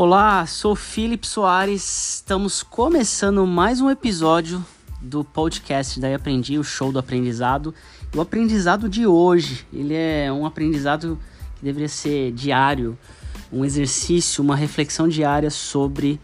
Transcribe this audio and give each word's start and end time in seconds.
Olá, 0.00 0.46
sou 0.46 0.76
Felipe 0.76 1.26
Soares. 1.26 2.14
Estamos 2.18 2.62
começando 2.62 3.44
mais 3.44 3.80
um 3.80 3.90
episódio 3.90 4.64
do 5.02 5.24
podcast 5.24 5.98
Daí 5.98 6.14
Aprendi, 6.14 6.56
o 6.56 6.62
show 6.62 6.92
do 6.92 7.00
aprendizado. 7.00 7.74
O 8.14 8.20
aprendizado 8.20 8.88
de 8.88 9.08
hoje, 9.08 9.66
ele 9.72 9.94
é 9.94 10.32
um 10.32 10.46
aprendizado 10.46 11.18
que 11.56 11.64
deveria 11.64 11.88
ser 11.88 12.30
diário, 12.30 12.96
um 13.52 13.64
exercício, 13.64 14.40
uma 14.40 14.54
reflexão 14.54 15.08
diária 15.08 15.50
sobre 15.50 16.20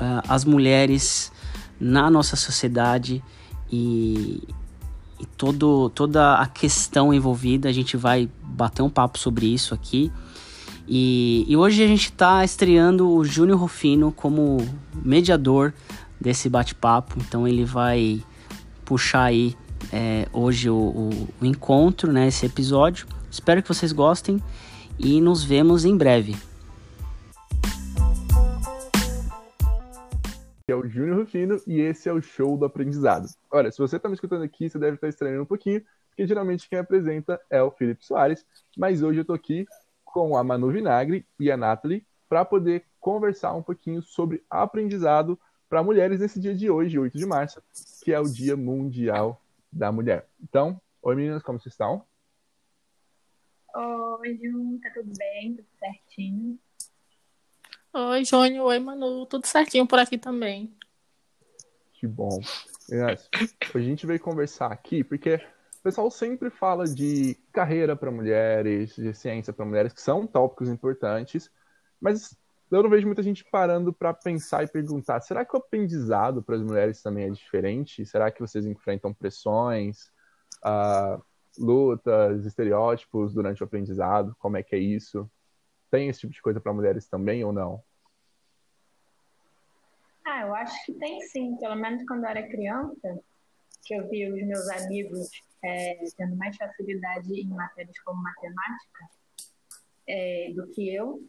uh, 0.00 0.24
as 0.26 0.46
mulheres 0.46 1.30
na 1.78 2.10
nossa 2.10 2.34
sociedade 2.34 3.22
e, 3.70 4.42
e 5.20 5.26
todo, 5.36 5.90
toda 5.90 6.36
a 6.36 6.46
questão 6.46 7.12
envolvida. 7.12 7.68
A 7.68 7.72
gente 7.72 7.94
vai 7.94 8.26
bater 8.42 8.80
um 8.80 8.88
papo 8.88 9.18
sobre 9.18 9.52
isso 9.52 9.74
aqui. 9.74 10.10
E, 10.88 11.44
e 11.48 11.56
hoje 11.56 11.82
a 11.82 11.86
gente 11.86 12.04
está 12.04 12.44
estreando 12.44 13.08
o 13.08 13.24
Júnior 13.24 13.58
Rufino 13.58 14.12
como 14.12 14.58
mediador 14.94 15.72
desse 16.20 16.48
bate-papo. 16.48 17.16
Então 17.18 17.46
ele 17.46 17.64
vai 17.64 18.22
puxar 18.84 19.24
aí 19.24 19.56
é, 19.92 20.28
hoje 20.32 20.70
o, 20.70 20.76
o, 20.76 21.28
o 21.40 21.46
encontro, 21.46 22.12
né, 22.12 22.28
esse 22.28 22.46
episódio. 22.46 23.06
Espero 23.30 23.62
que 23.62 23.68
vocês 23.68 23.92
gostem 23.92 24.40
e 24.98 25.20
nos 25.20 25.42
vemos 25.42 25.84
em 25.84 25.96
breve. 25.96 26.36
é 30.68 30.74
o 30.74 30.88
Júnior 30.88 31.20
Rufino 31.20 31.60
e 31.64 31.80
esse 31.80 32.08
é 32.08 32.12
o 32.12 32.20
Show 32.20 32.56
do 32.56 32.64
Aprendizado. 32.64 33.28
Olha, 33.52 33.70
se 33.70 33.78
você 33.78 33.96
está 33.96 34.08
me 34.08 34.14
escutando 34.14 34.42
aqui, 34.42 34.68
você 34.68 34.78
deve 34.78 34.96
estar 34.96 35.08
estranhando 35.08 35.44
um 35.44 35.46
pouquinho, 35.46 35.80
porque 36.08 36.26
geralmente 36.26 36.68
quem 36.68 36.78
apresenta 36.78 37.40
é 37.48 37.62
o 37.62 37.70
Felipe 37.70 38.04
Soares, 38.04 38.44
mas 38.76 39.00
hoje 39.00 39.20
eu 39.20 39.22
estou 39.22 39.36
aqui 39.36 39.64
com 40.16 40.34
a 40.34 40.42
Manu 40.42 40.70
Vinagre 40.70 41.26
e 41.38 41.50
a 41.50 41.58
Nathalie 41.58 42.02
para 42.26 42.42
poder 42.42 42.86
conversar 42.98 43.52
um 43.52 43.62
pouquinho 43.62 44.00
sobre 44.00 44.42
aprendizado 44.48 45.38
para 45.68 45.82
mulheres 45.82 46.20
nesse 46.20 46.40
dia 46.40 46.54
de 46.54 46.70
hoje, 46.70 46.98
8 46.98 47.18
de 47.18 47.26
março, 47.26 47.62
que 48.02 48.14
é 48.14 48.18
o 48.18 48.24
Dia 48.24 48.56
Mundial 48.56 49.38
da 49.70 49.92
Mulher. 49.92 50.26
Então, 50.42 50.80
oi 51.02 51.14
meninas, 51.14 51.42
como 51.42 51.60
vocês 51.60 51.74
estão? 51.74 52.02
Oi, 53.74 54.38
Jun, 54.42 54.78
tá 54.82 54.90
tudo 54.94 55.12
bem? 55.18 55.54
Tudo 55.54 55.68
certinho? 55.78 56.58
Oi, 57.92 58.24
Jônio. 58.24 58.62
Oi, 58.62 58.78
Manu. 58.78 59.26
Tudo 59.26 59.46
certinho 59.46 59.86
por 59.86 59.98
aqui 59.98 60.16
também. 60.16 60.74
Que 61.92 62.06
bom. 62.06 62.40
Yes. 62.90 63.28
A 63.74 63.78
gente 63.78 64.06
veio 64.06 64.18
conversar 64.18 64.72
aqui 64.72 65.04
porque 65.04 65.46
pessoal 65.86 66.10
sempre 66.10 66.50
fala 66.50 66.84
de 66.84 67.36
carreira 67.52 67.94
para 67.94 68.10
mulheres, 68.10 68.96
de 68.96 69.14
ciência 69.14 69.52
para 69.52 69.64
mulheres, 69.64 69.92
que 69.92 70.02
são 70.02 70.26
tópicos 70.26 70.68
importantes, 70.68 71.48
mas 72.00 72.36
eu 72.72 72.82
não 72.82 72.90
vejo 72.90 73.06
muita 73.06 73.22
gente 73.22 73.44
parando 73.52 73.92
para 73.92 74.12
pensar 74.12 74.64
e 74.64 74.66
perguntar: 74.66 75.20
será 75.20 75.44
que 75.44 75.54
o 75.54 75.58
aprendizado 75.58 76.42
para 76.42 76.56
as 76.56 76.62
mulheres 76.62 77.00
também 77.00 77.26
é 77.26 77.30
diferente? 77.30 78.04
Será 78.04 78.32
que 78.32 78.40
vocês 78.40 78.66
enfrentam 78.66 79.14
pressões, 79.14 80.10
uh, 80.64 81.22
lutas, 81.56 82.44
estereótipos 82.44 83.32
durante 83.32 83.62
o 83.62 83.64
aprendizado? 83.64 84.34
Como 84.40 84.56
é 84.56 84.64
que 84.64 84.74
é 84.74 84.80
isso? 84.80 85.30
Tem 85.88 86.08
esse 86.08 86.18
tipo 86.18 86.32
de 86.32 86.42
coisa 86.42 86.60
para 86.60 86.72
mulheres 86.72 87.06
também 87.06 87.44
ou 87.44 87.52
não? 87.52 87.80
Ah, 90.26 90.42
eu 90.42 90.52
acho 90.52 90.84
que 90.84 90.94
tem 90.94 91.20
sim. 91.20 91.56
Pelo 91.58 91.76
menos 91.76 92.04
quando 92.08 92.24
eu 92.24 92.30
era 92.30 92.42
criança, 92.48 93.20
que 93.84 93.94
eu 93.94 94.08
vi 94.08 94.28
os 94.28 94.44
meus 94.44 94.68
amigos 94.68 95.30
é, 95.62 95.98
tendo 96.16 96.36
mais 96.36 96.56
facilidade 96.56 97.32
em 97.32 97.48
matérias 97.48 97.98
como 98.00 98.22
matemática 98.22 99.08
é, 100.08 100.52
do 100.54 100.68
que 100.68 100.94
eu, 100.94 101.22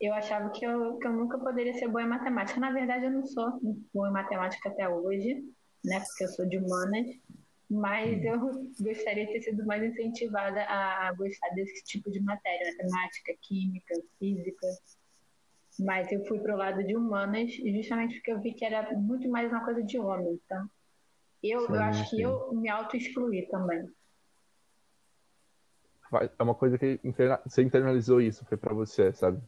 eu 0.00 0.12
achava 0.14 0.50
que 0.50 0.64
eu, 0.64 0.98
que 0.98 1.06
eu 1.06 1.12
nunca 1.12 1.38
poderia 1.38 1.74
ser 1.74 1.88
boa 1.88 2.02
em 2.02 2.08
matemática. 2.08 2.60
Na 2.60 2.70
verdade, 2.70 3.06
eu 3.06 3.10
não 3.10 3.24
sou 3.26 3.58
boa 3.92 4.08
em 4.08 4.12
matemática 4.12 4.68
até 4.68 4.88
hoje, 4.88 5.42
né? 5.84 6.00
Porque 6.00 6.24
eu 6.24 6.28
sou 6.28 6.46
de 6.46 6.58
humanas. 6.58 7.06
Mas 7.68 8.22
eu 8.22 8.38
gostaria 8.80 9.26
de 9.26 9.32
ter 9.32 9.42
sido 9.42 9.66
mais 9.66 9.82
incentivada 9.82 10.62
a 10.68 11.12
gostar 11.14 11.48
desse 11.50 11.82
tipo 11.84 12.10
de 12.12 12.20
matéria, 12.20 12.70
matemática, 12.72 13.34
química, 13.40 13.94
física. 14.18 14.66
Mas 15.80 16.12
eu 16.12 16.24
fui 16.26 16.38
para 16.38 16.54
o 16.54 16.58
lado 16.58 16.84
de 16.84 16.96
humanas 16.96 17.52
justamente 17.52 18.14
porque 18.16 18.32
eu 18.32 18.40
vi 18.40 18.54
que 18.54 18.64
era 18.64 18.96
muito 18.96 19.28
mais 19.28 19.50
uma 19.50 19.64
coisa 19.64 19.82
de 19.82 19.98
homem. 19.98 20.40
Então, 20.44 20.70
eu, 21.42 21.66
eu 21.66 21.80
acho 21.80 22.10
que 22.10 22.22
eu 22.22 22.52
me 22.52 22.68
auto-excluí 22.68 23.46
também. 23.48 23.88
É 26.38 26.42
uma 26.42 26.54
coisa 26.54 26.78
que 26.78 27.00
interna... 27.02 27.40
você 27.44 27.62
internalizou 27.62 28.20
isso, 28.20 28.44
foi 28.44 28.56
para 28.56 28.72
você, 28.72 29.12
sabe? 29.12 29.42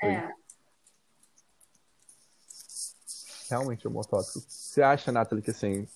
Foi. 0.00 0.10
É. 0.10 0.32
Realmente 3.50 3.86
é 3.86 3.90
tópico. 3.90 4.40
Você 4.40 4.80
acha, 4.80 5.12
Nathalie, 5.12 5.42
que 5.42 5.50
assim, 5.50 5.86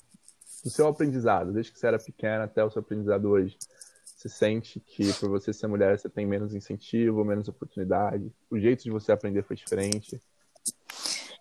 do 0.63 0.69
seu 0.69 0.89
aprendizado, 0.89 1.53
desde 1.53 1.73
que 1.73 1.79
você 1.79 1.87
era 1.87 1.99
pequena 1.99 2.45
até 2.45 2.63
o 2.63 2.71
seu 2.71 2.81
aprendizado 2.81 3.31
hoje, 3.31 3.57
você 4.05 4.29
sente 4.29 4.81
que 4.81 5.13
por 5.15 5.31
você 5.31 5.53
ser 5.53 5.67
mulher 5.67 5.99
você 5.99 6.09
tem 6.09 6.27
menos 6.27 6.55
incentivo, 6.55 7.25
menos 7.25 7.49
oportunidade? 7.49 8.31
O 8.51 8.59
jeito 8.59 8.83
de 8.83 8.91
você 8.91 9.13
aprender 9.13 9.43
foi 9.45 9.57
diferente? 9.57 10.21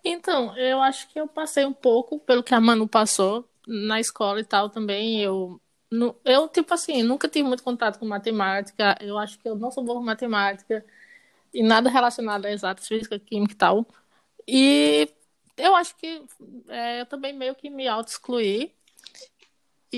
Então, 0.04 0.56
eu 0.56 0.80
acho 0.80 1.08
que 1.08 1.20
eu 1.20 1.26
passei 1.26 1.64
um 1.64 1.72
pouco 1.72 2.18
pelo 2.20 2.42
que 2.42 2.54
a 2.54 2.60
Manu 2.60 2.88
passou 2.88 3.48
na 3.66 4.00
escola 4.00 4.40
e 4.40 4.44
tal 4.44 4.70
também. 4.70 5.20
Eu, 5.22 5.60
eu 6.24 6.48
tipo 6.48 6.72
assim, 6.74 7.02
nunca 7.02 7.28
tive 7.28 7.48
muito 7.48 7.62
contato 7.62 7.98
com 7.98 8.06
matemática. 8.06 8.96
Eu 9.00 9.18
acho 9.18 9.38
que 9.38 9.48
eu 9.48 9.56
não 9.56 9.70
sou 9.70 9.84
boa 9.84 9.98
com 9.98 10.04
matemática 10.04 10.84
e 11.52 11.62
nada 11.62 11.90
relacionado 11.90 12.46
a 12.46 12.52
exatas, 12.52 12.86
física, 12.86 13.18
química 13.18 13.54
e 13.54 13.56
tal. 13.56 13.86
E 14.48 15.08
eu 15.56 15.74
acho 15.74 15.96
que 15.96 16.22
é, 16.68 17.00
eu 17.00 17.06
também 17.06 17.32
meio 17.32 17.54
que 17.54 17.70
me 17.70 17.88
auto-excluí 17.88 18.72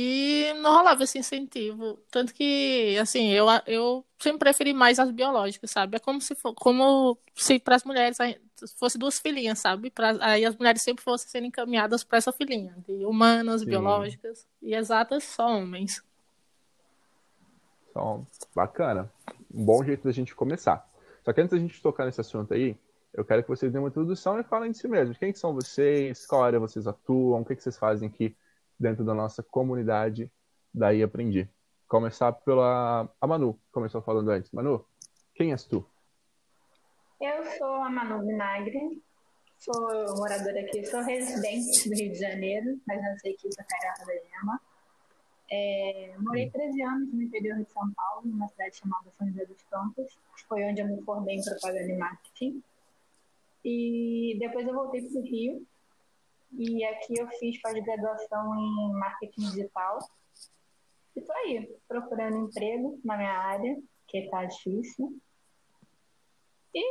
e 0.01 0.55
não 0.55 0.77
rolava 0.77 1.03
esse 1.03 1.19
incentivo. 1.19 1.99
Tanto 2.09 2.33
que, 2.33 2.97
assim, 3.01 3.31
eu, 3.31 3.47
eu 3.67 4.05
sempre 4.17 4.39
preferi 4.39 4.73
mais 4.73 5.01
as 5.01 5.11
biológicas, 5.11 5.73
sabe? 5.73 5.97
É 5.97 5.99
como 5.99 6.21
se 6.21 6.37
for, 6.37 6.55
como 6.55 7.19
se 7.35 7.59
para 7.59 7.75
as 7.75 7.83
mulheres 7.83 8.17
fosse 8.77 8.97
duas 8.97 9.19
filhinhas, 9.19 9.59
sabe? 9.59 9.91
Pra, 9.91 10.17
aí 10.21 10.45
as 10.45 10.55
mulheres 10.57 10.83
sempre 10.83 11.03
fossem 11.03 11.29
sendo 11.29 11.47
encaminhadas 11.47 12.05
para 12.05 12.19
essa 12.19 12.31
filhinha, 12.31 12.77
de 12.87 13.05
humanas, 13.05 13.63
Sim. 13.63 13.67
biológicas 13.67 14.47
e 14.63 14.73
exatas 14.73 15.25
só 15.25 15.49
homens. 15.49 16.01
Então, 17.91 18.25
bacana. 18.55 19.11
Um 19.53 19.65
bom 19.65 19.83
jeito 19.83 20.05
da 20.05 20.13
gente 20.13 20.33
começar. 20.33 20.89
Só 21.25 21.33
que 21.33 21.41
antes 21.41 21.51
da 21.51 21.59
gente 21.59 21.83
tocar 21.83 22.05
nesse 22.05 22.21
assunto 22.21 22.55
aí, 22.55 22.77
eu 23.13 23.25
quero 23.25 23.43
que 23.43 23.49
vocês 23.49 23.73
dêem 23.73 23.83
uma 23.83 23.89
introdução 23.89 24.39
e 24.39 24.45
falem 24.45 24.71
de 24.71 24.79
si 24.79 24.87
mesmos. 24.87 25.19
Quem 25.19 25.35
são 25.35 25.53
vocês? 25.53 26.25
Qual 26.25 26.45
área 26.45 26.61
vocês 26.61 26.87
atuam? 26.87 27.41
O 27.41 27.45
que, 27.45 27.57
que 27.57 27.63
vocês 27.65 27.77
fazem 27.77 28.09
aqui 28.09 28.37
dentro 28.78 29.05
da 29.05 29.15
nossa 29.15 29.43
comunidade 29.43 30.31
Daí 30.72 31.03
Aprendi. 31.03 31.49
Começar 31.89 32.33
pela 32.33 33.09
a 33.21 33.27
Manu, 33.27 33.59
começou 33.72 34.03
falando 34.03 34.31
antes. 34.31 34.50
Manu, 34.53 34.84
quem 35.34 35.53
és 35.53 35.65
tu? 35.65 35.84
Eu 37.21 37.44
sou 37.56 37.75
a 37.83 37.91
Manu 37.91 38.25
Vinagre, 38.25 39.03
sou 39.59 39.75
moradora 40.17 40.61
aqui, 40.61 40.84
sou 40.87 41.03
residente 41.03 41.88
do 41.88 41.94
Rio 41.94 42.12
de 42.12 42.19
Janeiro, 42.19 42.81
mas 42.87 43.22
que 43.22 43.49
isso 43.49 43.61
é 43.61 43.65
Carata 43.65 44.05
da 44.05 44.12
Gema. 44.12 44.61
É, 45.50 46.15
morei 46.19 46.50
13 46.50 46.83
anos 46.83 47.12
no 47.12 47.22
interior 47.22 47.56
de 47.59 47.71
São 47.72 47.91
Paulo, 47.94 48.22
numa 48.27 48.47
cidade 48.49 48.77
chamada 48.77 49.11
São 49.17 49.27
José 49.28 49.47
dos 49.47 49.62
Campos, 49.71 50.19
foi 50.47 50.62
onde 50.65 50.83
eu 50.83 50.87
me 50.87 51.03
formei 51.03 51.37
em 51.37 51.43
propaganda 51.43 51.91
e 51.91 51.97
marketing. 51.97 52.62
E 53.65 54.37
depois 54.38 54.67
eu 54.67 54.75
voltei 54.75 55.03
para 55.03 55.21
o 55.21 55.22
Rio, 55.22 55.67
e 56.53 56.85
aqui 56.85 57.19
eu 57.19 57.29
fiz 57.29 57.61
pós-graduação 57.61 58.55
em 58.59 58.93
marketing 58.93 59.41
digital. 59.43 59.99
E 61.15 61.21
tô 61.21 61.33
aí, 61.33 61.77
procurando 61.87 62.37
emprego 62.37 62.99
na 63.05 63.17
minha 63.17 63.39
área, 63.39 63.77
que 64.06 64.29
tá 64.31 64.45
difícil. 64.45 65.21
E 66.75 66.83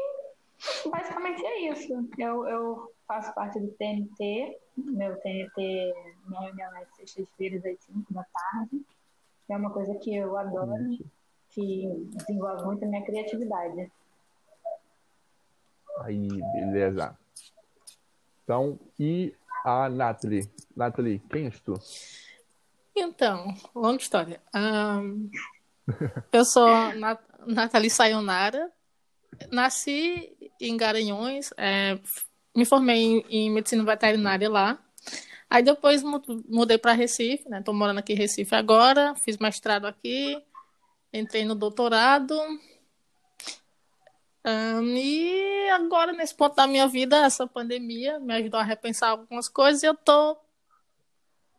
basicamente 0.89 1.45
é 1.45 1.71
isso. 1.71 1.94
Eu, 2.18 2.48
eu 2.48 2.94
faço 3.07 3.33
parte 3.33 3.59
do 3.59 3.71
TNT. 3.74 4.57
Meu 4.77 5.19
TNT, 5.21 5.94
minha 6.25 6.42
reunião 6.42 6.75
é 6.77 6.86
sextas-feiras 6.98 7.65
às 7.65 7.80
5 7.80 8.13
da 8.13 8.24
tarde. 8.24 8.86
É 9.50 9.56
uma 9.56 9.71
coisa 9.71 9.95
que 9.95 10.13
eu 10.15 10.36
adoro, 10.38 10.98
que 11.50 11.88
desenvolve 12.15 12.65
muito 12.65 12.83
a 12.83 12.88
minha 12.88 13.06
criatividade. 13.06 13.92
Aí, 16.01 16.27
beleza. 16.27 17.18
Então, 18.44 18.80
e 19.00 19.33
a 19.63 19.89
Nathalie. 19.89 20.50
Nathalie, 20.75 21.21
quem 21.30 21.45
és 21.45 21.59
tu? 21.59 21.74
Então, 22.95 23.54
longa 23.75 24.01
história. 24.01 24.42
Um, 24.56 25.30
eu 26.31 26.45
sou 26.45 26.68
Nat 26.95 27.19
Nathalie 27.45 27.89
Sayonara. 27.89 28.71
Nasci 29.51 30.36
em 30.59 30.75
Garanhões, 30.75 31.51
é, 31.57 32.00
me 32.56 32.65
formei 32.65 33.04
em, 33.04 33.25
em, 33.30 33.51
medicina 33.51 33.83
veterinária 33.83 34.50
lá. 34.50 34.80
Aí 35.50 35.63
depois 35.63 36.03
mudei 36.03 36.77
para 36.77 36.94
Recife, 36.94 37.48
né? 37.48 37.62
Tô 37.62 37.71
morando 37.71 38.00
aqui 38.00 38.13
em 38.13 38.18
Recife 38.18 38.56
agora, 38.56 39.15
fiz 39.15 39.38
mestrado 39.38 39.86
aqui, 39.86 40.42
entrei 41.13 41.45
no 41.45 41.56
doutorado. 41.56 42.36
Um, 44.45 44.95
e 44.95 45.69
agora, 45.69 46.13
nesse 46.13 46.34
ponto 46.34 46.56
da 46.56 46.68
minha 46.68 46.88
vida, 46.88 47.18
essa 47.18 47.45
pandemia 47.45 48.19
me 48.19 48.34
ajudou 48.36 48.60
a 48.60 48.63
repensar 48.63 49.10
algumas 49.10 49.50
coisas 49.50 49.84
e 49.84 49.86
eu 49.86 49.95
tô 49.95 50.38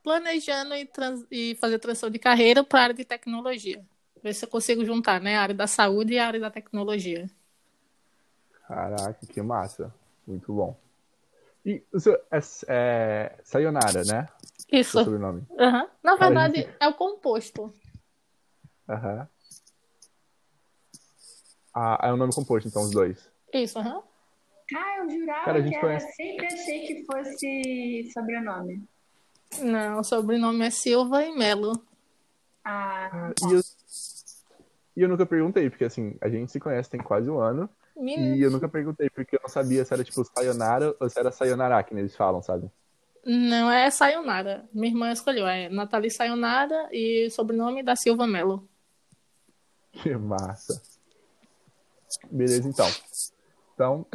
planejando 0.03 0.75
e, 0.75 0.87
trans, 0.87 1.27
e 1.31 1.55
fazer 1.57 1.79
transição 1.79 2.09
de 2.09 2.19
carreira 2.19 2.65
para 2.65 2.81
a 2.81 2.83
área 2.85 2.95
de 2.95 3.05
tecnologia. 3.05 3.85
Ver 4.23 4.33
se 4.33 4.45
eu 4.45 4.49
consigo 4.49 4.85
juntar, 4.85 5.21
né? 5.21 5.37
A 5.37 5.43
área 5.43 5.55
da 5.55 5.67
saúde 5.67 6.15
e 6.15 6.19
a 6.19 6.27
área 6.27 6.41
da 6.41 6.51
tecnologia. 6.51 7.29
Caraca, 8.67 9.27
que 9.27 9.43
massa. 9.43 9.95
Muito 10.27 10.53
bom. 10.53 10.77
E 11.65 11.83
o 11.93 12.01
seu 12.01 12.15
é, 12.31 12.41
é 12.69 13.39
Sayonara, 13.45 14.03
né? 14.05 14.29
Isso. 14.71 15.01
O 15.01 15.05
sobrenome. 15.05 15.43
Uhum. 15.51 15.89
Na 16.03 16.17
verdade, 16.17 16.57
gente... 16.63 16.77
é 16.81 16.89
o 16.89 16.95
composto. 16.95 17.73
Aham. 18.89 19.21
Uhum. 19.21 19.38
Ah, 21.81 22.09
é 22.09 22.13
o 22.13 22.17
nome 22.17 22.33
composto, 22.33 22.67
então, 22.67 22.83
os 22.83 22.91
dois. 22.91 23.31
Isso, 23.55 23.79
aham. 23.79 23.99
Uhum. 23.99 24.03
Ah, 24.75 24.97
eu 24.99 25.11
jurava 25.11 25.45
Cara, 25.45 25.63
que 25.63 25.75
era, 25.77 26.01
sempre 26.01 26.47
achei 26.47 26.87
que 26.87 27.05
fosse 27.07 28.11
sobrenome. 28.13 28.83
Não, 29.61 30.01
o 30.01 30.05
sobrenome 30.05 30.67
é 30.67 30.71
Silva 30.71 31.25
e 31.25 31.33
Melo. 31.37 31.81
Ah, 32.65 33.09
ah 33.13 33.33
e 33.49 33.53
eu, 33.53 33.61
e 34.97 35.03
eu 35.03 35.09
nunca 35.09 35.25
perguntei, 35.25 35.71
porque 35.71 35.85
assim, 35.85 36.17
a 36.21 36.29
gente 36.29 36.51
se 36.51 36.59
conhece 36.59 36.91
tem 36.91 37.01
quase 37.01 37.31
um 37.31 37.39
ano. 37.39 37.71
E 37.97 38.43
eu 38.43 38.51
nunca 38.51 38.69
perguntei, 38.69 39.09
porque 39.09 39.37
eu 39.37 39.41
não 39.41 39.49
sabia 39.49 39.85
se 39.85 39.95
era 39.95 40.03
tipo 40.03 40.25
Sayonara 40.25 40.97
ou 40.99 41.09
se 41.09 41.19
era 41.19 41.31
Sayonara, 41.31 41.81
que 41.85 41.95
eles 41.95 42.17
falam, 42.17 42.43
sabe? 42.43 42.69
Não, 43.25 43.71
é 43.71 43.89
Sayonara. 43.89 44.69
Minha 44.73 44.93
irmã 44.93 45.13
escolheu. 45.13 45.47
É 45.47 45.69
Nathalie 45.69 46.11
Sayonara 46.11 46.89
e 46.93 47.31
sobrenome 47.31 47.85
da 47.85 47.95
Silva 47.95 48.27
Melo. 48.27 48.69
Que 49.93 50.17
massa. 50.17 50.83
Beleza, 52.31 52.69
então. 52.69 52.89
Então, 53.75 54.07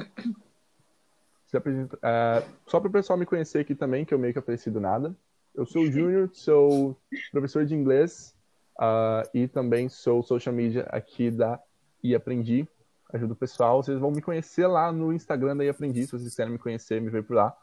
se 1.47 1.57
apresenta, 1.57 1.95
uh, 1.97 2.43
só 2.67 2.79
para 2.79 2.89
o 2.89 2.91
pessoal 2.91 3.17
me 3.17 3.25
conhecer 3.25 3.59
aqui 3.59 3.75
também, 3.75 4.03
que 4.03 4.13
eu 4.13 4.19
meio 4.19 4.33
que 4.33 4.39
apareci 4.39 4.69
do 4.71 4.81
nada. 4.81 5.15
Eu 5.53 5.65
sou 5.65 5.83
o 5.83 5.91
Júnior, 5.91 6.29
sou 6.33 6.97
professor 7.31 7.65
de 7.65 7.75
inglês 7.75 8.35
uh, 8.79 9.29
e 9.33 9.47
também 9.47 9.87
sou 9.87 10.23
social 10.23 10.53
media 10.53 10.83
aqui 10.89 11.29
da 11.29 11.61
E 12.03 12.15
Aprendi. 12.15 12.67
Ajudo 13.13 13.33
o 13.33 13.35
pessoal. 13.35 13.83
Vocês 13.83 13.99
vão 13.99 14.09
me 14.09 14.21
conhecer 14.21 14.65
lá 14.65 14.91
no 14.91 15.13
Instagram 15.13 15.55
da 15.55 15.63
E 15.63 15.69
Aprendi, 15.69 16.05
se 16.05 16.11
vocês 16.11 16.31
quiserem 16.31 16.53
me 16.53 16.59
conhecer, 16.59 16.99
me 16.99 17.11
ver 17.11 17.23
por 17.23 17.35
lá. 17.35 17.55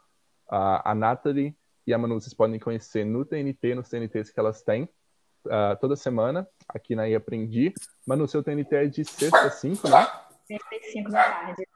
Uh, 0.47 0.81
a 0.85 0.95
Nathalie 0.95 1.53
e 1.85 1.93
a 1.93 1.97
Manu, 1.97 2.19
vocês 2.19 2.33
podem 2.33 2.59
conhecer 2.59 3.05
no 3.05 3.25
TNT, 3.25 3.75
nos 3.75 3.89
TNTs 3.89 4.29
que 4.29 4.39
elas 4.39 4.61
têm. 4.61 4.87
Uh, 5.45 5.75
toda 5.79 5.95
semana, 5.95 6.47
aqui 6.67 6.95
na 6.95 7.09
E 7.09 7.15
Aprendi. 7.15 7.73
Manu, 8.05 8.27
seu 8.27 8.43
TNT 8.43 8.75
é 8.75 8.85
de 8.85 9.03
sexta 9.03 9.41
a 9.41 9.49
cinco, 9.49 9.89
né? 9.89 10.07
Sexta 10.45 10.75
e 10.75 10.83
cinco 10.91 11.09
da 11.09 11.23
tarde. 11.23 11.67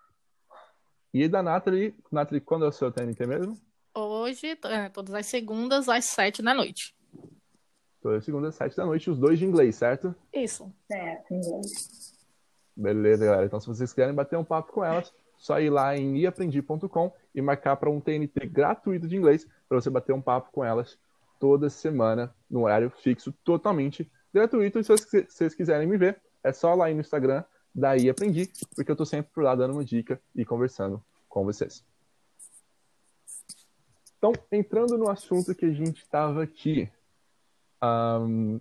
E 1.13 1.27
da 1.27 1.41
Nathalie, 1.41 1.95
Nathalie, 2.11 2.41
quando 2.41 2.65
é 2.65 2.67
o 2.67 2.71
seu 2.71 2.91
TNT 2.91 3.25
mesmo? 3.25 3.57
Hoje, 3.95 4.59
é, 4.65 4.89
todas 4.89 5.13
as 5.13 5.25
segundas, 5.25 5.87
às 5.87 6.05
sete 6.05 6.43
da 6.43 6.53
noite. 6.53 6.93
Todas 8.01 8.19
as 8.19 8.25
segundas, 8.25 8.49
às 8.49 8.55
sete 8.55 8.75
da 8.75 8.85
noite, 8.85 9.09
os 9.09 9.17
dois 9.17 9.39
de 9.39 9.45
inglês, 9.45 9.75
certo? 9.75 10.13
Isso. 10.33 10.71
É, 10.91 11.23
inglês. 11.31 12.13
Beleza, 12.75 13.25
galera. 13.25 13.45
Então, 13.45 13.59
se 13.59 13.67
vocês 13.67 13.93
querem 13.93 14.13
bater 14.13 14.37
um 14.37 14.43
papo 14.43 14.73
com 14.73 14.83
elas, 14.83 15.13
só 15.37 15.59
ir 15.59 15.69
lá 15.69 15.95
em 15.95 16.17
iaprendi.com 16.17 17.13
e 17.33 17.41
marcar 17.41 17.77
para 17.77 17.89
um 17.89 18.01
TNT 18.01 18.45
gratuito 18.47 19.07
de 19.07 19.15
inglês 19.15 19.47
para 19.67 19.79
você 19.79 19.89
bater 19.89 20.13
um 20.13 20.21
papo 20.21 20.51
com 20.51 20.63
elas 20.63 20.99
toda 21.39 21.69
semana, 21.69 22.33
no 22.49 22.63
horário 22.63 22.89
fixo, 22.89 23.31
totalmente 23.43 24.09
gratuito. 24.33 24.79
E 24.79 24.83
se 24.83 24.91
vocês 25.27 25.55
quiserem 25.55 25.87
me 25.87 25.97
ver, 25.97 26.21
é 26.43 26.51
só 26.51 26.73
lá 26.73 26.89
no 26.89 26.99
Instagram, 26.99 27.43
daí 27.73 28.09
aprendi, 28.09 28.49
porque 28.75 28.91
eu 28.91 28.95
tô 28.95 29.05
sempre 29.05 29.31
por 29.33 29.43
lá 29.43 29.55
dando 29.55 29.73
uma 29.73 29.85
dica 29.85 30.21
e 30.35 30.45
conversando 30.45 31.03
com 31.27 31.43
vocês. 31.43 31.85
Então, 34.17 34.33
entrando 34.51 34.97
no 34.97 35.09
assunto 35.09 35.53
que 35.53 35.65
a 35.65 35.71
gente 35.71 36.01
estava 36.01 36.41
aqui, 36.41 36.89
um, 37.83 38.59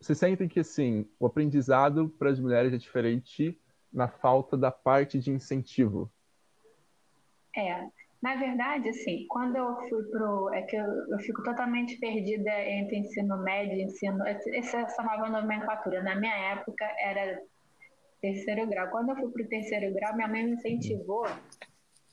vocês 0.00 0.18
sentem 0.18 0.48
que 0.48 0.60
assim 0.60 1.08
o 1.18 1.26
aprendizado 1.26 2.08
para 2.18 2.30
as 2.30 2.40
mulheres 2.40 2.72
é 2.72 2.76
diferente 2.76 3.60
na 3.92 4.08
falta 4.08 4.56
da 4.56 4.70
parte 4.70 5.18
de 5.18 5.30
incentivo? 5.30 6.10
É, 7.54 7.86
na 8.22 8.36
verdade, 8.36 8.88
assim, 8.88 9.26
quando 9.28 9.56
eu 9.56 9.76
fui 9.88 10.04
pro. 10.04 10.54
É 10.54 10.62
que 10.62 10.76
eu, 10.76 10.86
eu 11.08 11.18
fico 11.18 11.42
totalmente 11.42 11.98
perdida 11.98 12.52
entre 12.70 12.98
ensino 12.98 13.36
médio 13.38 13.76
e 13.76 13.82
ensino. 13.82 14.24
Essa, 14.24 14.78
essa 14.78 15.02
nova 15.02 15.28
nomenclatura. 15.28 16.04
Na 16.04 16.14
minha 16.14 16.52
época 16.52 16.84
era 17.00 17.42
terceiro 18.20 18.64
grau. 18.68 18.88
Quando 18.90 19.10
eu 19.10 19.16
fui 19.16 19.28
para 19.32 19.42
o 19.42 19.48
terceiro 19.48 19.92
grau, 19.92 20.14
minha 20.14 20.28
mãe 20.28 20.44
me 20.44 20.52
incentivou 20.52 21.26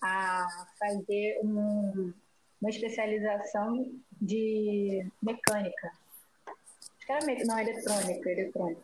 a 0.02 0.48
fazer 0.80 1.40
um, 1.44 2.12
uma 2.60 2.70
especialização 2.72 3.86
de 4.20 5.06
mecânica. 5.22 5.92
Acho 6.98 7.06
que 7.06 7.12
era 7.12 7.46
não, 7.46 7.60
eletrônica, 7.60 8.32
eletrônica. 8.32 8.82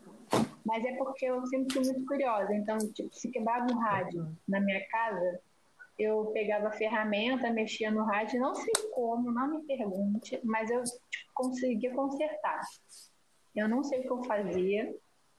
Mas 0.64 0.86
é 0.86 0.96
porque 0.96 1.26
eu 1.26 1.44
sempre 1.48 1.74
fui 1.74 1.86
muito 1.86 2.06
curiosa. 2.06 2.54
Então, 2.54 2.78
tipo, 2.94 3.10
se 3.12 3.32
quebrava 3.32 3.66
um 3.72 3.80
rádio 3.80 4.28
na 4.48 4.60
minha 4.60 4.86
casa, 4.90 5.40
eu 5.98 6.26
pegava 6.34 6.68
a 6.68 6.72
ferramenta, 6.72 7.50
mexia 7.52 7.90
no 7.90 8.04
rádio, 8.04 8.40
não 8.40 8.54
sei 8.54 8.74
como, 8.94 9.32
não 9.32 9.48
me 9.48 9.64
pergunte, 9.66 10.40
mas 10.44 10.70
eu 10.70 10.84
tipo, 10.84 11.32
conseguia 11.34 11.94
consertar. 11.94 12.62
Eu 13.56 13.70
não 13.70 13.84
sei 13.84 14.00
o 14.00 14.04
que 14.04 14.12
eu 14.12 14.24
fazia, 14.24 14.94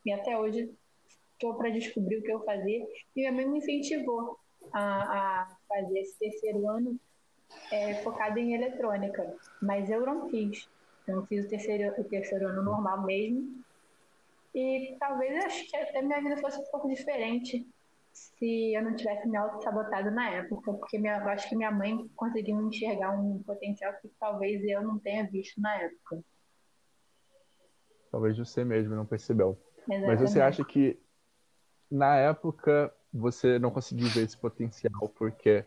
e 0.05 0.13
até 0.13 0.39
hoje 0.39 0.73
estou 1.33 1.55
para 1.55 1.69
descobrir 1.69 2.19
o 2.19 2.23
que 2.23 2.33
eu 2.33 2.43
fazia. 2.45 2.83
E 3.15 3.21
minha 3.21 3.33
mãe 3.33 3.47
me 3.47 3.59
incentivou 3.59 4.39
a, 4.73 5.43
a 5.43 5.57
fazer 5.69 5.99
esse 5.99 6.19
terceiro 6.19 6.69
ano 6.69 6.99
é, 7.71 7.95
focado 8.03 8.39
em 8.39 8.55
eletrônica, 8.55 9.37
mas 9.61 9.91
eu 9.91 10.07
não 10.07 10.29
fiz. 10.31 10.69
Eu 11.07 11.25
fiz 11.27 11.45
o 11.45 11.49
terceiro, 11.49 12.01
o 12.01 12.05
terceiro 12.05 12.49
ano 12.49 12.63
normal 12.63 13.03
mesmo. 13.05 13.63
E 14.55 14.97
talvez 14.99 15.45
acho 15.45 15.69
que 15.69 15.77
até 15.77 16.01
minha 16.01 16.21
vida 16.21 16.39
fosse 16.39 16.59
um 16.59 16.65
pouco 16.71 16.89
diferente 16.89 17.67
se 18.17 18.75
eu 18.75 18.83
não 18.83 18.97
tivesse 18.97 19.29
me 19.29 19.37
auto-sabotado 19.37 20.11
na 20.11 20.31
época, 20.31 20.73
porque 20.73 20.99
minha, 20.99 21.19
eu 21.19 21.29
acho 21.29 21.47
que 21.49 21.55
minha 21.55 21.71
mãe 21.71 22.09
conseguiu 22.17 22.59
enxergar 22.63 23.11
um 23.11 23.43
potencial 23.43 23.93
que 24.01 24.09
talvez 24.19 24.65
eu 24.65 24.83
não 24.83 24.99
tenha 24.99 25.29
visto 25.31 25.61
na 25.61 25.83
época. 25.83 26.25
Talvez 28.11 28.39
você 28.39 28.65
mesmo 28.65 28.95
não 28.95 29.05
percebeu. 29.05 29.59
Exatamente. 29.81 30.07
Mas 30.07 30.21
você 30.21 30.41
acha 30.41 30.65
que 30.65 30.99
na 31.91 32.17
época 32.17 32.91
você 33.13 33.59
não 33.59 33.71
conseguiu 33.71 34.09
ver 34.09 34.25
esse 34.25 34.37
potencial 34.37 35.09
porque 35.19 35.63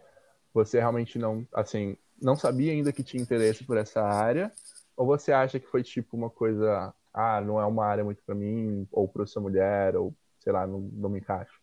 você 0.52 0.80
realmente 0.80 1.20
não, 1.20 1.48
assim, 1.54 1.96
não 2.20 2.36
sabia 2.36 2.72
ainda 2.72 2.92
que 2.92 3.04
tinha 3.04 3.22
interesse 3.22 3.64
por 3.64 3.78
essa 3.78 4.02
área? 4.02 4.52
Ou 4.98 5.06
você 5.06 5.32
acha 5.32 5.60
que 5.60 5.68
foi 5.68 5.84
tipo 5.84 6.18
uma 6.18 6.32
coisa, 6.32 6.94
ah, 7.14 7.42
não 7.42 7.62
é 7.62 7.66
uma 7.66 7.86
área 7.86 8.04
muito 8.04 8.24
para 8.24 8.34
mim, 8.34 8.88
ou 8.92 9.08
para 9.08 9.28
sua 9.28 9.42
mulher, 9.42 9.96
ou 9.96 10.16
sei 10.40 10.52
lá, 10.52 10.66
não, 10.66 10.80
não 10.80 11.10
me 11.10 11.20
encaixo? 11.20 11.59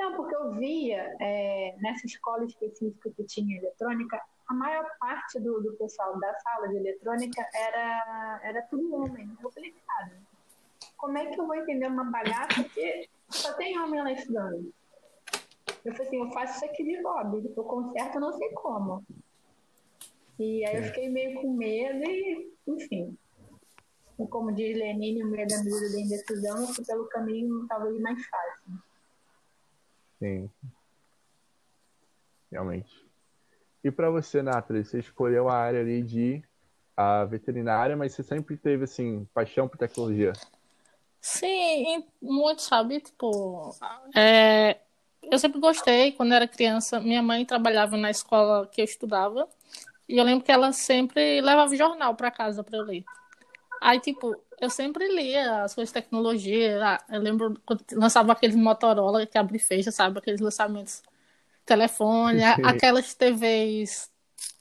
Não, 0.00 0.14
porque 0.16 0.34
eu 0.34 0.52
via 0.52 1.14
é, 1.20 1.76
nessa 1.78 2.06
escola 2.06 2.46
específica 2.46 3.10
que 3.10 3.22
tinha 3.24 3.58
eletrônica, 3.58 4.18
a 4.48 4.54
maior 4.54 4.90
parte 4.98 5.38
do, 5.38 5.60
do 5.60 5.74
pessoal 5.74 6.18
da 6.18 6.34
sala 6.38 6.68
de 6.68 6.76
eletrônica 6.76 7.46
era, 7.54 8.40
era 8.42 8.62
tudo 8.62 8.94
homem. 8.94 9.30
Eu 9.42 9.50
falei, 9.50 9.74
cara, 9.86 10.12
como 10.96 11.18
é 11.18 11.26
que 11.26 11.38
eu 11.38 11.46
vou 11.46 11.54
entender 11.54 11.86
uma 11.86 12.04
bagaça 12.04 12.64
que 12.64 13.10
só 13.28 13.52
tem 13.52 13.78
homem 13.78 14.02
lá 14.02 14.10
estudando? 14.10 14.72
Eu 15.84 15.92
falei 15.92 16.06
assim, 16.06 16.16
eu 16.16 16.30
faço 16.30 16.56
isso 16.56 16.64
aqui 16.64 16.82
de 16.82 17.02
hobby, 17.02 17.52
eu 17.54 17.64
conserto 17.64 18.18
não 18.18 18.32
sei 18.32 18.50
como. 18.52 19.04
E 20.38 20.64
aí 20.64 20.76
eu 20.76 20.82
é. 20.82 20.86
fiquei 20.86 21.10
meio 21.10 21.42
com 21.42 21.52
medo 21.52 22.02
e, 22.10 22.54
enfim. 22.66 23.18
E 24.18 24.26
como 24.28 24.50
diz 24.50 24.78
Lenine, 24.78 25.24
o 25.24 25.28
medo 25.28 25.50
da 25.50 25.62
medida 25.62 25.92
da 25.92 26.00
indecisão, 26.00 26.58
eu 26.62 26.68
fui 26.68 26.86
pelo 26.86 27.06
caminho 27.10 27.66
talvez 27.68 28.00
mais 28.00 28.26
fácil. 28.26 28.89
Sim. 30.20 30.50
Realmente. 32.52 32.94
E 33.82 33.90
para 33.90 34.10
você, 34.10 34.42
Nathalie, 34.42 34.84
você 34.84 34.98
escolheu 34.98 35.48
a 35.48 35.56
área 35.56 35.80
ali 35.80 36.02
de 36.02 36.42
a 36.94 37.24
veterinária, 37.24 37.96
mas 37.96 38.12
você 38.12 38.22
sempre 38.22 38.56
teve, 38.56 38.84
assim, 38.84 39.26
paixão 39.32 39.66
por 39.66 39.78
tecnologia? 39.78 40.34
Sim, 41.20 42.04
muito, 42.20 42.60
sabe? 42.60 43.00
Tipo, 43.00 43.74
é, 44.14 44.78
eu 45.22 45.38
sempre 45.38 45.58
gostei. 45.58 46.12
Quando 46.12 46.34
era 46.34 46.46
criança, 46.46 47.00
minha 47.00 47.22
mãe 47.22 47.46
trabalhava 47.46 47.96
na 47.96 48.10
escola 48.10 48.66
que 48.66 48.82
eu 48.82 48.84
estudava. 48.84 49.48
E 50.06 50.18
eu 50.18 50.24
lembro 50.24 50.44
que 50.44 50.52
ela 50.52 50.72
sempre 50.72 51.40
levava 51.40 51.74
jornal 51.74 52.14
para 52.14 52.30
casa 52.30 52.62
para 52.62 52.76
eu 52.76 52.84
ler. 52.84 53.04
Aí, 53.80 53.98
tipo, 53.98 54.36
eu 54.60 54.68
sempre 54.68 55.08
lia 55.08 55.64
as 55.64 55.74
coisas 55.74 55.88
de 55.88 55.94
tecnologia. 55.94 56.78
Ah, 56.84 57.04
eu 57.08 57.20
lembro 57.20 57.58
quando 57.64 57.82
lançava 57.92 58.32
aqueles 58.32 58.54
Motorola 58.54 59.26
que 59.26 59.38
abre 59.38 59.56
e 59.56 59.60
fecha, 59.60 59.90
sabe? 59.90 60.18
Aqueles 60.18 60.40
lançamentos. 60.40 61.02
Telefone, 61.64 62.42
aquelas 62.62 63.14
TVs 63.14 64.10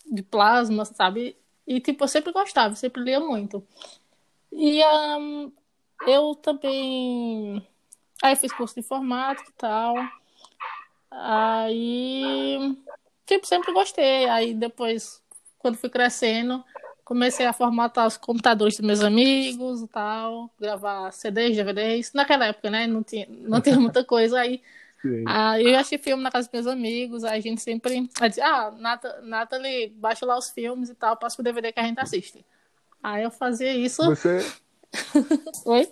de 0.10 0.24
plasma, 0.24 0.86
sabe? 0.86 1.38
E, 1.68 1.82
tipo, 1.82 2.04
eu 2.04 2.08
sempre 2.08 2.32
gostava, 2.32 2.76
sempre 2.76 3.04
lia 3.04 3.20
muito. 3.20 3.62
E 4.52 4.82
um, 4.86 5.52
eu 6.08 6.34
também. 6.36 7.68
Aí 8.24 8.36
fiz 8.36 8.54
curso 8.54 8.76
de 8.76 8.80
informática 8.80 9.50
e 9.50 9.54
tal. 9.54 9.96
Aí, 11.12 12.58
tipo, 13.26 13.46
sempre 13.46 13.74
gostei. 13.74 14.30
Aí 14.30 14.54
depois, 14.54 15.22
quando 15.58 15.78
fui 15.78 15.90
crescendo, 15.90 16.64
comecei 17.10 17.48
a 17.48 17.51
formatar 17.51 18.06
os 18.06 18.18
computadores 18.18 18.78
dos 18.78 18.86
meus 18.86 19.01
amigos 19.01 19.82
e 19.82 19.88
tal, 19.88 20.48
gravar 20.60 21.12
CDs, 21.12 21.58
DVDs. 21.58 22.13
Naquela 22.13 22.46
época, 22.46 22.70
né? 22.70 22.86
Não 22.86 23.01
tinha, 23.01 23.28
não 23.28 23.60
tinha 23.60 23.80
muita 23.80 24.04
coisa. 24.06 24.39
Aí 24.39 24.62
Aí 25.25 25.66
eu 25.66 25.80
achei 25.80 25.98
filme 25.98 26.22
na 26.22 26.30
casa 26.30 26.48
dos 26.48 26.54
meus 26.54 26.68
amigos, 26.68 27.24
aí 27.24 27.39
a 27.39 27.42
gente 27.42 27.62
sempre. 27.62 28.10
Aí 28.20 28.30
dizia, 28.30 28.46
ah, 28.46 28.72
Nathalie, 29.24 29.89
baixa 29.96 30.25
lá 30.25 30.38
os 30.38 30.50
filmes 30.50 30.89
e 30.89 30.94
tal, 30.94 31.18
passa 31.18 31.38
pro 31.38 31.44
DVD 31.44 31.72
que 31.72 31.80
a 31.80 31.84
gente 31.84 32.00
assiste. 32.00 32.46
Aí 33.01 33.24
eu 33.24 33.32
fazia 33.32 33.74
isso. 33.74 34.06
Você. 34.06 34.46
Oi? 35.66 35.88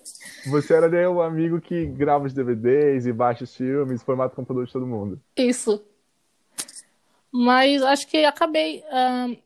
Você 0.47 0.74
era 0.74 0.89
né, 0.89 1.07
o 1.07 1.21
amigo 1.21 1.59
que 1.62 1.86
grava 1.86 2.25
os 2.25 2.33
DVDs 2.33 3.07
e 3.07 3.13
baixa 3.13 3.43
os 3.45 3.55
filmes, 3.55 4.03
formata 4.03 4.33
o 4.33 4.36
computador 4.36 4.67
de 4.67 4.74
todo 4.74 4.86
mundo. 4.86 5.19
Isso. 5.36 5.81
Mas 7.31 7.81
acho 7.81 8.07
que 8.07 8.24
acabei. 8.24 8.83
Um, 8.91 9.38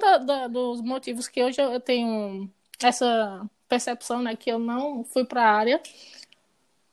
da, 0.00 0.18
da, 0.18 0.48
dos 0.48 0.80
motivos 0.80 1.28
que 1.28 1.42
hoje 1.42 1.60
eu 1.60 1.80
tenho 1.80 2.50
essa 2.82 3.48
percepção, 3.68 4.22
né, 4.22 4.36
que 4.36 4.50
eu 4.50 4.58
não 4.58 5.04
fui 5.04 5.24
para 5.24 5.42
a 5.42 5.52
área, 5.52 5.80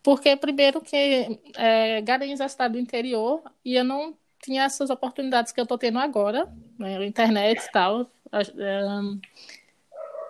porque 0.04 0.36
primeiro 0.36 0.82
que 0.82 1.40
é, 1.56 2.02
Garanhuns 2.02 2.40
é 2.40 2.70
do 2.70 2.80
interior 2.80 3.42
e 3.64 3.76
eu 3.76 3.84
não 3.84 4.16
tinha 4.42 4.64
essas 4.64 4.90
oportunidades 4.90 5.52
que 5.52 5.60
eu 5.60 5.64
estou 5.64 5.78
tendo 5.78 6.00
agora, 6.00 6.52
né, 6.78 7.06
internet 7.06 7.64
e 7.64 7.72
tal. 7.72 8.10
É, 8.34 8.82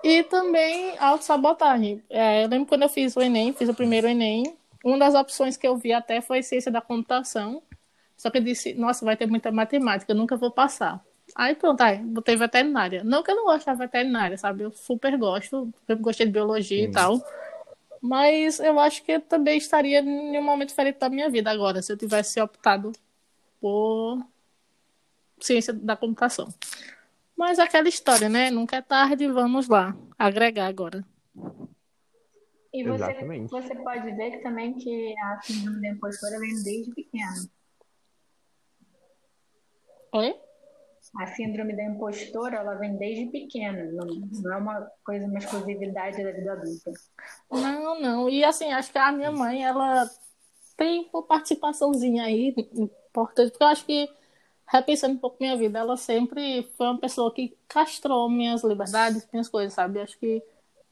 e 0.04 0.24
também 0.24 0.98
autossabotagem. 0.98 2.04
É, 2.10 2.44
eu 2.44 2.50
lembro 2.50 2.68
quando 2.68 2.84
eu 2.84 2.90
fiz 2.90 3.16
o 3.16 3.22
Enem, 3.22 3.54
fiz 3.54 3.70
o 3.70 3.74
primeiro 3.74 4.08
Enem, 4.08 4.58
uma 4.84 4.98
das 4.98 5.14
opções 5.14 5.56
que 5.56 5.68
eu 5.68 5.78
vi 5.78 5.94
até 5.94 6.22
foi 6.22 6.42
ciência 6.42 6.72
da 6.72 6.82
computação. 6.82 7.62
Só 8.18 8.30
que 8.30 8.40
eu 8.40 8.44
disse, 8.44 8.74
nossa, 8.74 9.06
vai 9.06 9.16
ter 9.16 9.28
muita 9.28 9.52
matemática, 9.52 10.12
eu 10.12 10.16
nunca 10.16 10.36
vou 10.36 10.52
passar. 10.52 11.04
Aí 11.36 11.56
pronto, 11.56 11.82
aí 11.82 11.98
botei 11.98 12.36
veterinária. 12.36 13.04
Não 13.04 13.24
que 13.24 13.32
eu 13.32 13.36
não 13.36 13.46
gosto 13.46 13.66
da 13.66 13.74
veterinária, 13.74 14.38
sabe? 14.38 14.64
Eu 14.64 14.72
super 14.72 15.18
gosto, 15.18 15.72
sempre 15.88 16.04
gostei 16.04 16.26
de 16.26 16.32
biologia 16.32 16.84
Sim. 16.84 16.90
e 16.90 16.92
tal. 16.92 17.22
Mas 18.02 18.60
eu 18.60 18.80
acho 18.80 19.04
que 19.04 19.14
eu 19.14 19.22
também 19.22 19.58
estaria 19.58 20.00
em 20.00 20.38
um 20.38 20.44
momento 20.44 20.70
diferente 20.70 20.98
da 21.00 21.10
minha 21.10 21.30
vida 21.30 21.52
agora, 21.52 21.82
se 21.82 21.92
eu 21.92 21.98
tivesse 21.98 22.42
optado 22.42 22.92
por 23.60 24.26
ciência 25.40 25.74
da 25.74 25.96
computação. 25.96 26.50
Mas 27.38 27.60
aquela 27.60 27.88
história, 27.88 28.28
né? 28.28 28.50
Nunca 28.50 28.78
é 28.78 28.82
tarde, 28.82 29.28
vamos 29.28 29.68
lá, 29.68 29.96
agregar 30.18 30.68
agora. 30.68 31.06
E 32.74 32.84
você, 32.84 33.14
você 33.48 33.76
pode 33.76 34.12
ver 34.16 34.42
também 34.42 34.74
que 34.76 35.14
a 35.20 35.42
síndrome 35.42 35.82
da 35.82 35.90
impostora 35.90 36.40
vem 36.40 36.64
desde 36.64 36.94
pequeno. 36.94 37.50
Oi? 40.14 40.36
A 41.20 41.28
síndrome 41.28 41.76
da 41.76 41.84
impostora, 41.84 42.58
ela 42.58 42.76
vem 42.76 42.96
desde 42.96 43.26
pequeno, 43.28 43.92
não, 43.92 44.06
não 44.06 44.54
é 44.54 44.58
uma 44.58 44.92
coisa, 45.04 45.26
uma 45.26 45.40
exclusividade 45.40 46.24
da 46.24 46.32
vida 46.32 46.54
adulta. 46.54 46.92
Não, 47.52 48.00
não. 48.00 48.30
E 48.30 48.44
assim, 48.46 48.72
acho 48.72 48.92
que 48.92 48.98
a 48.98 49.12
minha 49.12 49.32
mãe, 49.32 49.64
ela 49.64 50.10
tem 50.78 51.10
uma 51.14 51.22
participaçãozinha 51.22 52.24
aí 52.24 52.56
importante, 53.14 53.52
porque 53.52 53.64
eu 53.64 53.68
acho 53.68 53.86
que 53.86 54.10
repensando 54.72 55.16
um 55.16 55.18
pouco 55.18 55.38
minha 55.40 55.58
vida, 55.58 55.80
ela 55.80 55.98
sempre 55.98 56.64
foi 56.78 56.88
uma 56.88 56.98
pessoa 56.98 57.34
que 57.34 57.58
castrou 57.68 58.30
minhas 58.30 58.64
liberdades, 58.64 59.28
minhas 59.34 59.50
coisas, 59.50 59.74
sabe? 59.74 60.00
Acho 60.00 60.18
que, 60.18 60.42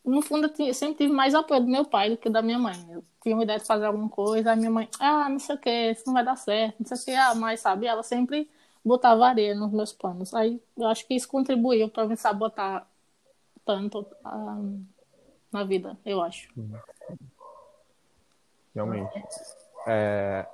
no 0.04 0.22
fundo, 0.22 0.52
eu 0.60 0.74
sempre 0.74 0.98
tive 0.98 1.14
mais 1.14 1.34
apoio 1.34 1.62
do 1.62 1.68
meu 1.68 1.86
pai 1.86 2.10
do 2.10 2.18
que 2.18 2.30
da 2.30 2.42
minha 2.42 2.60
mãe. 2.60 2.76
Eu 2.92 3.06
tinha 3.24 3.34
uma 3.34 3.44
ideia 3.44 3.58
de 3.58 3.66
fazer 3.66 3.86
alguma 3.86 4.10
coisa, 4.10 4.52
a 4.52 4.56
minha 4.56 4.70
mãe, 4.70 4.90
ah, 5.00 5.30
não 5.30 5.40
sei 5.40 5.56
o 5.56 5.58
que, 5.58 5.92
isso 5.92 6.04
não 6.06 6.14
vai 6.14 6.26
dar 6.26 6.36
certo, 6.36 6.76
não 6.78 6.86
sei 6.88 6.98
o 6.98 7.06
que, 7.06 7.12
ah, 7.12 7.34
mas, 7.36 7.62
sabe? 7.62 7.88
Ela 7.88 8.04
sempre 8.04 8.50
botava 8.83 9.27
areia 9.27 9.55
nos 9.55 9.71
meus 9.71 9.91
planos. 9.91 10.33
Aí, 10.33 10.62
eu 10.77 10.88
acho 10.88 11.07
que 11.07 11.15
isso 11.15 11.27
contribuiu 11.27 11.89
para 11.89 12.07
me 12.07 12.15
sabotar 12.15 12.88
tanto 13.65 14.05
ah, 14.24 14.62
na 15.51 15.63
vida, 15.63 15.98
eu 16.05 16.21
acho. 16.21 16.50
Realmente. 18.74 19.24
É, 19.88 20.48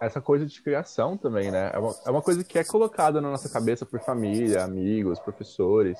essa 0.00 0.20
coisa 0.20 0.46
de 0.46 0.60
criação 0.62 1.16
também, 1.16 1.50
né? 1.50 1.70
É 1.72 1.78
uma, 1.78 1.94
é 2.06 2.10
uma 2.10 2.22
coisa 2.22 2.44
que 2.44 2.58
é 2.58 2.64
colocada 2.64 3.20
na 3.20 3.30
nossa 3.30 3.48
cabeça 3.48 3.86
por 3.86 4.00
família, 4.00 4.62
amigos, 4.62 5.18
professores, 5.18 5.98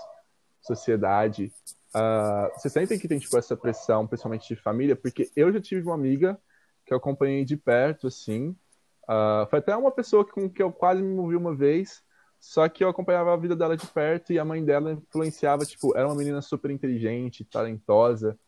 sociedade. 0.60 1.52
Uh, 1.94 2.50
você 2.56 2.68
sempre 2.68 2.98
que 2.98 3.08
tem 3.08 3.18
tipo 3.18 3.36
essa 3.38 3.56
pressão, 3.56 4.06
principalmente 4.06 4.48
de 4.48 4.60
família, 4.60 4.96
porque 4.96 5.30
eu 5.36 5.52
já 5.52 5.60
tive 5.60 5.82
uma 5.82 5.94
amiga 5.94 6.38
que 6.84 6.92
eu 6.92 6.98
acompanhei 6.98 7.44
de 7.44 7.56
perto, 7.56 8.06
assim. 8.06 8.54
Uh, 9.04 9.46
foi 9.50 9.58
até 9.58 9.76
uma 9.76 9.90
pessoa 9.90 10.25
com 10.25 10.49
que 10.49 10.62
eu 10.62 10.73
quase 10.73 11.02
me 11.02 11.14
movi 11.14 11.37
uma 11.37 11.54
vez, 11.54 12.02
só 12.40 12.68
que 12.68 12.82
eu 12.82 12.88
acompanhava 12.88 13.32
a 13.32 13.37
vida 13.37 13.54
dela 13.54 13.76
de 13.76 13.87
perto 13.87 14.32
e 14.32 14.38
a 14.38 14.44
mãe 14.44 14.64
dela 14.64 14.92
influenciava, 14.92 15.64
tipo, 15.64 15.96
era 15.96 16.06
uma 16.06 16.14
menina 16.14 16.40
super 16.42 16.70
inteligente, 16.70 17.44
talentosa, 17.44 18.38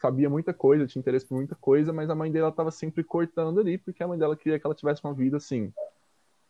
sabia 0.00 0.28
muita 0.28 0.52
coisa, 0.52 0.86
tinha 0.86 1.00
interesse 1.00 1.26
por 1.26 1.34
muita 1.34 1.54
coisa, 1.54 1.92
mas 1.92 2.10
a 2.10 2.14
mãe 2.14 2.30
dela 2.30 2.50
estava 2.50 2.70
sempre 2.70 3.02
cortando 3.02 3.60
ali, 3.60 3.78
porque 3.78 4.02
a 4.02 4.08
mãe 4.08 4.18
dela 4.18 4.36
queria 4.36 4.58
que 4.58 4.66
ela 4.66 4.74
tivesse 4.74 5.02
uma 5.02 5.14
vida 5.14 5.36
assim, 5.36 5.72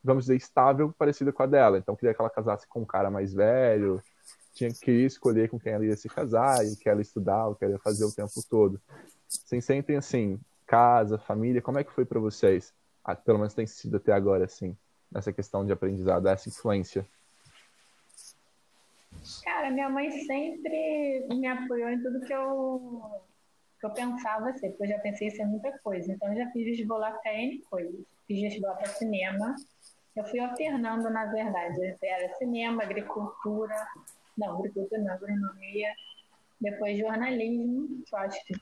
vamos 0.03 0.25
dizer, 0.25 0.37
estável, 0.37 0.93
parecida 0.99 1.33
com 1.33 1.43
a 1.43 1.47
dela. 1.47 1.79
Então 1.79 1.97
queria 1.97 2.15
que 2.15 2.21
ela 2.21 2.31
casasse 2.31 2.67
com 2.69 2.81
um 2.81 2.85
cara 2.85 3.11
mais 3.11 3.33
velho, 3.33 4.03
tinha 4.55 4.71
que 4.71 4.91
escolher 4.91 5.49
com 5.49 5.59
quem 5.59 5.73
ela 5.73 5.85
ia 5.85 5.97
se 5.97 6.09
casar, 6.09 6.65
e 6.67 6.77
que 6.77 6.89
ela 6.89 7.01
estudar, 7.01 7.49
o 7.49 7.55
que 7.55 7.65
ela 7.65 7.75
ia 7.75 7.81
fazer 7.81 8.05
o 8.05 8.13
tempo 8.13 8.43
todo. 8.49 8.81
Vocês 9.29 9.65
sentem 9.65 9.97
assim, 9.97 10.41
casa, 10.67 11.19
família, 11.19 11.63
como 11.63 11.79
é 11.79 11.85
que 11.85 11.93
foi 11.93 12.05
para 12.05 12.19
vocês? 12.19 12.75
Ah, 13.07 13.15
pelo 13.15 13.39
menos 13.39 13.55
tem 13.55 13.69
sido 13.69 13.99
até 13.99 14.13
agora, 14.13 14.47
assim, 14.47 14.77
nessa 15.13 15.33
questão 15.33 15.65
de 15.65 15.71
aprendizado, 15.71 16.27
essa 16.27 16.49
influência. 16.49 17.07
Cara, 19.45 19.71
minha 19.71 19.89
mãe 19.89 20.11
sempre 20.11 21.25
me 21.31 21.47
apoiou 21.47 21.89
em 21.89 22.03
tudo 22.03 22.21
que 22.27 22.35
eu 22.35 23.23
que 23.79 23.87
eu 23.87 23.91
pensava 23.91 24.53
ser, 24.55 24.71
porque 24.71 24.85
eu 24.85 24.89
já 24.89 24.99
pensei 24.99 25.29
em 25.29 25.31
ser 25.31 25.45
muita 25.45 25.79
coisa. 25.79 26.11
Então, 26.11 26.33
eu 26.33 26.39
já 26.39 26.51
fiz 26.51 26.65
vestibular 26.65 27.13
para 27.13 27.35
N 27.35 27.59
coisas. 27.71 27.95
Fiz 28.27 28.41
vestibular 28.41 28.75
para 28.75 28.89
cinema. 28.89 29.55
Eu 30.17 30.25
fui 30.25 30.41
alternando, 30.41 31.09
na 31.11 31.27
verdade. 31.27 31.97
Era 32.03 32.35
cinema, 32.37 32.83
agricultura. 32.83 33.77
Não, 34.37 34.57
agricultura 34.57 35.01
não, 35.01 35.13
agronomia. 35.13 35.95
Depois 36.61 36.99
jornalismo, 36.99 38.03
que 38.05 38.15
eu 38.15 38.19
acho 38.19 38.45
que 38.47 38.55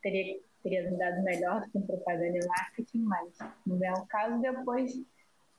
teria, 0.00 0.40
teria 0.64 0.90
me 0.90 0.96
dado 0.96 1.22
melhor 1.22 1.60
do 1.60 1.70
que 1.70 1.86
propaganda 1.86 2.38
e 2.38 2.48
marketing, 2.48 3.02
mas 3.02 3.38
não 3.66 3.84
é 3.84 3.92
o 3.92 4.06
caso. 4.06 4.40
Depois, 4.40 4.92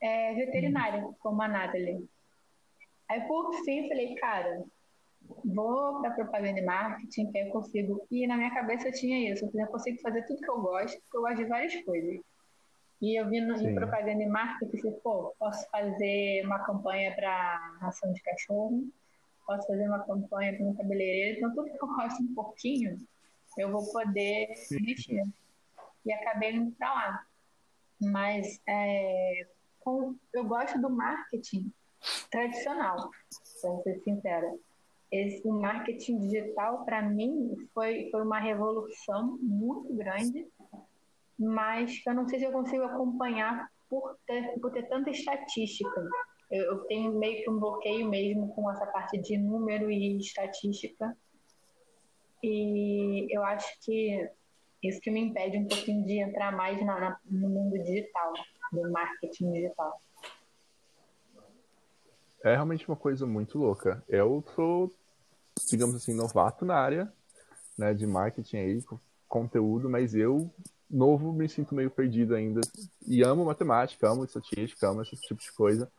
é, 0.02 0.34
veterinária, 0.34 1.08
como 1.20 1.42
a 1.42 1.48
Nathalie. 1.48 2.10
Aí, 3.08 3.22
por 3.22 3.54
fim, 3.64 3.88
falei, 3.88 4.16
cara, 4.16 4.64
vou 5.46 6.02
para 6.02 6.12
propaganda 6.12 6.60
e 6.60 6.66
marketing, 6.66 7.32
que 7.32 7.38
eu 7.38 7.50
consigo. 7.52 8.06
E 8.10 8.26
na 8.26 8.36
minha 8.36 8.54
cabeça 8.54 8.92
tinha 8.92 9.32
isso, 9.32 9.50
eu 9.54 9.68
consigo 9.68 10.02
fazer 10.02 10.24
tudo 10.24 10.42
que 10.42 10.50
eu 10.50 10.60
gosto, 10.60 11.00
porque 11.02 11.18
eu 11.18 11.22
gosto 11.22 11.38
de 11.38 11.46
várias 11.46 11.76
coisas. 11.84 12.20
E 13.02 13.20
eu 13.20 13.30
vi 13.30 13.42
no, 13.42 13.56
em 13.56 13.76
propaganda 13.76 14.24
e 14.24 14.28
marketing, 14.28 14.78
assim, 14.78 14.92
pô, 15.04 15.36
posso 15.38 15.70
fazer 15.70 16.44
uma 16.46 16.60
campanha 16.66 17.14
para 17.16 17.78
ração 17.80 18.12
de 18.12 18.22
cachorro, 18.24 18.88
posso 19.46 19.68
fazer 19.68 19.88
uma 19.88 20.04
campanha 20.04 20.58
para 20.58 20.66
um 20.66 20.74
cabeleireiro, 20.74 21.38
então 21.38 21.54
tudo 21.54 21.78
que 21.78 21.84
eu 21.84 21.88
gosto 21.88 22.24
um 22.24 22.34
pouquinho, 22.34 22.98
eu 23.58 23.72
vou 23.72 23.92
poder 23.92 24.48
mexer. 24.72 25.24
E 26.06 26.14
acabei 26.14 26.54
indo 26.54 26.72
para 26.74 26.94
lá. 26.94 27.26
Mas 28.02 28.62
é, 28.68 29.48
com, 29.80 30.16
eu 30.34 30.46
gosto 30.46 30.80
do 30.80 30.90
marketing 30.90 31.72
tradicional, 32.30 33.10
para 33.62 33.82
ser 33.82 34.00
sincera 34.04 34.54
esse 35.12 35.48
marketing 35.48 36.20
digital 36.20 36.84
para 36.84 37.02
mim 37.02 37.56
foi, 37.74 38.10
foi 38.12 38.22
uma 38.22 38.40
revolução 38.40 39.38
muito 39.42 39.94
grande, 39.94 40.48
mas 41.38 42.02
eu 42.06 42.14
não 42.14 42.28
sei 42.28 42.40
se 42.40 42.46
eu 42.46 42.52
consigo 42.52 42.84
acompanhar 42.84 43.70
por 43.90 44.18
ter, 44.26 44.60
por 44.60 44.72
ter 44.72 44.88
tanta 44.88 45.10
estatística. 45.10 46.10
Eu, 46.52 46.64
eu 46.64 46.80
tenho 46.86 47.18
meio 47.18 47.44
que 47.44 47.50
um 47.50 47.60
bloqueio 47.60 48.08
mesmo 48.10 48.50
com 48.54 48.70
essa 48.72 48.86
parte 48.88 49.18
de 49.20 49.38
número 49.38 49.90
e 49.90 50.18
estatística. 50.18 51.16
E 52.46 53.28
eu 53.36 53.44
acho 53.44 53.68
que 53.82 54.30
isso 54.84 55.02
que 55.02 55.10
me 55.10 55.20
impede 55.20 55.58
um 55.58 55.68
pouquinho 55.68 56.06
de 56.06 56.20
entrar 56.20 56.52
mais 56.52 56.80
na, 56.86 57.00
na, 57.00 57.20
no 57.26 57.50
mundo 57.50 57.84
digital, 57.84 58.34
do 58.72 58.92
marketing 58.92 59.52
digital. 59.52 60.00
É 62.44 62.54
realmente 62.54 62.88
uma 62.88 62.96
coisa 62.96 63.26
muito 63.26 63.58
louca. 63.58 64.04
Eu 64.08 64.44
sou 64.56 64.92
digamos 65.70 65.96
assim, 65.96 66.14
novato 66.14 66.66
na 66.66 66.76
área 66.76 67.12
né, 67.78 67.94
de 67.94 68.06
marketing 68.06 68.58
aí, 68.58 68.84
conteúdo, 69.28 69.90
mas 69.90 70.14
eu, 70.14 70.50
novo, 70.90 71.32
me 71.32 71.48
sinto 71.48 71.76
meio 71.76 71.90
perdido 71.90 72.36
ainda. 72.36 72.62
E 73.08 73.24
amo 73.24 73.46
matemática, 73.46 74.10
amo 74.10 74.26
estatística, 74.26 74.88
amo 74.88 75.02
esse 75.02 75.16
tipo 75.16 75.42
de 75.42 75.52
coisa, 75.52 75.92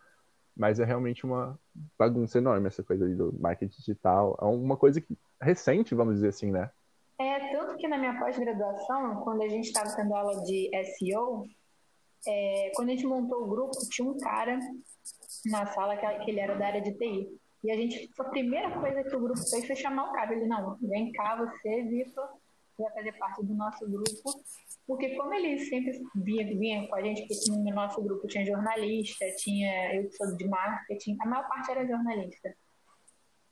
mas 0.56 0.80
é 0.80 0.84
realmente 0.84 1.26
uma 1.26 1.58
bagunça 1.98 2.38
enorme 2.38 2.68
essa 2.68 2.82
coisa 2.82 3.06
do 3.14 3.32
marketing 3.38 3.76
digital. 3.76 4.38
É 4.40 4.44
uma 4.44 4.76
coisa 4.76 5.00
que, 5.00 5.16
recente, 5.40 5.94
vamos 5.94 6.14
dizer 6.14 6.28
assim, 6.28 6.50
né? 6.50 6.70
É, 7.18 7.52
tanto 7.52 7.76
que 7.76 7.86
na 7.86 7.98
minha 7.98 8.18
pós-graduação, 8.18 9.22
quando 9.22 9.42
a 9.42 9.48
gente 9.48 9.66
estava 9.66 9.94
tendo 9.94 10.14
aula 10.14 10.42
de 10.42 10.70
SEO, 10.84 11.46
é, 12.26 12.72
quando 12.74 12.88
a 12.88 12.92
gente 12.92 13.06
montou 13.06 13.44
o 13.44 13.48
grupo, 13.48 13.72
tinha 13.90 14.08
um 14.08 14.18
cara 14.18 14.58
na 15.46 15.66
sala 15.66 15.96
que, 15.96 16.24
que 16.24 16.30
ele 16.30 16.40
era 16.40 16.56
da 16.56 16.66
área 16.66 16.80
de 16.80 16.92
TI. 16.92 17.28
E 17.64 17.70
a 17.70 17.74
gente, 17.74 18.10
a 18.18 18.24
primeira 18.24 18.70
coisa 18.78 19.02
que 19.02 19.16
o 19.16 19.20
grupo 19.20 19.40
fez 19.50 19.66
foi 19.66 19.76
chamar 19.76 20.10
o 20.10 20.12
cara. 20.12 20.34
Ele, 20.34 20.46
não, 20.46 20.76
vem 20.80 21.12
cá, 21.12 21.36
você, 21.36 21.82
Vitor, 21.84 22.28
vai 22.78 22.92
fazer 22.92 23.12
parte 23.12 23.44
do 23.44 23.54
nosso 23.54 23.88
grupo. 23.88 24.40
Porque 24.86 25.16
como 25.16 25.34
ele 25.34 25.58
sempre 25.58 26.00
vinha, 26.14 26.46
vinha 26.46 26.86
com 26.86 26.94
a 26.94 27.02
gente, 27.02 27.26
porque 27.26 27.50
no 27.50 27.74
nosso 27.74 28.00
grupo 28.02 28.28
tinha 28.28 28.46
jornalista, 28.46 29.24
tinha 29.36 29.96
eu 29.96 30.08
que 30.08 30.16
sou 30.16 30.36
de 30.36 30.46
marketing, 30.46 31.16
a 31.20 31.26
maior 31.26 31.48
parte 31.48 31.72
era 31.72 31.86
jornalista. 31.86 32.54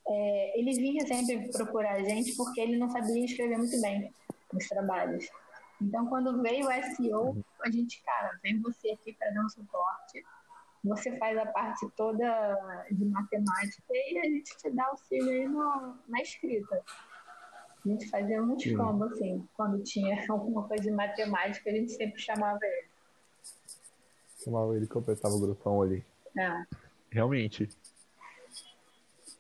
É, 0.07 0.61
ele 0.61 0.73
vinha 0.75 1.05
sempre 1.07 1.51
procurar 1.51 1.95
a 1.95 2.03
gente 2.03 2.37
porque 2.37 2.61
ele 2.61 2.77
não 2.77 2.89
sabia 2.89 3.25
escrever 3.25 3.57
muito 3.57 3.81
bem 3.81 4.13
nos 4.53 4.69
trabalhos. 4.69 5.27
Então, 5.81 6.07
quando 6.07 6.41
veio 6.41 6.69
o 6.69 6.95
SEO, 6.95 7.45
a 7.63 7.71
gente, 7.71 8.03
cara, 8.03 8.39
vem 8.43 8.61
você 8.61 8.91
aqui 8.91 9.13
para 9.15 9.31
dar 9.31 9.45
um 9.45 9.49
suporte. 9.49 10.25
Você 10.85 11.17
faz 11.19 11.37
a 11.37 11.47
parte 11.47 11.89
toda 11.97 12.85
de 12.91 13.05
matemática 13.07 13.83
e 13.91 14.19
a 14.19 14.25
gente 14.25 14.57
te 14.57 14.71
dá 14.71 14.87
auxílio 14.87 15.31
aí 15.31 15.49
no, 15.49 15.99
na 16.07 16.21
escrita. 16.21 16.83
A 17.85 17.89
gente 17.89 18.09
fazia 18.09 18.43
um 18.43 18.57
combo, 18.77 19.05
assim. 19.05 19.47
Quando 19.55 19.83
tinha 19.83 20.25
alguma 20.31 20.67
coisa 20.67 20.83
de 20.83 20.91
matemática, 20.91 21.71
a 21.71 21.73
gente 21.73 21.93
sempre 21.93 22.21
chamava 22.21 22.59
ele. 22.63 22.89
Chamava 24.43 24.77
ele 24.77 24.85
e 24.85 24.89
completava 24.89 25.35
o 25.35 25.41
grupão 25.41 25.83
ali. 25.83 26.05
É. 26.37 26.65
Realmente. 27.11 27.69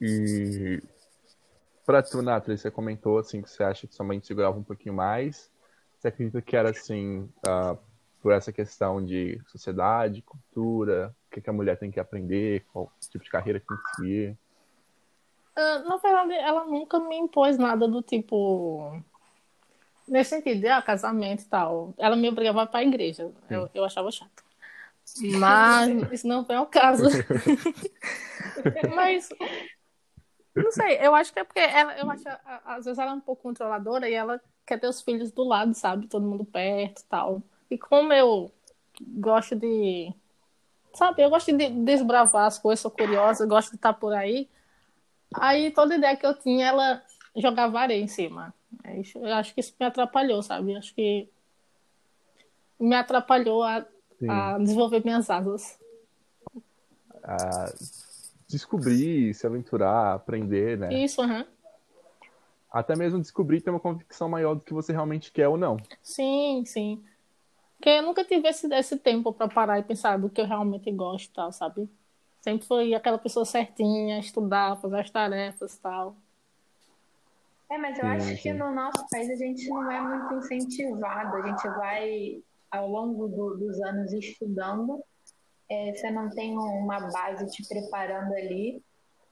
E 0.01 0.83
pra 1.87 2.03
tu, 2.03 2.21
Nathalie, 2.21 2.59
você 2.59 2.71
comentou 2.71 3.19
assim 3.19 3.41
que 3.41 3.51
você 3.51 3.63
acha 3.63 3.87
que 3.87 3.95
sua 3.95 4.05
mãe 4.07 4.21
segurava 4.21 4.59
um 4.59 4.63
pouquinho 4.63 4.95
mais. 4.95 5.51
Você 5.99 6.09
acredita 6.09 6.43
que 6.43 6.57
era 6.57 6.71
assim, 6.71 7.29
uh, 7.47 7.79
por 8.21 8.33
essa 8.33 8.53
questão 8.53 9.05
de 9.05 9.41
sociedade, 9.47 10.23
cultura, 10.23 11.15
o 11.29 11.35
que, 11.35 11.41
que 11.41 11.51
a 11.51 11.53
mulher 11.53 11.79
tem 11.79 11.91
que 11.91 12.01
aprender, 12.01 12.65
qual 12.73 12.93
tipo 13.01 13.25
de 13.25 13.31
carreira 13.31 13.61
que 13.61 13.67
tem 13.67 13.77
que 13.77 13.97
seguir? 13.97 14.39
Uh, 15.57 15.89
na 15.89 15.97
verdade, 15.97 16.35
ela 16.35 16.65
nunca 16.65 16.99
me 16.99 17.17
impôs 17.17 17.57
nada 17.57 17.87
do 17.87 18.03
tipo. 18.03 19.01
Nesse 20.07 20.31
sentido, 20.31 20.61
de 20.61 20.69
ah, 20.69 20.83
casamento 20.83 21.43
e 21.43 21.47
tal. 21.47 21.95
Ela 21.97 22.17
me 22.17 22.29
obrigava 22.29 22.67
para 22.67 22.81
a 22.81 22.85
igreja. 22.85 23.33
Eu, 23.49 23.71
eu 23.73 23.85
achava 23.85 24.11
chato. 24.11 24.45
Mas 25.39 25.89
isso 26.13 26.27
não 26.27 26.45
foi 26.45 26.57
o 26.57 26.67
caso. 26.67 27.05
Mas. 28.95 29.29
Não 30.55 30.71
sei, 30.71 30.99
eu 31.01 31.15
acho 31.15 31.33
que 31.33 31.41
é 31.41 31.45
porque 31.45 31.59
ela, 31.59 31.99
eu 31.99 32.09
acho, 32.09 32.23
às 32.65 32.85
vezes 32.85 32.99
ela 32.99 33.11
é 33.11 33.15
um 33.15 33.21
pouco 33.21 33.43
controladora 33.43 34.09
e 34.09 34.15
ela 34.15 34.41
quer 34.65 34.79
ter 34.79 34.87
os 34.87 35.03
filhos 35.03 35.33
do 35.33 35.43
lado, 35.43 35.75
sabe? 35.75 36.07
Todo 36.07 36.27
mundo 36.27 36.45
perto 36.45 37.01
e 37.01 37.05
tal. 37.05 37.43
E 37.71 37.79
como 37.79 38.13
eu 38.13 38.53
gosto 39.01 39.57
de. 39.57 40.13
Sabe, 40.93 41.25
eu 41.25 41.31
gosto 41.31 41.53
de 41.53 41.69
desbravar 41.71 42.47
as 42.47 42.59
coisas, 42.59 42.81
sou 42.81 42.91
curiosa, 42.91 43.47
gosto 43.47 43.71
de 43.71 43.77
estar 43.77 43.95
por 43.95 44.13
aí. 44.13 44.49
Aí 45.41 45.71
toda 45.71 45.97
ideia 45.97 46.17
que 46.17 46.27
eu 46.27 46.35
tinha, 46.35 46.67
ela 46.67 47.03
jogava 47.37 47.81
areia 47.81 48.03
em 48.03 48.09
cima. 48.09 48.55
Eu 49.15 49.35
acho 49.35 49.55
que 49.55 49.61
isso 49.61 49.75
me 49.79 49.87
atrapalhou, 49.87 50.43
sabe? 50.43 50.73
Eu 50.73 50.79
acho 50.79 50.95
que 50.95 51.29
me 52.79 52.95
atrapalhou 52.95 53.63
a, 53.63 53.87
a 54.29 54.59
desenvolver 54.59 55.05
minhas 55.05 55.31
asas. 55.31 55.79
A 57.23 57.73
descobrir, 58.49 59.33
se 59.35 59.47
aventurar, 59.47 60.15
aprender, 60.15 60.79
né? 60.79 60.93
Isso, 60.93 61.21
aham. 61.23 61.41
Uhum 61.41 61.55
até 62.75 62.97
mesmo 62.97 63.21
descobrir 63.21 63.61
ter 63.61 63.71
uma 63.71 63.79
convicção 63.79 64.29
maior 64.29 64.55
do 64.55 64.61
que 64.61 64.75
você 64.75 64.93
realmente 64.93 65.31
quer 65.31 65.47
ou 65.47 65.57
não. 65.57 65.77
Sim, 66.03 66.65
sim. 66.67 67.05
Porque 67.77 67.89
eu 67.89 68.03
nunca 68.03 68.25
tive 68.25 68.49
esse, 68.49 68.67
esse 68.75 68.99
tempo 68.99 69.33
para 69.33 69.47
parar 69.47 69.79
e 69.79 69.85
pensar 69.85 70.19
do 70.19 70.29
que 70.29 70.41
eu 70.41 70.45
realmente 70.47 70.91
gosto 70.91 71.33
tal, 71.33 71.53
sabe? 71.53 71.89
Sempre 72.45 72.67
foi 72.67 72.93
aquela 72.93 73.17
pessoa 73.17 73.47
certinha, 73.47 74.19
estudar, 74.19 74.77
fazer 74.77 75.01
as 75.01 75.09
tarefas 75.09 75.79
tal. 75.79 76.15
É, 77.71 77.79
mas 77.79 77.99
eu 77.99 78.07
acho 78.07 78.27
sim. 78.27 78.37
que 78.37 78.53
no 78.53 78.71
nosso 78.71 79.09
país 79.09 79.31
a 79.31 79.35
gente 79.35 79.67
não 79.71 79.91
é 79.91 79.99
muito 79.99 80.35
incentivado. 80.35 81.37
A 81.39 81.47
gente 81.47 81.67
vai, 81.69 82.43
ao 82.71 82.87
longo 82.87 83.29
do, 83.29 83.57
dos 83.57 83.81
anos, 83.81 84.13
estudando. 84.13 85.03
É, 85.71 85.95
você 85.95 86.11
não 86.11 86.29
tem 86.29 86.55
uma 86.55 87.11
base 87.11 87.51
te 87.51 87.67
preparando 87.67 88.35
ali 88.35 88.83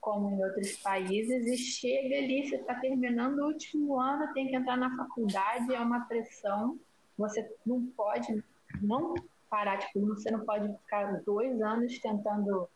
como 0.01 0.31
em 0.31 0.43
outros 0.43 0.79
países, 0.79 1.47
e 1.47 1.57
chega 1.59 2.17
ali, 2.17 2.49
você 2.49 2.57
está 2.57 2.75
terminando 2.77 3.39
o 3.39 3.49
último 3.49 4.01
ano, 4.01 4.33
tem 4.33 4.49
que 4.49 4.57
entrar 4.57 4.77
na 4.77 4.97
faculdade, 4.97 5.73
é 5.73 5.79
uma 5.79 6.01
pressão, 6.07 6.77
você 7.17 7.49
não 7.65 7.87
pode 7.97 8.43
não 8.81 9.15
parar, 9.49 9.79
tipo, 9.79 10.01
você 10.07 10.29
não 10.31 10.45
pode 10.45 10.67
ficar 10.79 11.23
dois 11.25 11.63
anos 11.63 11.97
tentando 12.01 12.69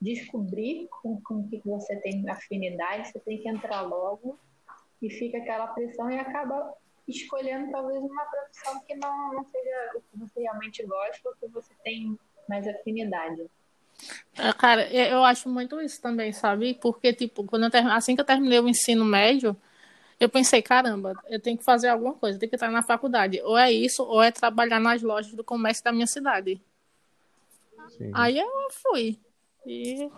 descobrir 0.00 0.88
com, 1.02 1.20
com 1.22 1.40
o 1.40 1.48
que 1.48 1.60
você 1.64 1.96
tem 1.96 2.28
afinidade, 2.28 3.10
você 3.10 3.20
tem 3.20 3.38
que 3.38 3.48
entrar 3.48 3.82
logo, 3.82 4.38
e 5.00 5.10
fica 5.10 5.38
aquela 5.38 5.68
pressão 5.68 6.10
e 6.10 6.18
acaba 6.18 6.74
escolhendo 7.06 7.70
talvez 7.70 8.02
uma 8.02 8.24
profissão 8.24 8.80
que 8.86 8.94
não, 8.94 9.34
não 9.34 9.44
seja 9.44 9.92
o 9.96 10.00
que 10.00 10.18
você 10.18 10.40
realmente 10.40 10.84
gosta 10.86 11.28
ou 11.28 11.34
que 11.36 11.46
você 11.48 11.72
tem 11.82 12.18
mais 12.48 12.66
afinidade. 12.66 13.46
É, 14.36 14.52
cara, 14.52 14.90
eu 14.92 15.22
acho 15.24 15.48
muito 15.48 15.80
isso 15.80 16.00
também, 16.00 16.32
sabe? 16.32 16.74
Porque, 16.74 17.12
tipo, 17.12 17.44
quando 17.44 17.64
eu 17.64 17.92
assim 17.92 18.14
que 18.14 18.20
eu 18.20 18.26
terminei 18.26 18.58
o 18.58 18.68
ensino 18.68 19.04
médio, 19.04 19.56
eu 20.18 20.28
pensei, 20.28 20.62
caramba, 20.62 21.14
eu 21.28 21.40
tenho 21.40 21.58
que 21.58 21.64
fazer 21.64 21.88
alguma 21.88 22.14
coisa, 22.14 22.36
eu 22.36 22.40
tenho 22.40 22.50
que 22.50 22.56
estar 22.56 22.70
na 22.70 22.82
faculdade. 22.82 23.40
Ou 23.42 23.56
é 23.56 23.70
isso, 23.70 24.02
ou 24.02 24.22
é 24.22 24.30
trabalhar 24.30 24.80
nas 24.80 25.02
lojas 25.02 25.32
do 25.34 25.44
comércio 25.44 25.84
da 25.84 25.92
minha 25.92 26.06
cidade. 26.06 26.60
Sim. 27.90 28.10
Aí 28.14 28.38
eu 28.38 28.48
fui. 28.70 29.18
E 29.66 30.10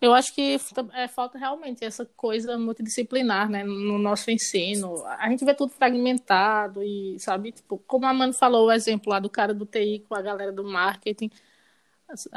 eu 0.00 0.12
acho 0.12 0.34
que 0.34 0.58
é, 0.92 1.08
falta 1.08 1.38
realmente 1.38 1.84
essa 1.84 2.04
coisa 2.16 2.58
multidisciplinar, 2.58 3.48
né, 3.50 3.64
no 3.64 3.98
nosso 3.98 4.30
ensino. 4.30 5.04
A 5.06 5.28
gente 5.30 5.44
vê 5.44 5.54
tudo 5.54 5.72
fragmentado 5.72 6.82
e, 6.82 7.18
sabe, 7.18 7.52
tipo, 7.52 7.78
como 7.86 8.06
a 8.06 8.12
Mano 8.14 8.32
falou 8.32 8.66
o 8.66 8.72
exemplo 8.72 9.10
lá 9.10 9.18
do 9.18 9.30
cara 9.30 9.54
do 9.54 9.66
TI 9.66 10.04
com 10.08 10.14
a 10.14 10.22
galera 10.22 10.52
do 10.52 10.64
marketing 10.64 11.30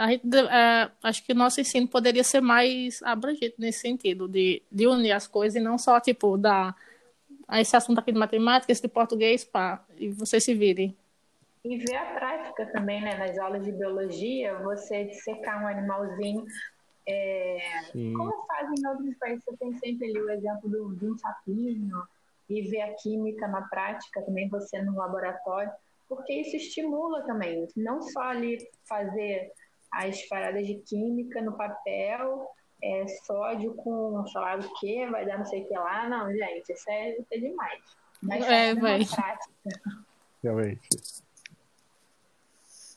Gente, 0.08 0.36
é, 0.50 0.90
acho 1.04 1.24
que 1.24 1.32
o 1.32 1.36
nosso 1.36 1.62
ensino 1.62 1.88
poderia 1.88 2.24
ser 2.24 2.42
mais 2.42 3.04
abrangente 3.04 3.56
nesse 3.60 3.82
sentido, 3.82 4.28
de, 4.28 4.64
de 4.72 4.88
unir 4.88 5.12
as 5.12 5.28
coisas 5.28 5.56
e 5.56 5.64
não 5.64 5.78
só, 5.78 6.00
tipo, 6.00 6.38
dar 6.38 6.76
esse 7.54 7.76
assunto 7.76 8.00
aqui 8.00 8.12
de 8.12 8.18
matemática, 8.18 8.72
esse 8.72 8.82
de 8.82 8.88
português, 8.88 9.44
pá, 9.44 9.84
e 9.98 10.10
você 10.10 10.40
se 10.40 10.56
vire. 10.56 10.96
E 11.66 11.78
ver 11.78 11.96
a 11.96 12.14
prática 12.14 12.66
também, 12.68 13.02
né? 13.02 13.18
Nas 13.18 13.38
aulas 13.38 13.64
de 13.64 13.72
biologia, 13.72 14.58
você 14.60 15.06
dissecar 15.06 15.64
um 15.64 15.68
animalzinho. 15.68 16.46
É... 17.08 17.60
Como 17.92 18.46
fazem 18.46 18.76
em 18.80 18.88
outros 18.88 19.18
países, 19.18 19.44
você 19.44 19.58
tem 19.58 19.78
sempre 19.78 20.10
ali 20.10 20.22
o 20.22 20.30
exemplo 20.30 20.70
do, 20.70 20.96
de 20.96 21.06
um 21.06 21.18
sapinho, 21.18 22.04
e 22.50 22.62
ver 22.64 22.82
a 22.82 22.94
química 22.96 23.48
na 23.48 23.62
prática, 23.64 24.22
também 24.24 24.50
você 24.50 24.82
no 24.82 24.96
laboratório 24.96 25.72
porque 26.10 26.34
isso 26.34 26.56
estimula 26.56 27.22
também, 27.22 27.68
não 27.78 28.02
só 28.02 28.22
ali 28.24 28.58
fazer 28.86 29.52
as 29.92 30.20
paradas 30.24 30.66
de 30.66 30.76
química 30.80 31.40
no 31.40 31.56
papel, 31.56 32.50
é, 32.84 33.06
sódio 33.26 33.76
com 33.76 34.26
sei 34.28 34.42
lá 34.42 34.56
o 34.56 34.80
que, 34.80 35.08
vai 35.08 35.26
dar 35.26 35.38
não 35.38 35.46
sei 35.46 35.62
o 35.62 35.68
que 35.68 35.76
lá, 35.76 36.10
não, 36.10 36.32
gente, 36.34 36.74
isso 36.74 36.90
é, 36.90 37.12
isso 37.12 37.28
é 37.32 37.38
demais. 37.38 37.80
Mas 38.24 38.46
é, 38.48 38.74
vai. 38.74 39.02
Realmente. 40.44 40.90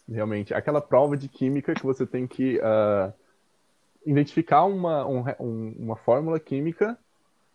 Realmente. 0.08 0.52
Aquela 0.54 0.80
prova 0.80 1.16
de 1.16 1.28
química 1.28 1.74
que 1.74 1.84
você 1.84 2.06
tem 2.06 2.26
que 2.26 2.58
uh, 2.58 3.12
identificar 4.04 4.64
uma, 4.64 5.06
um, 5.06 5.74
uma 5.78 5.96
fórmula 5.96 6.38
química 6.40 6.98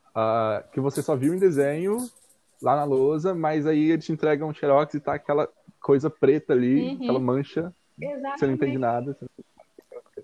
uh, 0.09 0.69
que 0.71 0.79
você 0.79 1.01
só 1.01 1.15
viu 1.15 1.33
em 1.33 1.39
desenho 1.39 1.97
lá 2.61 2.75
na 2.75 2.83
lousa, 2.83 3.35
mas 3.35 3.67
aí 3.67 3.91
eles 3.91 4.05
te 4.05 4.11
entregam 4.11 4.49
um 4.49 4.53
xerox 4.53 4.93
e 4.93 4.99
tá 4.99 5.13
aquela 5.13 5.47
coisa 5.81 6.09
preta 6.09 6.53
ali, 6.53 6.81
uhum. 6.81 6.95
aquela 6.95 7.19
mancha. 7.19 7.73
Exatamente. 7.99 8.39
Você 8.39 8.47
não 8.47 8.53
entende 8.53 8.77
nada. 8.77 9.17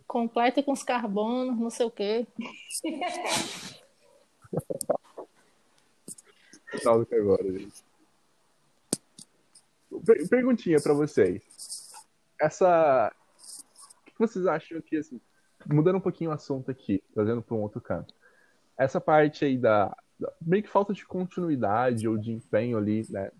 Completa 0.08 0.64
com 0.64 0.72
os 0.72 0.84
carbonos, 0.84 1.58
não 1.60 1.70
sei 1.70 1.86
o 1.86 1.92
quê. 1.92 2.28
Que 6.74 7.16
agora, 7.16 7.44
gente. 7.44 7.84
Perguntinha 10.28 10.82
para 10.82 10.94
vocês. 10.94 11.83
Essa. 12.40 13.12
O 14.02 14.06
que 14.06 14.20
vocês 14.20 14.46
acham 14.46 14.82
que, 14.82 14.98
assim, 14.98 15.20
mudando 15.66 15.98
um 15.98 16.02
pouquinho 16.02 16.30
o 16.30 16.34
assunto 16.34 16.70
aqui, 16.70 17.04
trazendo 17.14 17.42
para 17.42 17.56
um 17.56 17.62
outro 17.62 17.82
canto. 17.82 18.14
Essa 18.78 19.00
parte 19.00 19.46
aí 19.46 19.58
da, 19.58 19.96
meio 20.42 20.64
que 20.64 20.70
falta 20.70 20.94
de 20.94 21.06
continuidade 21.06 22.08
ou 22.08 22.18
de 22.18 22.32
empenho 22.32 22.78
ali, 22.78 23.06
né, 23.10 23.32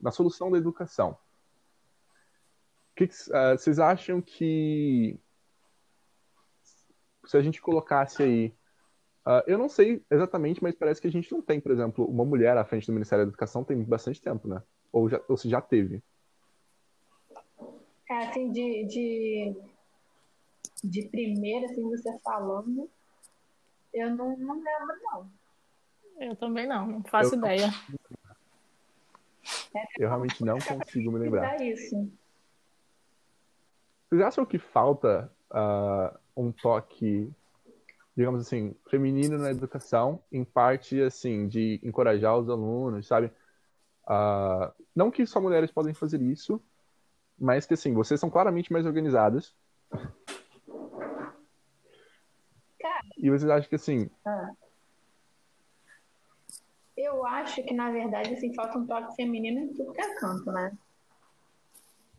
na 0.00 0.10
solução 0.10 0.50
da 0.50 0.58
educação. 0.58 1.16
Que 2.94 3.06
que, 3.06 3.14
uh, 3.14 3.56
vocês 3.56 3.78
acham 3.78 4.20
que 4.20 5.18
se 7.24 7.36
a 7.36 7.42
gente 7.42 7.60
colocasse 7.60 8.22
aí, 8.22 8.54
uh, 9.26 9.42
eu 9.46 9.56
não 9.56 9.68
sei 9.68 10.04
exatamente, 10.10 10.62
mas 10.62 10.74
parece 10.74 11.00
que 11.00 11.06
a 11.06 11.10
gente 11.10 11.32
não 11.32 11.40
tem, 11.40 11.60
por 11.60 11.72
exemplo, 11.72 12.04
uma 12.04 12.24
mulher 12.24 12.56
à 12.56 12.64
frente 12.64 12.86
do 12.86 12.92
Ministério 12.92 13.24
da 13.24 13.30
Educação 13.30 13.64
tem 13.64 13.82
bastante 13.82 14.20
tempo, 14.20 14.46
né? 14.46 14.62
Ou, 14.92 15.08
já, 15.08 15.20
ou 15.28 15.36
se 15.36 15.48
já 15.48 15.60
teve. 15.60 16.02
É, 18.12 18.28
assim, 18.28 18.52
de, 18.52 18.84
de, 18.84 19.56
de 20.84 21.08
primeira, 21.08 21.64
assim, 21.64 21.82
você 21.88 22.18
falando, 22.18 22.90
eu 23.94 24.14
não, 24.14 24.36
não 24.36 24.54
lembro, 24.56 24.96
não. 25.02 25.30
Eu 26.20 26.36
também 26.36 26.66
não, 26.66 26.86
não 26.86 27.02
faço 27.04 27.34
Eu- 27.34 27.38
ideia. 27.38 27.70
Eu 29.98 30.08
realmente 30.08 30.44
não 30.44 30.58
consigo 30.58 31.10
me 31.10 31.20
lembrar. 31.20 31.58
Isso. 31.62 32.12
Vocês 34.10 34.20
acham 34.20 34.44
que 34.44 34.58
falta 34.58 35.32
ah, 35.50 36.14
um 36.36 36.52
toque, 36.52 37.32
digamos 38.14 38.42
assim, 38.42 38.74
feminino 38.90 39.38
na 39.38 39.50
educação, 39.50 40.22
em 40.30 40.44
parte, 40.44 41.00
assim, 41.00 41.48
de 41.48 41.80
encorajar 41.82 42.36
os 42.36 42.50
alunos, 42.50 43.06
sabe? 43.06 43.32
Ah, 44.06 44.70
não 44.94 45.10
que 45.10 45.24
só 45.24 45.40
mulheres 45.40 45.70
podem 45.70 45.94
fazer 45.94 46.20
isso, 46.20 46.62
mas 47.42 47.66
que, 47.66 47.74
assim, 47.74 47.92
vocês 47.92 48.20
são 48.20 48.30
claramente 48.30 48.72
mais 48.72 48.86
organizadas. 48.86 49.54
Cara. 52.80 53.04
E 53.18 53.30
vocês 53.30 53.50
acham 53.50 53.68
que, 53.68 53.74
assim, 53.76 54.08
Ah. 54.24 54.50
Eu 56.96 57.24
acho 57.26 57.62
que, 57.64 57.72
na 57.74 57.90
verdade, 57.90 58.34
assim, 58.34 58.54
falta 58.54 58.78
um 58.78 58.86
toque 58.86 59.16
feminino 59.16 59.60
em 59.60 59.72
tudo 59.74 59.92
que 59.92 60.00
é 60.00 60.14
canto, 60.14 60.52
né? 60.52 60.76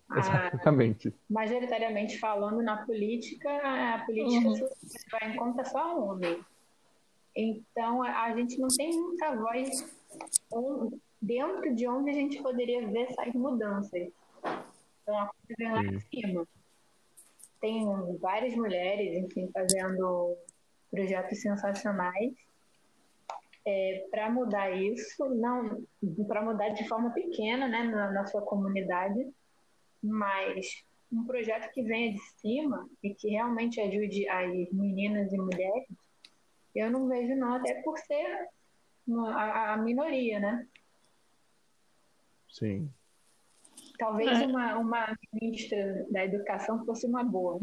Ah, 0.09 0.49
exatamente. 0.53 1.13
majoritariamente 1.29 2.19
falando 2.19 2.61
na 2.61 2.85
política, 2.85 3.49
a 3.95 4.03
política 4.05 4.47
Uhum. 4.47 4.69
vai 5.11 5.31
em 5.31 5.35
conta 5.37 5.63
só 5.65 5.97
homem. 5.97 6.43
Então, 7.35 8.03
a 8.03 8.23
a 8.25 8.35
gente 8.35 8.59
não 8.59 8.67
tem 8.67 8.91
muita 8.99 9.35
voz 9.35 9.69
on- 10.51 10.91
dentro 11.21 11.73
de 11.73 11.87
onde 11.87 12.09
a 12.09 12.13
gente 12.13 12.41
poderia 12.43 12.85
ver 12.87 13.03
essas 13.09 13.33
mudanças. 13.33 14.11
Então, 15.03 15.17
a 15.17 15.27
coisa 15.27 15.55
vem 15.57 15.71
lá 15.71 15.83
em 15.83 15.99
cima. 15.99 16.47
Tem 17.61 17.85
várias 18.19 18.55
mulheres, 18.55 19.23
enfim, 19.23 19.49
fazendo 19.53 20.35
projetos 20.89 21.41
sensacionais 21.41 22.33
para 24.11 24.29
mudar 24.29 24.71
isso, 24.71 25.29
não 25.29 25.85
para 26.27 26.41
mudar 26.41 26.69
de 26.69 26.87
forma 26.87 27.11
pequena, 27.11 27.67
né, 27.67 27.83
na, 27.83 28.11
na 28.11 28.25
sua 28.25 28.41
comunidade, 28.41 29.31
mas 30.01 30.83
um 31.11 31.25
projeto 31.25 31.71
que 31.71 31.81
venha 31.83 32.11
de 32.11 32.19
cima 32.37 32.89
e 33.01 33.13
que 33.13 33.29
realmente 33.29 33.79
ajude 33.79 34.27
as 34.27 34.71
meninas 34.71 35.31
e 35.31 35.37
mulheres, 35.37 35.87
eu 36.75 36.91
não 36.91 37.07
vejo 37.07 37.35
não, 37.35 37.53
até 37.53 37.81
por 37.83 37.97
ser 37.99 38.49
a, 39.29 39.73
a 39.73 39.77
minoria, 39.77 40.39
né? 40.39 40.67
Sim. 42.49 42.91
Talvez 43.97 44.41
É. 44.41 44.45
uma, 44.45 44.77
uma 44.77 45.17
ministra 45.31 46.05
da 46.09 46.25
educação 46.25 46.83
fosse 46.85 47.05
uma 47.05 47.23
boa. 47.23 47.55
O 47.55 47.61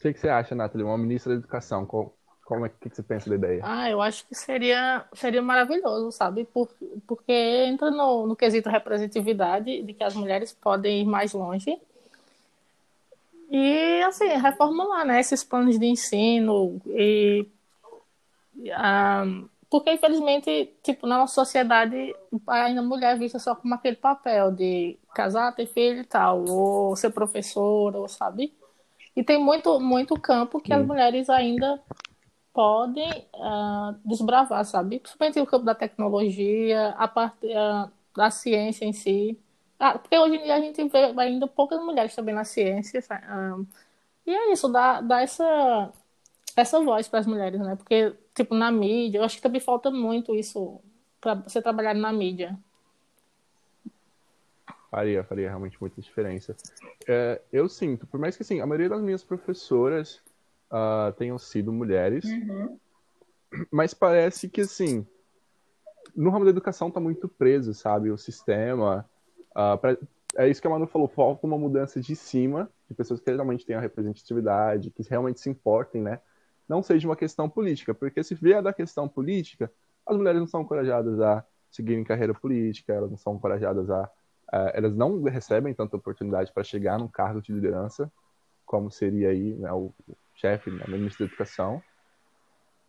que, 0.00 0.12
que 0.12 0.20
você 0.20 0.28
acha, 0.28 0.54
Nathalie? 0.54 0.84
Uma 0.84 0.98
ministra 0.98 1.32
da 1.32 1.38
educação, 1.38 1.86
qual, 1.86 2.14
como 2.44 2.66
é 2.66 2.68
que, 2.68 2.90
você 2.90 3.02
pensa 3.02 3.30
da 3.30 3.36
ideia? 3.36 3.62
Ah, 3.64 3.88
eu 3.88 4.02
acho 4.02 4.26
que 4.26 4.34
seria, 4.34 5.06
seria 5.14 5.40
maravilhoso, 5.40 6.12
sabe? 6.12 6.44
Por, 6.44 6.68
porque 7.06 7.32
entra 7.32 7.90
no, 7.90 8.26
no 8.26 8.36
quesito 8.36 8.68
representatividade, 8.68 9.82
de 9.82 9.94
que 9.94 10.04
as 10.04 10.14
mulheres 10.14 10.52
podem 10.52 11.00
ir 11.00 11.06
mais 11.06 11.32
longe. 11.32 11.80
E, 13.50 14.02
assim, 14.02 14.28
reformular, 14.36 15.06
né, 15.06 15.20
esses 15.20 15.42
planos 15.42 15.78
de 15.78 15.86
ensino. 15.86 16.80
E, 16.88 17.46
ah, 18.72 19.24
porque, 19.74 19.92
infelizmente, 19.92 20.72
tipo, 20.84 21.04
na 21.04 21.18
nossa 21.18 21.34
sociedade, 21.34 22.14
ainda 22.46 22.80
a 22.80 22.84
mulher 22.84 23.16
é 23.16 23.18
vista 23.18 23.40
só 23.40 23.56
como 23.56 23.74
aquele 23.74 23.96
papel 23.96 24.52
de 24.52 24.96
casar, 25.12 25.52
ter 25.52 25.66
filho 25.66 26.02
e 26.02 26.04
tal, 26.04 26.44
ou 26.48 26.94
ser 26.94 27.10
professora, 27.10 27.98
ou 27.98 28.06
sabe? 28.08 28.54
E 29.16 29.24
tem 29.24 29.36
muito, 29.36 29.80
muito 29.80 30.14
campo 30.14 30.60
que 30.60 30.72
as 30.72 30.80
Sim. 30.80 30.86
mulheres 30.86 31.28
ainda 31.28 31.82
podem 32.52 33.26
ah, 33.34 33.96
desbravar, 34.04 34.64
sabe? 34.64 35.00
Principalmente 35.00 35.40
o 35.40 35.46
campo 35.46 35.64
da 35.64 35.74
tecnologia, 35.74 36.90
a 36.90 37.08
parte 37.08 37.52
ah, 37.52 37.90
da 38.16 38.30
ciência 38.30 38.84
em 38.84 38.92
si. 38.92 39.36
Ah, 39.76 39.98
porque 39.98 40.16
hoje 40.16 40.36
em 40.36 40.44
dia 40.44 40.54
a 40.54 40.60
gente 40.60 40.84
vê 40.88 41.12
ainda 41.20 41.48
poucas 41.48 41.80
mulheres 41.82 42.14
também 42.14 42.32
na 42.32 42.44
ciência. 42.44 43.02
ah, 43.10 43.56
e 44.24 44.32
é 44.32 44.52
isso, 44.52 44.68
dá, 44.68 45.00
dá 45.00 45.20
essa, 45.20 45.92
essa 46.56 46.80
voz 46.80 47.08
para 47.08 47.18
as 47.18 47.26
mulheres, 47.26 47.60
né? 47.60 47.74
Porque, 47.74 48.14
tipo, 48.34 48.54
na 48.54 48.70
mídia, 48.70 49.18
eu 49.18 49.24
acho 49.24 49.36
que 49.36 49.42
também 49.42 49.60
falta 49.60 49.90
muito 49.90 50.34
isso 50.34 50.80
para 51.20 51.34
você 51.34 51.62
trabalhar 51.62 51.94
na 51.94 52.12
mídia. 52.12 52.58
Faria, 54.90 55.24
faria 55.24 55.48
realmente 55.48 55.76
muita 55.80 56.00
diferença. 56.00 56.56
É, 57.08 57.40
eu 57.52 57.68
sinto, 57.68 58.06
por 58.06 58.18
mais 58.20 58.36
que 58.36 58.42
assim, 58.42 58.60
a 58.60 58.66
maioria 58.66 58.88
das 58.88 59.02
minhas 59.02 59.24
professoras 59.24 60.22
ah, 60.70 61.12
tenham 61.18 61.38
sido 61.38 61.72
mulheres, 61.72 62.24
Uhum. 62.24 62.78
mas 63.70 63.92
parece 63.92 64.48
que 64.48 64.60
assim, 64.60 65.06
no 66.14 66.30
ramo 66.30 66.44
da 66.44 66.50
educação 66.50 66.90
tá 66.90 67.00
muito 67.00 67.28
preso, 67.28 67.74
sabe? 67.74 68.10
O 68.10 68.16
sistema. 68.18 69.08
ah, 69.54 69.76
pra- 69.76 69.96
é 70.36 70.48
isso 70.48 70.60
que 70.60 70.66
a 70.66 70.70
Manu 70.70 70.86
falou, 70.88 71.06
falta 71.08 71.46
uma 71.46 71.56
mudança 71.58 72.00
de 72.00 72.16
cima, 72.16 72.68
de 72.88 72.94
pessoas 72.94 73.20
que 73.20 73.30
realmente 73.30 73.64
tenham 73.64 73.80
representatividade, 73.80 74.90
que 74.90 75.02
realmente 75.08 75.38
se 75.40 75.48
importem, 75.48 76.02
né? 76.02 76.20
Não 76.68 76.82
seja 76.82 77.08
uma 77.08 77.16
questão 77.16 77.48
política, 77.48 77.94
porque 77.94 78.22
se 78.22 78.34
vier 78.34 78.62
da 78.62 78.72
questão 78.72 79.08
política, 79.08 79.70
as 80.06 80.16
mulheres 80.16 80.40
não 80.40 80.46
são 80.46 80.62
encorajadas 80.62 81.20
a 81.20 81.44
seguirem 81.70 82.04
carreira 82.04 82.32
política, 82.34 82.92
elas 82.92 83.10
não 83.10 83.18
são 83.18 83.34
encorajadas 83.34 83.90
a 83.90 84.10
eh, 84.52 84.72
elas 84.74 84.94
não 84.94 85.22
recebem 85.22 85.74
tanta 85.74 85.96
oportunidade 85.96 86.52
para 86.52 86.62
chegar 86.62 86.98
num 86.98 87.08
cargo 87.08 87.40
de 87.40 87.52
liderança, 87.52 88.10
como 88.64 88.90
seria 88.90 89.30
aí 89.30 89.54
né, 89.54 89.72
o, 89.72 89.92
chefe, 90.36 90.70
né, 90.70 90.84
o 90.86 90.90
ministro 90.90 91.24
da 91.26 91.30
Educação. 91.30 91.82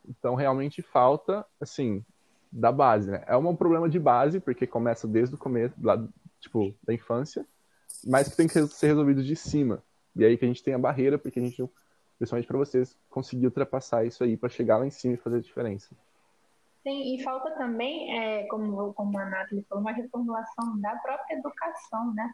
Então, 0.08 0.36
realmente 0.36 0.82
falta, 0.82 1.46
assim, 1.60 2.06
da 2.52 2.72
base, 2.72 3.10
né? 3.10 3.24
É 3.28 3.36
um 3.36 3.56
problema 3.56 3.90
de 3.90 4.00
base, 4.00 4.40
porque 4.40 4.68
começa 4.68 5.08
desde 5.08 5.36
o 5.36 5.38
começo, 5.38 5.74
lá, 5.82 6.02
tipo, 6.40 6.76
da 6.84 6.94
infância, 6.94 7.46
mas 8.06 8.30
que 8.30 8.38
tem 8.38 8.48
que 8.48 8.68
ser 8.68 8.88
resolvido 8.88 9.24
de 9.24 9.36
cima. 9.36 9.82
E 10.16 10.24
aí 10.24 10.38
que 10.38 10.46
a 10.46 10.48
gente 10.48 10.64
tem 10.64 10.74
a 10.74 10.80
barreira, 10.80 11.18
porque 11.18 11.40
a 11.40 11.44
gente, 11.44 11.60
não- 11.60 11.70
principalmente 12.18 12.48
para 12.48 12.58
vocês, 12.58 12.98
conseguir 13.10 13.46
ultrapassar 13.46 14.06
isso 14.06 14.24
aí 14.24 14.38
para 14.38 14.50
chegar 14.50 14.78
lá 14.78 14.86
em 14.86 14.92
cima 14.92 15.16
e 15.16 15.18
fazer 15.18 15.38
a 15.38 15.42
diferença. 15.42 15.96
Sim, 16.84 17.16
e 17.16 17.24
falta 17.24 17.50
também, 17.52 18.16
é, 18.16 18.46
como, 18.48 18.94
como 18.94 19.18
a 19.18 19.26
Nathalie 19.26 19.66
falou, 19.68 19.82
uma 19.84 19.92
reformulação 19.92 20.80
da 20.80 20.96
própria 20.98 21.36
educação, 21.36 22.14
né? 22.14 22.34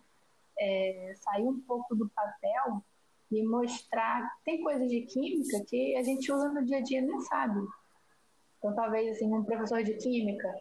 É, 0.60 1.14
sair 1.16 1.44
um 1.44 1.60
pouco 1.62 1.96
do 1.96 2.10
papel 2.10 2.84
e 3.32 3.44
mostrar. 3.44 4.30
Tem 4.44 4.62
coisas 4.62 4.90
de 4.90 5.02
química 5.04 5.64
que 5.68 5.96
a 5.96 6.04
gente 6.04 6.32
usa 6.32 6.50
no 6.50 6.66
dia 6.66 6.80
a 6.80 6.82
dia 6.82 7.00
e 7.00 7.02
nem 7.02 7.20
sabe. 7.22 7.62
Então, 8.58 8.76
talvez, 8.76 9.16
assim, 9.16 9.34
um 9.34 9.44
professor 9.44 9.82
de 9.84 9.94
química, 9.94 10.54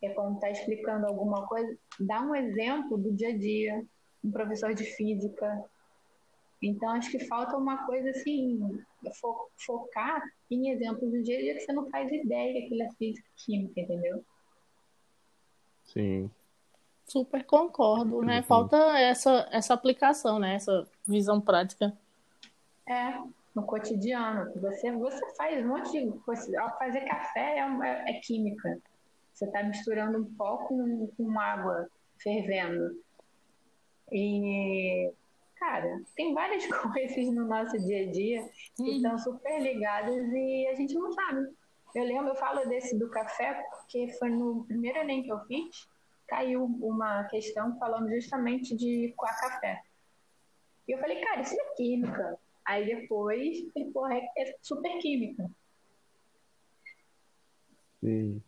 que 0.00 0.06
é 0.06 0.10
quando 0.10 0.34
está 0.34 0.50
explicando 0.50 1.06
alguma 1.06 1.46
coisa, 1.46 1.78
dá 2.00 2.20
um 2.20 2.34
exemplo 2.34 2.98
do 2.98 3.12
dia 3.12 3.28
a 3.28 3.38
dia. 3.38 3.86
Um 4.24 4.32
professor 4.32 4.74
de 4.74 4.82
física. 4.84 5.64
Então, 6.60 6.88
acho 6.90 7.10
que 7.10 7.24
falta 7.26 7.56
uma 7.56 7.86
coisa 7.86 8.10
assim, 8.10 8.58
fo- 9.20 9.48
focar 9.64 10.20
em 10.50 10.70
exemplos 10.70 11.10
do 11.10 11.22
dia 11.22 11.38
a 11.38 11.40
dia 11.40 11.54
que 11.54 11.60
você 11.60 11.72
não 11.72 11.88
faz 11.90 12.10
ideia 12.10 12.52
que 12.52 12.64
aquilo 12.66 12.82
é 12.82 12.90
física 12.96 13.28
e 13.28 13.40
química, 13.44 13.80
entendeu? 13.80 14.24
Sim, 15.84 16.30
Super 17.06 17.42
concordo, 17.44 18.20
né? 18.22 18.38
Uhum. 18.38 18.42
Falta 18.42 18.76
essa, 18.98 19.48
essa 19.50 19.72
aplicação, 19.72 20.38
né? 20.38 20.56
Essa 20.56 20.86
visão 21.06 21.40
prática. 21.40 21.96
É, 22.86 23.14
no 23.54 23.62
cotidiano. 23.64 24.52
Você, 24.60 24.92
você 24.92 25.34
faz 25.36 25.64
um 25.64 25.68
monte 25.68 25.90
de 25.90 26.18
coisa. 26.20 26.60
Ao 26.60 26.76
fazer 26.76 27.00
café 27.06 27.60
é, 27.60 27.64
uma- 27.64 27.86
é 27.86 28.20
química. 28.20 28.78
Você 29.32 29.46
está 29.46 29.62
misturando 29.62 30.18
um 30.18 30.34
pó 30.34 30.58
com, 30.66 31.06
com 31.16 31.40
água 31.40 31.88
fervendo. 32.18 33.02
E, 34.12 35.10
cara, 35.58 36.02
tem 36.16 36.34
várias 36.34 36.64
coisas 36.92 37.34
no 37.34 37.46
nosso 37.46 37.78
dia 37.84 38.08
a 38.08 38.12
dia 38.12 38.48
que 38.76 38.82
Uhum. 38.82 38.96
estão 38.96 39.18
super 39.18 39.60
ligadas 39.60 40.14
e 40.32 40.68
a 40.68 40.74
gente 40.74 40.94
não 40.94 41.12
sabe. 41.12 41.48
Eu 41.94 42.04
lembro, 42.04 42.28
eu 42.28 42.36
falo 42.36 42.68
desse 42.68 42.98
do 42.98 43.08
café 43.10 43.54
porque 43.70 44.08
foi 44.18 44.30
no 44.30 44.64
primeiro 44.66 44.98
Enem 44.98 45.22
que 45.22 45.32
eu 45.32 45.40
fiz, 45.46 45.88
caiu 46.26 46.64
uma 46.64 47.24
questão 47.24 47.76
falando 47.78 48.10
justamente 48.10 48.76
de 48.76 49.12
coar 49.16 49.38
café. 49.40 49.82
E 50.86 50.92
eu 50.92 50.98
falei, 50.98 51.20
cara, 51.20 51.40
isso 51.40 51.54
é 51.54 51.74
química. 51.76 52.38
Aí 52.66 52.84
depois, 52.84 53.58
falei, 53.72 53.90
porra, 53.90 54.14
é, 54.14 54.28
é 54.38 54.56
super 54.62 54.98
química. 54.98 55.50
sim. 58.00 58.42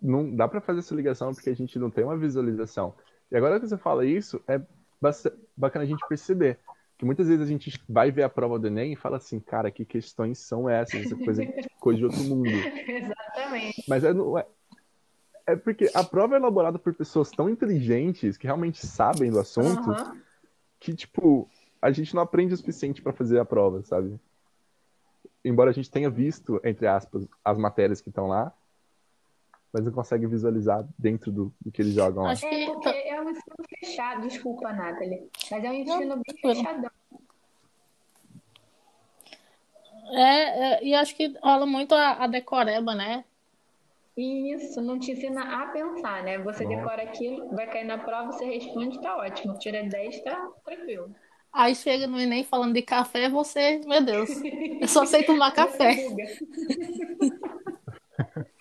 Não 0.00 0.34
dá 0.34 0.46
para 0.46 0.60
fazer 0.60 0.80
essa 0.80 0.94
ligação 0.94 1.32
porque 1.32 1.50
a 1.50 1.54
gente 1.54 1.78
não 1.78 1.90
tem 1.90 2.04
uma 2.04 2.16
visualização. 2.16 2.94
E 3.30 3.36
agora 3.36 3.58
que 3.58 3.66
você 3.66 3.78
fala 3.78 4.04
isso, 4.04 4.42
é 4.46 4.60
bacana 5.56 5.84
a 5.84 5.88
gente 5.88 6.04
perceber 6.08 6.58
que 6.96 7.04
muitas 7.04 7.26
vezes 7.28 7.44
a 7.44 7.48
gente 7.48 7.80
vai 7.88 8.10
ver 8.10 8.22
a 8.22 8.28
prova 8.28 8.58
do 8.58 8.66
Enem 8.68 8.92
e 8.92 8.96
fala 8.96 9.16
assim, 9.16 9.40
cara, 9.40 9.70
que 9.70 9.84
questões 9.84 10.38
são 10.38 10.68
essas? 10.68 11.06
Essa 11.06 11.16
coisa, 11.16 11.42
coisa 11.80 11.98
de 11.98 12.04
outro 12.04 12.22
mundo. 12.22 12.62
Exatamente. 12.88 13.84
Mas 13.88 14.04
é, 14.04 14.10
é- 14.10 14.46
É 15.46 15.56
porque 15.56 15.90
a 15.92 16.02
prova 16.02 16.34
é 16.34 16.38
elaborada 16.38 16.78
por 16.78 16.94
pessoas 16.94 17.30
tão 17.30 17.50
inteligentes 17.50 18.36
que 18.38 18.46
realmente 18.46 18.86
sabem 18.86 19.30
do 19.30 19.38
assunto 19.38 19.90
Aham. 19.90 20.16
que, 20.80 20.94
tipo, 20.94 21.50
a 21.82 21.90
gente 21.90 22.14
não 22.14 22.22
aprende 22.22 22.54
o 22.54 22.56
suficiente 22.56 23.02
pra 23.02 23.12
fazer 23.12 23.38
a 23.38 23.44
prova, 23.44 23.82
sabe? 23.82 24.18
Embora 25.44 25.68
a 25.70 25.74
gente 25.74 25.90
tenha 25.90 26.08
visto, 26.08 26.58
entre 26.64 26.86
aspas, 26.86 27.26
as 27.44 27.58
matérias 27.58 28.00
que 28.00 28.08
estão 28.08 28.26
lá, 28.28 28.52
mas 29.74 29.84
não 29.84 29.90
consegue 29.90 30.24
visualizar 30.28 30.86
dentro 30.96 31.32
do, 31.32 31.52
do 31.60 31.72
que 31.72 31.82
eles 31.82 31.94
jogam 31.94 32.22
lá. 32.22 32.30
Acho 32.30 32.46
É 32.46 32.50
que 32.50 32.64
porque 32.66 32.88
é 32.88 33.20
um 33.20 33.28
ensino 33.28 33.56
fechado, 33.68 34.28
desculpa, 34.28 34.72
Nathalie, 34.72 35.28
mas 35.50 35.64
é 35.64 35.68
um 35.68 35.72
ensino 35.72 36.14
bem 36.14 36.36
fechadão. 36.40 36.90
é, 40.12 40.74
é, 40.74 40.84
e 40.84 40.94
acho 40.94 41.16
que 41.16 41.36
rola 41.42 41.66
muito 41.66 41.92
a, 41.92 42.22
a 42.22 42.28
decoreba, 42.28 42.94
né? 42.94 43.24
Isso 44.16 44.80
não 44.80 44.96
te 44.96 45.10
ensina 45.10 45.42
a 45.42 45.66
pensar, 45.66 46.22
né? 46.22 46.38
Você 46.38 46.62
Nossa. 46.62 46.76
decora 46.76 47.02
aquilo, 47.02 47.48
vai 47.48 47.66
cair 47.66 47.84
na 47.84 47.98
prova, 47.98 48.30
você 48.30 48.44
responde, 48.44 49.02
tá 49.02 49.16
ótimo. 49.16 49.58
Tira 49.58 49.82
10, 49.82 50.22
tá 50.22 50.50
tranquilo. 50.64 51.12
Aí 51.52 51.74
chega 51.74 52.06
no 52.06 52.20
Enem 52.20 52.44
falando 52.44 52.74
de 52.74 52.82
café, 52.82 53.28
você, 53.28 53.80
meu 53.84 54.04
Deus, 54.04 54.30
eu 54.80 54.86
só 54.86 55.04
sei 55.04 55.24
tomar 55.24 55.50
café. 55.54 55.96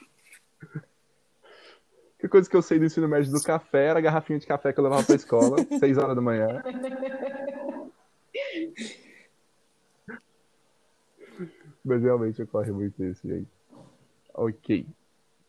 Coisa 2.33 2.49
que 2.49 2.57
eu 2.57 2.63
sei 2.63 2.79
do 2.79 2.85
ensino 2.85 3.07
médio 3.07 3.31
do 3.31 3.43
café 3.43 3.89
era 3.89 3.99
a 3.99 4.01
garrafinha 4.01 4.39
de 4.39 4.47
café 4.47 4.73
que 4.73 4.79
eu 4.79 4.83
levava 4.83 5.03
pra 5.03 5.13
escola, 5.13 5.57
6 5.79 5.99
horas 5.99 6.15
da 6.15 6.21
manhã. 6.21 6.63
Mas 11.85 12.01
realmente 12.01 12.41
ocorre 12.41 12.71
muito 12.71 13.03
isso, 13.03 13.27
gente. 13.27 13.47
Ok. 14.33 14.83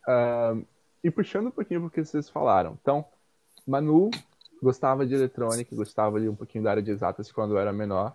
Ahn, 0.06 0.62
e 1.02 1.10
puxando 1.10 1.46
um 1.46 1.50
pouquinho 1.50 1.80
pro 1.80 1.90
que 1.90 2.04
vocês 2.04 2.28
falaram. 2.28 2.76
Então, 2.82 3.02
Manu 3.66 4.10
gostava 4.62 5.06
de 5.06 5.14
eletrônica, 5.14 5.74
gostava 5.74 6.18
ali 6.18 6.28
um 6.28 6.36
pouquinho 6.36 6.64
da 6.64 6.72
área 6.72 6.82
de 6.82 6.90
exatas 6.90 7.32
quando 7.32 7.56
era 7.56 7.72
menor. 7.72 8.14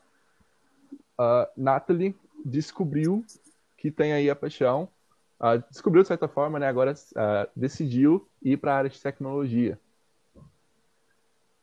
Ah, 1.17 1.49
Nathalie 1.57 2.15
descobriu 2.45 3.25
que 3.75 3.89
tem 3.89 4.13
aí 4.13 4.29
a 4.29 4.35
paixão. 4.35 4.87
Ah, 5.39 5.57
descobriu 5.57 6.03
de 6.03 6.07
certa 6.07 6.27
forma, 6.27 6.59
né? 6.59 6.67
Agora 6.67 6.93
ah, 7.15 7.49
decidiu 7.55 8.28
ir 8.41 8.57
para 8.57 8.73
a 8.73 8.77
área 8.77 8.89
de 8.89 9.01
tecnologia. 9.01 9.79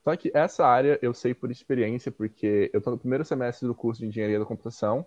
Só 0.05 0.15
que 0.17 0.31
essa 0.33 0.65
área 0.65 0.99
eu 1.03 1.13
sei 1.13 1.35
por 1.35 1.51
experiência, 1.51 2.13
porque 2.13 2.71
eu 2.73 2.79
estou 2.79 2.93
no 2.93 2.99
primeiro 2.99 3.25
semestre 3.25 3.67
do 3.67 3.75
curso 3.75 4.01
de 4.01 4.07
engenharia 4.07 4.39
da 4.39 4.45
computação 4.45 5.05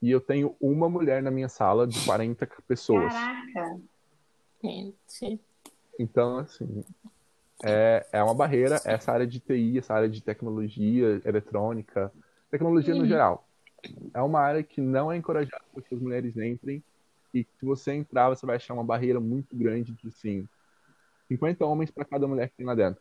e 0.00 0.10
eu 0.10 0.20
tenho 0.20 0.54
uma 0.60 0.88
mulher 0.88 1.22
na 1.22 1.30
minha 1.30 1.48
sala 1.48 1.86
de 1.86 2.04
40 2.04 2.46
pessoas. 2.68 3.12
Caraca. 3.12 3.80
Gente, 4.62 5.40
Então, 5.98 6.38
assim, 6.38 6.84
é, 7.64 8.06
é 8.12 8.22
uma 8.22 8.34
barreira 8.34 8.80
essa 8.84 9.12
área 9.12 9.26
de 9.26 9.40
TI, 9.40 9.78
essa 9.78 9.94
área 9.94 10.08
de 10.08 10.22
tecnologia, 10.22 11.20
eletrônica, 11.24 12.12
tecnologia 12.50 12.94
no 12.94 13.06
geral. 13.06 13.46
É 14.12 14.20
uma 14.20 14.40
área 14.40 14.62
que 14.62 14.80
não 14.80 15.10
é 15.10 15.16
encorajada 15.16 15.64
para 15.72 15.82
que 15.82 15.94
as 15.94 16.00
mulheres 16.00 16.36
entrem 16.36 16.82
e 17.32 17.44
que 17.44 17.50
se 17.58 17.64
você 17.64 17.92
entrar, 17.92 18.28
você 18.28 18.46
vai 18.46 18.56
achar 18.56 18.74
uma 18.74 18.84
barreira 18.84 19.20
muito 19.20 19.56
grande 19.56 19.92
de, 19.92 20.08
assim, 20.08 20.48
50 21.28 21.64
homens 21.64 21.90
para 21.90 22.04
cada 22.04 22.26
mulher 22.26 22.48
que 22.48 22.56
tem 22.56 22.66
lá 22.66 22.74
dentro. 22.74 23.00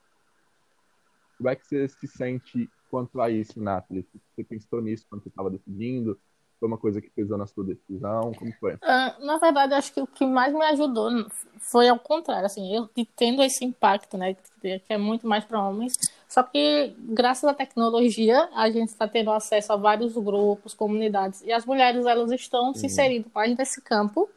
Como 1.38 1.50
é 1.50 1.56
que 1.56 1.66
você 1.66 1.88
se 1.88 2.08
sente 2.08 2.70
quanto 2.90 3.20
a 3.20 3.30
isso, 3.30 3.62
Nathalie? 3.62 4.08
Você 4.34 4.44
pensou 4.44 4.82
nisso 4.82 5.06
quando 5.10 5.24
você 5.24 5.30
estava 5.30 5.50
decidindo? 5.50 6.20
Foi 6.58 6.70
uma 6.70 6.78
coisa 6.78 7.02
que 7.02 7.10
pesou 7.10 7.38
na 7.38 7.46
sua 7.46 7.66
decisão? 7.66 8.32
Como 8.34 8.54
foi? 8.54 8.78
Ah, 8.82 9.18
na 9.20 9.38
verdade, 9.38 9.74
acho 9.74 9.94
que 9.94 10.00
o 10.00 10.08
que 10.08 10.26
mais 10.26 10.54
me 10.54 10.64
ajudou 10.64 11.12
foi 11.60 11.90
ao 11.90 12.00
contrário, 12.00 12.46
assim, 12.46 12.74
eu 12.74 12.90
tendo 13.16 13.44
esse 13.44 13.66
impacto, 13.66 14.18
né, 14.18 14.38
que 14.62 14.82
é 14.88 14.98
muito 14.98 15.28
mais 15.28 15.44
para 15.44 15.62
homens, 15.62 15.98
só 16.30 16.42
que 16.42 16.96
graças 16.98 17.44
à 17.44 17.54
tecnologia 17.54 18.50
a 18.54 18.70
gente 18.70 18.90
está 18.90 19.08
tendo 19.08 19.32
acesso 19.32 19.74
a 19.74 19.76
vários 19.76 20.14
grupos, 20.14 20.74
comunidades, 20.74 21.42
e 21.42 21.52
as 21.52 21.66
mulheres 21.66 22.06
elas 22.06 22.32
estão 22.32 22.74
se 22.74 22.86
inserindo 22.86 23.30
mais 23.36 23.58
nesse 23.58 23.82
campo. 23.82 24.30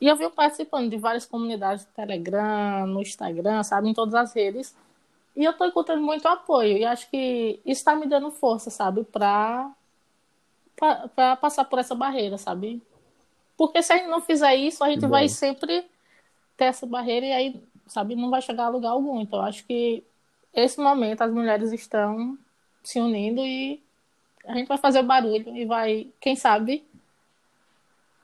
E 0.00 0.06
eu 0.06 0.16
venho 0.16 0.30
participando 0.30 0.90
de 0.90 0.96
várias 0.96 1.26
comunidades 1.26 1.84
no 1.86 1.92
Telegram, 1.92 2.86
no 2.86 3.00
Instagram, 3.02 3.62
sabe, 3.64 3.88
em 3.88 3.94
todas 3.94 4.14
as 4.14 4.32
redes. 4.32 4.76
E 5.36 5.44
eu 5.44 5.52
tô 5.52 5.64
encontrando 5.64 6.02
muito 6.02 6.26
apoio. 6.26 6.78
E 6.78 6.84
acho 6.84 7.08
que 7.10 7.60
isso 7.64 7.84
tá 7.84 7.94
me 7.96 8.06
dando 8.06 8.30
força, 8.30 8.70
sabe, 8.70 9.04
pra, 9.04 9.70
pra 11.14 11.36
passar 11.36 11.64
por 11.64 11.78
essa 11.78 11.94
barreira, 11.94 12.38
sabe? 12.38 12.80
Porque 13.56 13.82
se 13.82 13.92
a 13.92 13.96
gente 13.96 14.08
não 14.08 14.20
fizer 14.20 14.54
isso, 14.54 14.84
a 14.84 14.88
gente 14.88 15.00
Que 15.00 15.06
bom. 15.06 15.10
vai 15.10 15.28
sempre 15.28 15.84
ter 16.56 16.66
essa 16.66 16.86
barreira 16.86 17.26
e 17.26 17.32
aí, 17.32 17.62
sabe, 17.86 18.14
não 18.14 18.30
vai 18.30 18.40
chegar 18.40 18.66
a 18.66 18.68
lugar 18.68 18.90
algum. 18.90 19.20
Então, 19.20 19.40
acho 19.40 19.64
que 19.66 20.04
esse 20.54 20.80
momento 20.80 21.22
as 21.22 21.32
mulheres 21.32 21.72
estão 21.72 22.38
se 22.82 23.00
unindo 23.00 23.40
e 23.40 23.82
a 24.46 24.54
gente 24.54 24.68
vai 24.68 24.78
fazer 24.78 25.00
o 25.00 25.04
barulho 25.04 25.56
e 25.56 25.64
vai, 25.66 26.08
quem 26.20 26.34
sabe, 26.36 26.84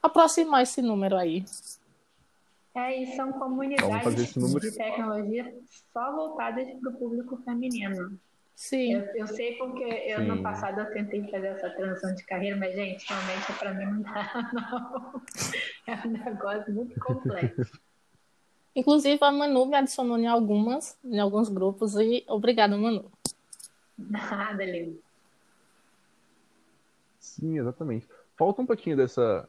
aproximar 0.05 0.63
esse 0.63 0.83
número 0.83 1.17
aí. 1.17 1.45
É, 2.75 3.03
e 3.03 3.17
são 3.17 3.33
comunidades 3.33 4.35
de 4.35 4.71
tecnologia 4.73 5.55
só 5.93 6.13
voltadas 6.13 6.69
para 6.81 6.91
o 6.91 6.95
público 6.95 7.37
feminino. 7.45 8.19
Sim. 8.55 8.95
Eu, 8.95 9.01
eu 9.17 9.27
sei 9.27 9.57
porque 9.57 9.83
eu, 9.83 10.21
Sim. 10.21 10.27
no 10.27 10.43
passado 10.43 10.81
eu 10.81 10.93
tentei 10.93 11.29
fazer 11.29 11.49
essa 11.49 11.71
transição 11.71 12.15
de 12.15 12.25
carreira, 12.25 12.57
mas, 12.57 12.75
gente, 12.75 13.05
realmente 13.09 13.53
para 13.59 13.75
mim 13.75 13.85
não 13.87 14.03
dá, 14.03 14.51
não. 14.53 15.23
É 15.87 16.07
um 16.07 16.11
negócio 16.11 16.73
muito 16.73 17.01
complexo. 17.01 17.81
Inclusive, 18.77 19.19
a 19.23 19.33
Manu 19.33 19.67
me 19.67 19.77
adicionou 19.77 20.19
em 20.19 20.27
algumas, 20.27 20.99
em 21.05 21.19
alguns 21.19 21.49
grupos, 21.49 21.95
e 21.97 22.25
obrigada, 22.29 22.77
Manu. 22.77 23.11
Nada, 23.97 24.65
lindo. 24.65 25.01
Sim, 27.21 27.59
exatamente. 27.59 28.09
Falta 28.37 28.63
um 28.63 28.67
pouquinho 28.67 28.97
dessa, 28.97 29.49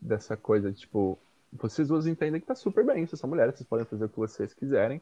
dessa 0.00 0.36
coisa, 0.36 0.72
tipo, 0.72 1.18
vocês 1.52 1.88
duas 1.88 2.06
entendem 2.06 2.40
que 2.40 2.46
tá 2.46 2.54
super 2.54 2.84
bem, 2.84 3.06
vocês 3.06 3.18
são 3.20 3.28
mulheres, 3.28 3.54
vocês 3.54 3.68
podem 3.68 3.86
fazer 3.86 4.04
o 4.04 4.08
que 4.08 4.16
vocês 4.16 4.52
quiserem, 4.54 5.00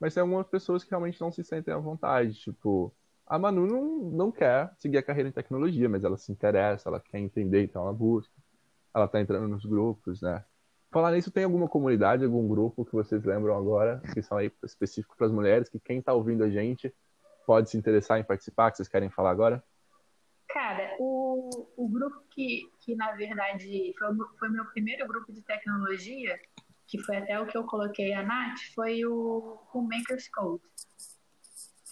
mas 0.00 0.14
tem 0.14 0.20
algumas 0.20 0.46
pessoas 0.46 0.84
que 0.84 0.90
realmente 0.90 1.20
não 1.20 1.32
se 1.32 1.42
sentem 1.44 1.72
à 1.72 1.78
vontade, 1.78 2.34
tipo, 2.34 2.92
a 3.26 3.38
Manu 3.38 3.66
não, 3.66 4.10
não 4.10 4.32
quer 4.32 4.72
seguir 4.78 4.98
a 4.98 5.02
carreira 5.02 5.28
em 5.28 5.32
tecnologia, 5.32 5.88
mas 5.88 6.04
ela 6.04 6.16
se 6.16 6.30
interessa, 6.30 6.88
ela 6.88 7.00
quer 7.00 7.18
entender, 7.18 7.64
então 7.64 7.82
ela 7.82 7.92
busca, 7.92 8.32
ela 8.94 9.08
tá 9.08 9.20
entrando 9.20 9.48
nos 9.48 9.64
grupos, 9.64 10.22
né? 10.22 10.44
Falar 10.90 11.10
nisso, 11.12 11.30
tem 11.30 11.44
alguma 11.44 11.68
comunidade, 11.68 12.24
algum 12.24 12.46
grupo 12.46 12.84
que 12.84 12.92
vocês 12.92 13.24
lembram 13.24 13.56
agora, 13.56 14.00
que 14.14 14.22
são 14.22 14.38
aí 14.38 14.50
específico 14.64 15.16
para 15.16 15.26
as 15.26 15.32
mulheres, 15.32 15.68
que 15.68 15.80
quem 15.80 16.00
tá 16.00 16.14
ouvindo 16.14 16.44
a 16.44 16.48
gente 16.48 16.94
pode 17.44 17.68
se 17.68 17.76
interessar 17.76 18.18
em 18.18 18.24
participar, 18.24 18.70
que 18.70 18.78
vocês 18.78 18.88
querem 18.88 19.10
falar 19.10 19.30
agora? 19.30 19.62
Cara, 20.48 20.96
o, 20.98 21.68
o 21.76 21.88
grupo 21.88 22.22
que, 22.30 22.70
que 22.80 22.94
na 22.94 23.12
verdade 23.12 23.92
foi, 23.98 24.08
foi 24.38 24.48
meu 24.48 24.64
primeiro 24.66 25.06
grupo 25.06 25.32
de 25.32 25.42
tecnologia, 25.42 26.38
que 26.86 26.98
foi 27.02 27.16
até 27.16 27.38
o 27.40 27.46
que 27.46 27.56
eu 27.58 27.64
coloquei 27.64 28.12
a 28.12 28.22
Nath, 28.22 28.58
foi 28.74 29.04
o, 29.04 29.58
o 29.74 29.82
Makers 29.82 30.28
Code, 30.28 30.62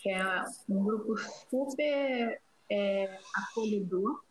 que 0.00 0.10
é 0.10 0.44
um 0.68 0.84
grupo 0.84 1.16
super 1.50 2.40
é, 2.70 3.18
acolhedor 3.34 4.22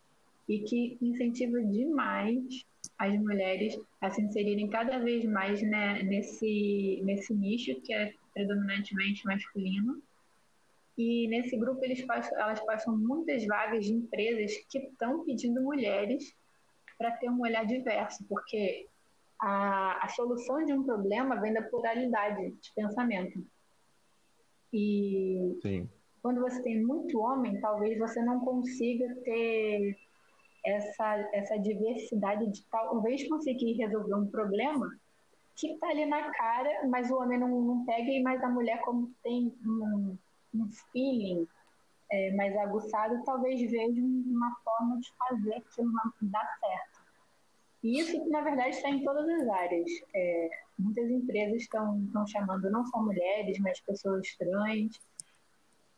e 0.48 0.60
que 0.60 0.98
incentiva 1.00 1.62
demais 1.62 2.64
as 2.98 3.14
mulheres 3.18 3.78
a 4.00 4.10
se 4.10 4.22
inserirem 4.22 4.68
cada 4.68 4.98
vez 4.98 5.24
mais 5.24 5.60
né, 5.62 6.02
nesse, 6.02 7.00
nesse 7.04 7.34
nicho 7.34 7.80
que 7.82 7.92
é 7.92 8.12
predominantemente 8.32 9.24
masculino. 9.24 10.02
E 10.96 11.28
nesse 11.28 11.56
grupo 11.56 11.84
eles 11.84 12.04
passam, 12.06 12.38
elas 12.38 12.60
passam 12.64 12.96
muitas 12.96 13.44
vagas 13.46 13.84
de 13.84 13.94
empresas 13.94 14.52
que 14.70 14.78
estão 14.78 15.24
pedindo 15.24 15.60
mulheres 15.62 16.34
para 16.96 17.10
ter 17.16 17.28
um 17.28 17.40
olhar 17.40 17.66
diverso, 17.66 18.24
porque 18.28 18.86
a, 19.40 20.04
a 20.04 20.08
solução 20.08 20.64
de 20.64 20.72
um 20.72 20.84
problema 20.84 21.40
vem 21.40 21.52
da 21.52 21.62
pluralidade 21.62 22.50
de 22.50 22.72
pensamento. 22.74 23.44
E 24.72 25.58
Sim. 25.62 25.88
quando 26.22 26.40
você 26.40 26.62
tem 26.62 26.84
muito 26.84 27.18
homem, 27.18 27.60
talvez 27.60 27.98
você 27.98 28.22
não 28.22 28.40
consiga 28.40 29.12
ter 29.24 29.96
essa, 30.64 31.30
essa 31.32 31.56
diversidade 31.58 32.50
de 32.50 32.64
talvez 32.70 33.28
conseguir 33.28 33.74
resolver 33.74 34.14
um 34.14 34.30
problema 34.30 34.88
que 35.56 35.72
está 35.72 35.88
ali 35.88 36.06
na 36.06 36.32
cara, 36.32 36.88
mas 36.88 37.10
o 37.10 37.16
homem 37.16 37.38
não, 37.38 37.48
não 37.48 37.84
pega, 37.84 38.10
e 38.10 38.22
mais 38.22 38.42
a 38.42 38.48
mulher, 38.48 38.80
como 38.82 39.12
tem 39.22 39.54
um, 39.64 40.18
um 40.54 40.70
feeling 40.92 41.46
é, 42.10 42.32
mais 42.32 42.56
aguçado, 42.56 43.22
talvez 43.24 43.60
veja 43.60 44.00
uma 44.00 44.54
forma 44.64 45.00
de 45.00 45.12
fazer 45.18 45.54
aquilo 45.54 45.92
dar 46.22 46.46
certo. 46.60 47.04
E 47.82 48.00
isso, 48.00 48.30
na 48.30 48.40
verdade, 48.40 48.70
está 48.70 48.88
em 48.88 49.04
todas 49.04 49.28
as 49.28 49.48
áreas. 49.48 49.90
É, 50.14 50.50
muitas 50.78 51.10
empresas 51.10 51.62
estão 51.62 52.02
estão 52.02 52.26
chamando 52.26 52.70
não 52.70 52.84
só 52.86 53.02
mulheres, 53.02 53.58
mas 53.58 53.80
pessoas 53.80 54.34
trans. 54.36 54.98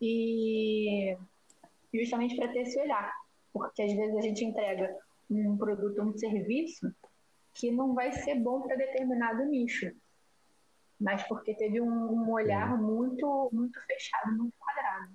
E 0.00 1.16
justamente 1.94 2.34
para 2.36 2.48
ter 2.48 2.62
esse 2.62 2.78
olhar. 2.80 3.12
Porque 3.52 3.82
às 3.82 3.92
vezes 3.92 4.16
a 4.16 4.20
gente 4.20 4.44
entrega 4.44 4.96
um 5.30 5.56
produto, 5.56 6.02
um 6.02 6.16
serviço 6.16 6.92
que 7.54 7.70
não 7.70 7.94
vai 7.94 8.12
ser 8.12 8.34
bom 8.34 8.60
para 8.62 8.76
determinado 8.76 9.44
nicho. 9.44 9.94
Mas 11.00 11.22
porque 11.28 11.54
teve 11.54 11.80
um, 11.80 11.88
um 11.88 12.30
olhar 12.32 12.76
muito, 12.80 13.50
muito 13.52 13.80
fechado, 13.86 14.32
muito 14.36 14.54
quadrado. 14.58 15.12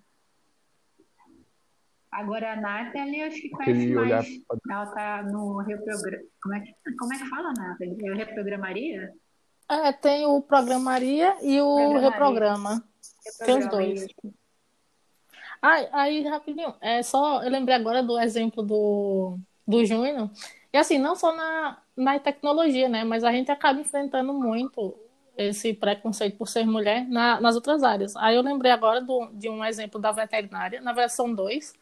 Agora 2.11 2.53
a 2.53 2.55
Nathalie, 2.57 3.23
acho 3.23 3.37
que 3.41 3.49
conhece 3.49 3.71
Aquele 3.71 3.95
mais. 3.95 4.07
olhar- 4.11 4.25
Ela 4.69 4.85
tá 4.87 5.23
no 5.23 5.57
reprograma. 5.59 6.23
Como 6.41 6.55
é 6.55 6.59
que, 6.59 6.75
como 6.99 7.13
é 7.13 7.17
que 7.17 7.25
fala, 7.29 7.53
Nathalie? 7.57 7.97
Eu 8.05 8.15
reprogramaria? 8.15 9.13
É, 9.69 9.93
tem 9.93 10.25
o 10.25 10.41
Programaria 10.41 11.37
e 11.41 11.61
o 11.61 11.73
Programaria. 11.73 12.09
Reprograma. 12.09 12.83
Tem 13.45 13.57
os 13.59 13.67
dois. 13.69 14.07
Ai, 15.61 15.87
aí, 15.93 16.23
rapidinho, 16.27 16.73
é 16.81 17.01
só, 17.03 17.41
eu 17.43 17.49
lembrei 17.49 17.75
agora 17.75 18.03
do 18.03 18.19
exemplo 18.19 18.61
do, 18.63 19.37
do 19.65 19.85
Júnior. 19.85 20.29
E 20.73 20.77
assim, 20.77 20.97
não 20.97 21.15
só 21.15 21.33
na, 21.33 21.77
na 21.95 22.19
tecnologia, 22.19 22.89
né? 22.89 23.05
Mas 23.05 23.23
a 23.23 23.31
gente 23.31 23.51
acaba 23.51 23.79
enfrentando 23.79 24.33
muito 24.33 24.99
esse 25.37 25.73
preconceito 25.73 26.37
por 26.37 26.47
ser 26.47 26.65
mulher 26.65 27.07
na- 27.07 27.39
nas 27.39 27.55
outras 27.55 27.83
áreas. 27.83 28.15
Aí 28.15 28.35
eu 28.35 28.41
lembrei 28.41 28.71
agora 28.71 29.01
do, 29.01 29.27
de 29.33 29.49
um 29.49 29.63
exemplo 29.63 29.99
da 29.99 30.11
veterinária, 30.11 30.81
na 30.81 30.91
verdade 30.93 31.13
são 31.13 31.33
dois. 31.33 31.73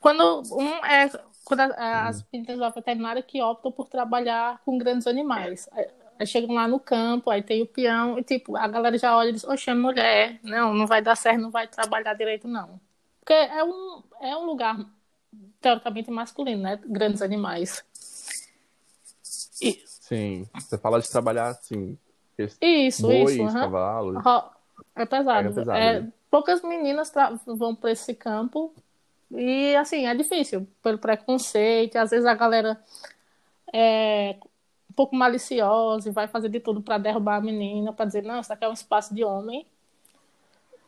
Quando 0.00 0.42
um 0.52 0.84
é 0.84 1.08
quando 1.44 1.60
a- 1.60 2.08
as 2.08 2.24
meninas 2.32 2.58
da 2.58 2.68
veterinária 2.68 3.22
que 3.22 3.40
optam 3.42 3.72
por 3.72 3.88
trabalhar 3.88 4.60
com 4.64 4.76
grandes 4.78 5.06
animais. 5.06 5.68
Aí- 5.72 5.88
Aí 6.20 6.26
chegam 6.26 6.52
lá 6.52 6.66
no 6.66 6.80
campo, 6.80 7.30
aí 7.30 7.40
tem 7.44 7.62
o 7.62 7.66
peão, 7.66 8.18
e 8.18 8.24
tipo, 8.24 8.56
a 8.56 8.66
galera 8.66 8.98
já 8.98 9.16
olha 9.16 9.28
e 9.28 9.32
diz, 9.34 9.44
oxe, 9.44 9.70
é 9.70 9.74
mulher, 9.74 10.40
não, 10.42 10.74
não 10.74 10.84
vai 10.84 11.00
dar 11.00 11.14
certo, 11.16 11.40
não 11.40 11.48
vai 11.52 11.68
trabalhar 11.68 12.12
direito, 12.14 12.48
não. 12.48 12.80
Porque 13.20 13.34
é 13.34 13.62
um, 13.62 14.02
é 14.20 14.36
um 14.36 14.44
lugar 14.44 14.76
teoricamente 15.60 16.10
masculino, 16.10 16.60
né? 16.60 16.80
Grandes 16.84 17.22
animais. 17.22 17.84
E- 19.62 19.80
Sim. 19.86 20.48
Você 20.54 20.76
fala 20.76 21.00
de 21.00 21.08
trabalhar 21.08 21.48
assim. 21.50 21.96
Isso, 22.60 23.02
bois, 23.02 23.30
isso. 23.30 23.42
aham. 23.42 23.60
cavalos. 23.60 24.22
É 24.94 25.06
pesado. 25.06 25.48
É 25.48 25.52
pesado, 25.52 25.78
É, 25.78 26.00
né? 26.00 26.12
poucas 26.30 26.62
meninas 26.62 27.12
vão 27.46 27.74
para 27.74 27.90
esse 27.90 28.14
campo 28.14 28.72
e, 29.30 29.74
assim, 29.76 30.06
é 30.06 30.14
difícil 30.14 30.66
pelo 30.82 30.98
preconceito. 30.98 31.96
Às 31.96 32.10
vezes 32.10 32.26
a 32.26 32.34
galera 32.34 32.80
é 33.72 34.36
um 34.90 34.94
pouco 34.94 35.14
maliciosa 35.14 36.08
e 36.08 36.12
vai 36.12 36.26
fazer 36.28 36.48
de 36.48 36.60
tudo 36.60 36.80
para 36.80 36.98
derrubar 36.98 37.36
a 37.36 37.40
menina, 37.40 37.92
para 37.92 38.06
dizer, 38.06 38.22
não, 38.22 38.40
isso 38.40 38.52
aqui 38.52 38.64
é 38.64 38.68
um 38.68 38.72
espaço 38.72 39.14
de 39.14 39.24
homem. 39.24 39.66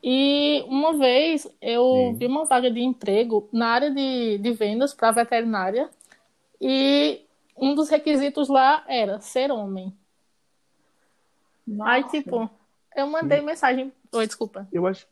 E 0.02 0.64
uma 0.66 0.94
vez 0.94 1.46
eu 1.60 2.12
Sim. 2.12 2.14
vi 2.14 2.26
uma 2.26 2.44
vaga 2.44 2.70
de 2.70 2.80
emprego 2.80 3.48
na 3.52 3.68
área 3.68 3.90
de, 3.90 4.38
de 4.38 4.52
vendas 4.52 4.94
para 4.94 5.10
veterinária 5.10 5.90
e 6.58 7.20
um 7.56 7.74
dos 7.74 7.90
requisitos 7.90 8.48
lá 8.48 8.82
era 8.88 9.20
ser 9.20 9.50
homem. 9.50 9.92
Aí, 11.82 12.02
Nossa. 12.02 12.16
tipo, 12.16 12.50
eu 12.96 13.06
mandei 13.06 13.40
mensagem. 13.40 13.92
Oi, 14.12 14.26
desculpa. 14.26 14.66
Eu 14.72 14.86
acho. 14.86 15.06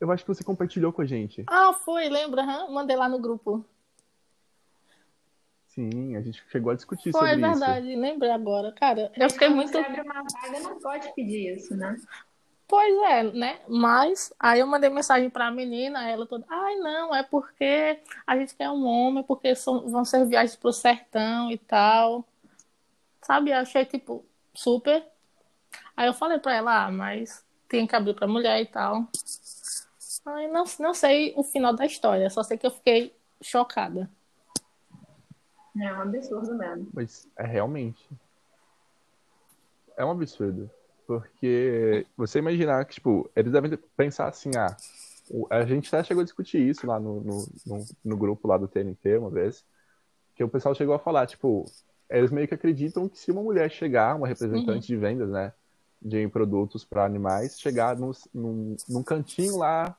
Eu 0.00 0.10
acho 0.10 0.24
que 0.24 0.28
você 0.34 0.42
compartilhou 0.42 0.92
com 0.92 1.02
a 1.02 1.06
gente. 1.06 1.44
Ah, 1.46 1.72
foi, 1.74 2.08
lembra? 2.08 2.42
Mandei 2.70 2.96
lá 2.96 3.08
no 3.08 3.18
grupo. 3.18 3.64
Sim, 5.66 6.16
a 6.16 6.20
gente 6.20 6.42
chegou 6.50 6.72
a 6.72 6.74
discutir 6.74 7.12
Foi, 7.12 7.28
sobre 7.28 7.44
é 7.44 7.48
verdade, 7.48 7.94
lembrei 7.94 8.30
agora. 8.30 8.72
Cara, 8.72 9.12
eu 9.16 9.30
fiquei 9.30 9.48
muito. 9.48 9.70
Você 9.70 9.78
abre 9.78 10.00
uma 10.00 10.14
vaga, 10.22 10.60
não 10.60 10.78
pode 10.80 11.12
pedir 11.14 11.54
isso, 11.54 11.76
né? 11.76 11.96
Pois 12.66 12.98
é, 13.10 13.22
né? 13.24 13.60
Mas 13.68 14.32
aí 14.38 14.60
eu 14.60 14.66
mandei 14.66 14.88
mensagem 14.90 15.28
pra 15.28 15.50
menina, 15.50 16.08
ela 16.08 16.24
toda, 16.26 16.44
ai 16.48 16.76
não, 16.76 17.14
é 17.14 17.22
porque 17.22 17.98
a 18.26 18.36
gente 18.36 18.54
quer 18.54 18.70
um 18.70 18.84
homem, 18.86 19.22
porque 19.24 19.54
são- 19.56 19.88
vão 19.90 20.04
ser 20.04 20.24
viagens 20.24 20.56
pro 20.56 20.72
sertão 20.72 21.50
e 21.50 21.58
tal. 21.58 22.24
Sabe? 23.22 23.50
Eu 23.50 23.56
achei, 23.56 23.84
tipo, 23.84 24.24
super. 24.54 25.06
Aí 25.96 26.06
eu 26.06 26.14
falei 26.14 26.38
pra 26.38 26.54
ela, 26.54 26.86
ah, 26.86 26.90
mas 26.90 27.44
tem 27.68 27.86
que 27.86 27.94
abrir 27.94 28.14
pra 28.14 28.26
mulher 28.26 28.60
e 28.60 28.66
tal. 28.66 29.06
Ai, 30.26 30.48
não, 30.48 30.64
não 30.78 30.94
sei 30.94 31.32
o 31.36 31.42
final 31.42 31.74
da 31.74 31.86
história, 31.86 32.28
só 32.30 32.42
sei 32.42 32.58
que 32.58 32.66
eu 32.66 32.70
fiquei 32.70 33.14
chocada. 33.40 34.10
É 35.80 35.92
um 35.92 36.02
absurdo 36.02 36.54
mesmo. 36.54 36.88
Mas 36.92 37.28
é 37.36 37.46
realmente. 37.46 38.08
É 39.96 40.04
um 40.04 40.10
absurdo. 40.10 40.70
Porque 41.06 42.06
você 42.16 42.38
imaginar 42.38 42.84
que, 42.84 42.94
tipo, 42.94 43.30
eles 43.34 43.52
devem 43.52 43.76
pensar 43.96 44.28
assim, 44.28 44.50
ah, 44.56 44.76
a 45.48 45.64
gente 45.64 45.88
até 45.88 46.04
chegou 46.04 46.20
a 46.20 46.24
discutir 46.24 46.60
isso 46.60 46.86
lá 46.86 46.98
no, 46.98 47.20
no, 47.20 47.48
no, 47.66 47.84
no 48.04 48.16
grupo 48.16 48.46
lá 48.48 48.56
do 48.56 48.68
TNT 48.68 49.18
uma 49.18 49.30
vez, 49.30 49.64
que 50.34 50.44
o 50.44 50.48
pessoal 50.48 50.74
chegou 50.74 50.94
a 50.94 50.98
falar, 50.98 51.26
tipo, 51.26 51.64
eles 52.10 52.30
meio 52.30 52.48
que 52.48 52.54
acreditam 52.54 53.08
que 53.08 53.18
se 53.18 53.30
uma 53.30 53.42
mulher 53.42 53.70
chegar, 53.70 54.16
uma 54.16 54.26
representante 54.26 54.86
de 54.86 54.96
vendas, 54.96 55.30
né, 55.30 55.52
de 56.00 56.26
produtos 56.28 56.84
para 56.84 57.04
animais, 57.04 57.60
chegar 57.60 57.96
num, 57.96 58.10
num, 58.34 58.76
num 58.88 59.02
cantinho 59.02 59.56
lá, 59.58 59.96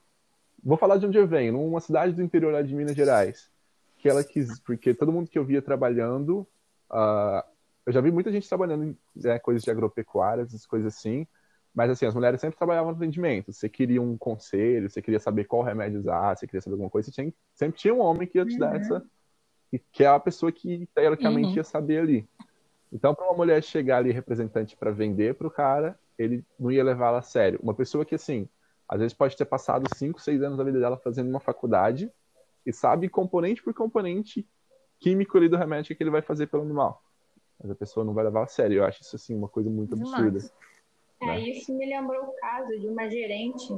vou 0.63 0.77
falar 0.77 0.97
de 0.97 1.05
onde 1.05 1.17
eu 1.17 1.27
venho, 1.27 1.53
numa 1.53 1.79
cidade 1.79 2.13
do 2.13 2.21
interior 2.21 2.51
lá 2.51 2.61
de 2.61 2.75
Minas 2.75 2.95
Gerais, 2.95 3.49
que 3.97 4.09
ela 4.09 4.23
quis, 4.23 4.59
porque 4.59 4.93
todo 4.93 5.11
mundo 5.11 5.29
que 5.29 5.37
eu 5.39 5.45
via 5.45 5.61
trabalhando, 5.61 6.45
ah, 6.89 7.45
eu 7.85 7.93
já 7.93 8.01
vi 8.01 8.11
muita 8.11 8.31
gente 8.31 8.47
trabalhando 8.47 8.83
em 8.83 8.97
né, 9.15 9.39
coisas 9.39 9.63
de 9.63 9.71
agropecuárias, 9.71 10.49
essas 10.49 10.65
coisas 10.65 10.95
assim, 10.95 11.25
mas 11.73 11.89
assim, 11.89 12.05
as 12.05 12.13
mulheres 12.13 12.41
sempre 12.41 12.57
trabalhavam 12.57 12.91
no 12.91 12.97
atendimento. 12.97 13.53
Você 13.53 13.69
queria 13.69 14.01
um 14.01 14.17
conselho, 14.17 14.89
você 14.89 15.01
queria 15.01 15.19
saber 15.19 15.45
qual 15.45 15.63
remédio 15.63 15.99
usar, 15.99 16.35
você 16.35 16.45
queria 16.45 16.61
saber 16.61 16.73
alguma 16.73 16.89
coisa, 16.89 17.09
tinha, 17.11 17.33
sempre 17.55 17.79
tinha 17.79 17.93
um 17.93 18.01
homem 18.01 18.27
que 18.27 18.37
ia 18.37 18.45
te 18.45 18.57
dar 18.57 18.71
Uhum. 18.71 18.77
essa, 18.77 18.97
e 18.97 19.05
que 19.79 20.03
é 20.03 20.07
a 20.07 20.19
pessoa 20.19 20.51
que 20.51 20.87
teoricamente 20.93 21.49
Uhum. 21.49 21.55
ia 21.55 21.63
saber 21.63 21.99
ali. 21.99 22.27
Então, 22.91 23.15
para 23.15 23.25
uma 23.25 23.35
mulher 23.37 23.63
chegar 23.63 23.97
ali 23.97 24.11
representante 24.11 24.75
para 24.75 24.91
vender 24.91 25.35
para 25.35 25.47
o 25.47 25.51
cara, 25.51 25.97
ele 26.19 26.43
não 26.59 26.71
ia 26.71 26.83
levá-la 26.83 27.19
a 27.19 27.21
sério. 27.21 27.59
Uma 27.63 27.73
pessoa 27.73 28.03
que 28.05 28.13
assim, 28.15 28.49
às 28.87 28.99
vezes 28.99 29.13
pode 29.13 29.35
ter 29.37 29.45
passado 29.45 29.87
5, 29.87 30.19
6 30.19 30.41
anos 30.43 30.57
da 30.57 30.63
vida 30.63 30.79
dela 30.79 30.97
fazendo 30.97 31.29
uma 31.29 31.39
faculdade 31.39 32.11
e 32.65 32.73
sabe 32.73 33.07
componente 33.07 33.63
por 33.63 33.73
componente 33.73 34.45
químico 34.99 35.37
ali 35.37 35.47
do 35.47 35.55
remédio 35.57 35.95
que 35.95 36.03
ele 36.03 36.09
vai 36.11 36.21
fazer 36.21 36.47
pelo 36.47 36.63
animal. 36.63 37.01
Mas 37.59 37.71
a 37.71 37.75
pessoa 37.75 38.05
não 38.05 38.13
vai 38.13 38.25
levar 38.25 38.43
a 38.43 38.47
sério. 38.47 38.77
Eu 38.79 38.83
acho 38.85 39.01
isso 39.01 39.15
assim 39.15 39.35
uma 39.35 39.47
coisa 39.47 39.69
muito 39.69 39.95
absurda. 39.95 40.39
É, 41.21 41.25
Né? 41.27 41.39
isso 41.49 41.73
me 41.75 41.85
lembrou 41.87 42.23
o 42.25 42.33
caso 42.41 42.77
de 42.77 42.87
uma 42.87 43.09
gerente. 43.09 43.71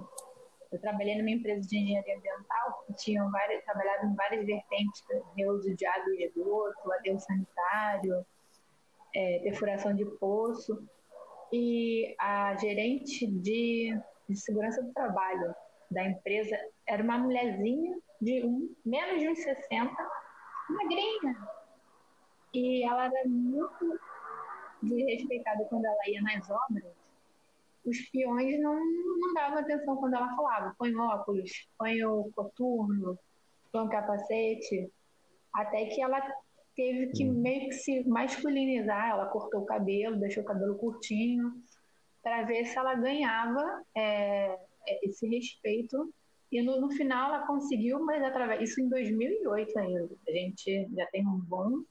Eu 0.71 0.79
trabalhei 0.79 1.17
numa 1.17 1.29
empresa 1.29 1.61
de 1.67 1.77
engenharia 1.77 2.17
ambiental 2.17 2.52
tinham 2.97 3.29
várias, 3.31 3.63
trabalhava 3.63 4.05
em 4.05 4.15
várias 4.15 4.45
vertentes, 4.45 5.03
reuso 5.35 5.75
de 5.75 5.85
água 5.85 6.15
e 6.15 6.25
esgoto, 6.25 6.91
aterro 6.91 7.19
sanitário, 7.19 8.25
é, 9.15 9.39
perfuração 9.39 9.93
de 9.93 10.05
poço. 10.17 10.85
E 11.51 12.15
a 12.19 12.55
gerente 12.55 13.27
de, 13.27 13.97
de 14.27 14.35
segurança 14.35 14.81
do 14.81 14.91
trabalho 14.93 15.53
da 15.91 16.03
empresa 16.03 16.57
era 16.87 17.03
uma 17.03 17.17
mulherzinha 17.17 17.97
de 18.19 18.43
um, 18.45 18.73
menos 18.85 19.19
de 19.19 19.29
uns 19.29 19.39
60, 19.39 19.91
magrinha. 20.69 21.47
E 22.53 22.83
ela 22.83 23.05
era 23.05 23.27
muito 23.27 23.99
desrespeitada 24.81 25.63
quando 25.65 25.85
ela 25.85 26.09
ia 26.09 26.21
nas 26.21 26.49
obras 26.49 27.02
os 27.85 27.99
peões 28.09 28.59
não, 28.61 28.75
não 28.75 29.33
davam 29.33 29.59
atenção 29.59 29.95
quando 29.97 30.15
ela 30.15 30.35
falava. 30.35 30.75
Põe 30.77 30.95
óculos, 30.95 31.51
põe 31.77 32.03
o 32.03 32.29
coturno, 32.35 33.17
põe 33.71 33.85
o 33.85 33.89
capacete. 33.89 34.91
Até 35.53 35.85
que 35.85 36.01
ela 36.01 36.21
teve 36.75 37.11
que 37.11 37.25
meio 37.25 37.69
que 37.69 37.73
se 37.73 38.07
masculinizar. 38.07 39.09
Ela 39.09 39.27
cortou 39.27 39.61
o 39.61 39.65
cabelo, 39.65 40.19
deixou 40.19 40.43
o 40.43 40.45
cabelo 40.45 40.75
curtinho, 40.77 41.53
para 42.21 42.43
ver 42.43 42.65
se 42.65 42.77
ela 42.77 42.95
ganhava 42.95 43.83
é, 43.95 44.57
esse 45.03 45.27
respeito. 45.27 46.13
E 46.51 46.61
no, 46.61 46.79
no 46.79 46.91
final 46.91 47.33
ela 47.33 47.47
conseguiu, 47.47 47.99
mas 48.05 48.23
através. 48.23 48.61
Isso 48.61 48.81
em 48.81 48.89
2008 48.89 49.79
ainda. 49.79 50.09
A 50.27 50.31
gente 50.31 50.87
já 50.95 51.05
tem 51.07 51.27
um 51.27 51.39
bom 51.39 51.83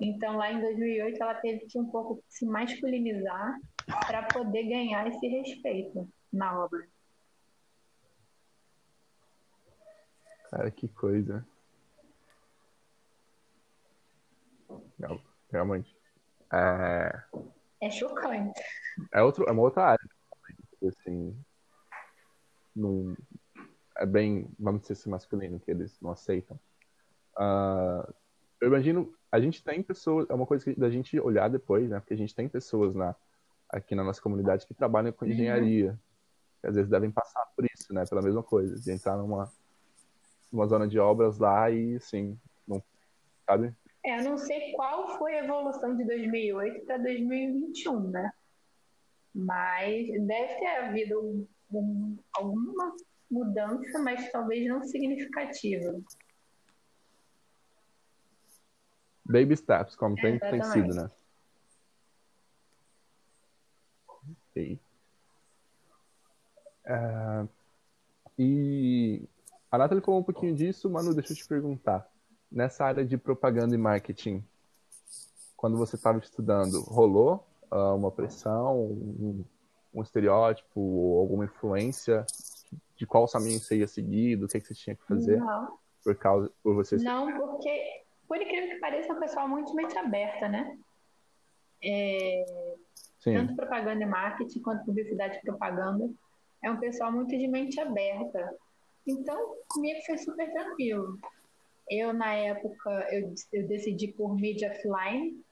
então, 0.00 0.36
lá 0.36 0.52
em 0.52 0.60
2008, 0.60 1.22
ela 1.22 1.34
teve 1.34 1.66
que 1.66 1.78
um 1.78 1.86
pouco 1.86 2.22
se 2.28 2.46
masculinizar 2.46 3.58
para 3.86 4.22
poder 4.28 4.64
ganhar 4.64 5.06
esse 5.06 5.26
respeito 5.26 6.08
na 6.32 6.64
obra. 6.64 6.86
Cara, 10.50 10.70
que 10.70 10.88
coisa. 10.88 11.44
Não, 14.98 15.20
realmente. 15.50 15.96
É, 16.52 17.22
É 17.80 17.90
chocante. 17.90 18.60
é, 19.12 19.22
outro, 19.22 19.44
é 19.48 19.52
uma 19.52 19.62
outra 19.62 19.84
área. 19.84 20.08
Assim, 20.86 21.36
não, 22.76 23.16
é 23.96 24.04
bem, 24.06 24.48
vamos 24.58 24.82
dizer 24.82 24.92
assim, 24.94 25.10
masculino, 25.10 25.58
que 25.58 25.70
eles 25.70 25.98
não 26.00 26.10
aceitam. 26.10 26.58
Ah, 27.36 28.08
eu 28.60 28.68
imagino, 28.68 29.12
a 29.32 29.40
gente 29.40 29.64
tem 29.64 29.82
pessoas, 29.82 30.28
é 30.28 30.34
uma 30.34 30.46
coisa 30.46 30.64
que, 30.64 30.78
da 30.78 30.90
gente 30.90 31.18
olhar 31.18 31.48
depois, 31.48 31.88
né? 31.88 32.00
Porque 32.00 32.14
a 32.14 32.16
gente 32.18 32.34
tem 32.34 32.48
pessoas 32.48 32.94
na, 32.94 33.14
aqui 33.74 33.94
na 33.94 34.04
nossa 34.04 34.22
comunidade 34.22 34.66
que 34.66 34.72
trabalham 34.72 35.12
com 35.12 35.26
engenharia. 35.26 35.98
Que 36.60 36.68
às 36.68 36.76
vezes 36.76 36.90
devem 36.90 37.10
passar 37.10 37.44
por 37.56 37.64
isso, 37.64 37.92
né? 37.92 38.04
Pela 38.08 38.22
mesma 38.22 38.42
coisa, 38.42 38.80
de 38.80 38.92
entrar 38.92 39.16
numa, 39.16 39.52
numa 40.50 40.66
zona 40.66 40.86
de 40.86 40.98
obras 40.98 41.38
lá 41.38 41.70
e, 41.70 41.96
assim, 41.96 42.38
não, 42.66 42.82
sabe? 43.44 43.74
É, 44.04 44.20
eu 44.20 44.24
não 44.24 44.38
sei 44.38 44.72
qual 44.72 45.18
foi 45.18 45.34
a 45.34 45.44
evolução 45.44 45.96
de 45.96 46.04
2008 46.04 46.86
para 46.86 46.98
2021, 46.98 48.10
né? 48.10 48.32
Mas 49.34 50.06
deve 50.06 50.54
ter 50.54 50.76
havido 50.76 51.20
um, 51.20 51.46
um, 51.72 52.16
alguma 52.36 52.94
mudança, 53.28 53.98
mas 53.98 54.30
talvez 54.30 54.68
não 54.68 54.84
significativa. 54.84 56.00
Baby 59.26 59.56
steps, 59.56 59.96
como 59.96 60.14
tem, 60.14 60.38
tem 60.38 60.62
sido, 60.62 60.94
né? 60.94 61.10
Ok. 64.54 64.78
Uh, 66.86 67.48
e 68.38 69.22
a 69.70 69.76
Nathalie 69.76 70.04
falou 70.04 70.20
um 70.20 70.24
pouquinho 70.24 70.54
disso, 70.54 70.88
Manu, 70.88 71.12
deixa 71.12 71.32
eu 71.32 71.36
te 71.36 71.46
perguntar. 71.48 72.08
Nessa 72.50 72.84
área 72.84 73.04
de 73.04 73.18
propaganda 73.18 73.74
e 73.74 73.78
marketing, 73.78 74.44
quando 75.56 75.76
você 75.76 75.96
estava 75.96 76.18
estudando, 76.18 76.80
rolou 76.82 77.44
uh, 77.72 77.96
uma 77.96 78.12
pressão, 78.12 78.80
um, 78.80 79.44
um 79.92 80.02
estereótipo, 80.02 81.18
alguma 81.18 81.46
influência 81.46 82.24
de 82.96 83.06
qual 83.06 83.26
caminho 83.26 83.58
você 83.58 83.78
ia 83.78 83.88
seguir, 83.88 84.36
do 84.36 84.46
que, 84.46 84.60
que 84.60 84.68
você 84.68 84.74
tinha 84.74 84.94
que 84.94 85.02
fazer? 85.04 85.38
Não. 85.38 85.76
Por 86.04 86.14
causa 86.14 86.52
por 86.62 86.74
você 86.74 86.96
Não, 86.96 87.32
porque, 87.36 88.02
por 88.28 88.36
incrível 88.36 88.68
que 88.68 88.80
pareça, 88.80 89.12
é 89.12 89.16
um 89.16 89.20
pessoal 89.20 89.48
muito 89.48 89.74
mente 89.74 89.96
aberta, 89.98 90.48
né? 90.48 90.78
É, 91.82 92.76
tanto 93.32 93.56
propaganda 93.56 94.02
e 94.02 94.06
marketing 94.06 94.60
quanto 94.60 94.84
publicidade 94.84 95.38
e 95.38 95.40
propaganda. 95.40 96.10
É 96.62 96.70
um 96.70 96.78
pessoal 96.78 97.12
muito 97.12 97.36
de 97.36 97.48
mente 97.48 97.80
aberta. 97.80 98.56
Então, 99.06 99.56
comigo 99.68 100.00
foi 100.06 100.18
super 100.18 100.50
tranquilo. 100.52 101.18
Eu, 101.90 102.12
na 102.12 102.34
época, 102.34 102.90
eu, 103.12 103.34
eu 103.52 103.68
decidi 103.68 104.08
por 104.08 104.34
mídia 104.34 104.70
offline, 104.70 105.42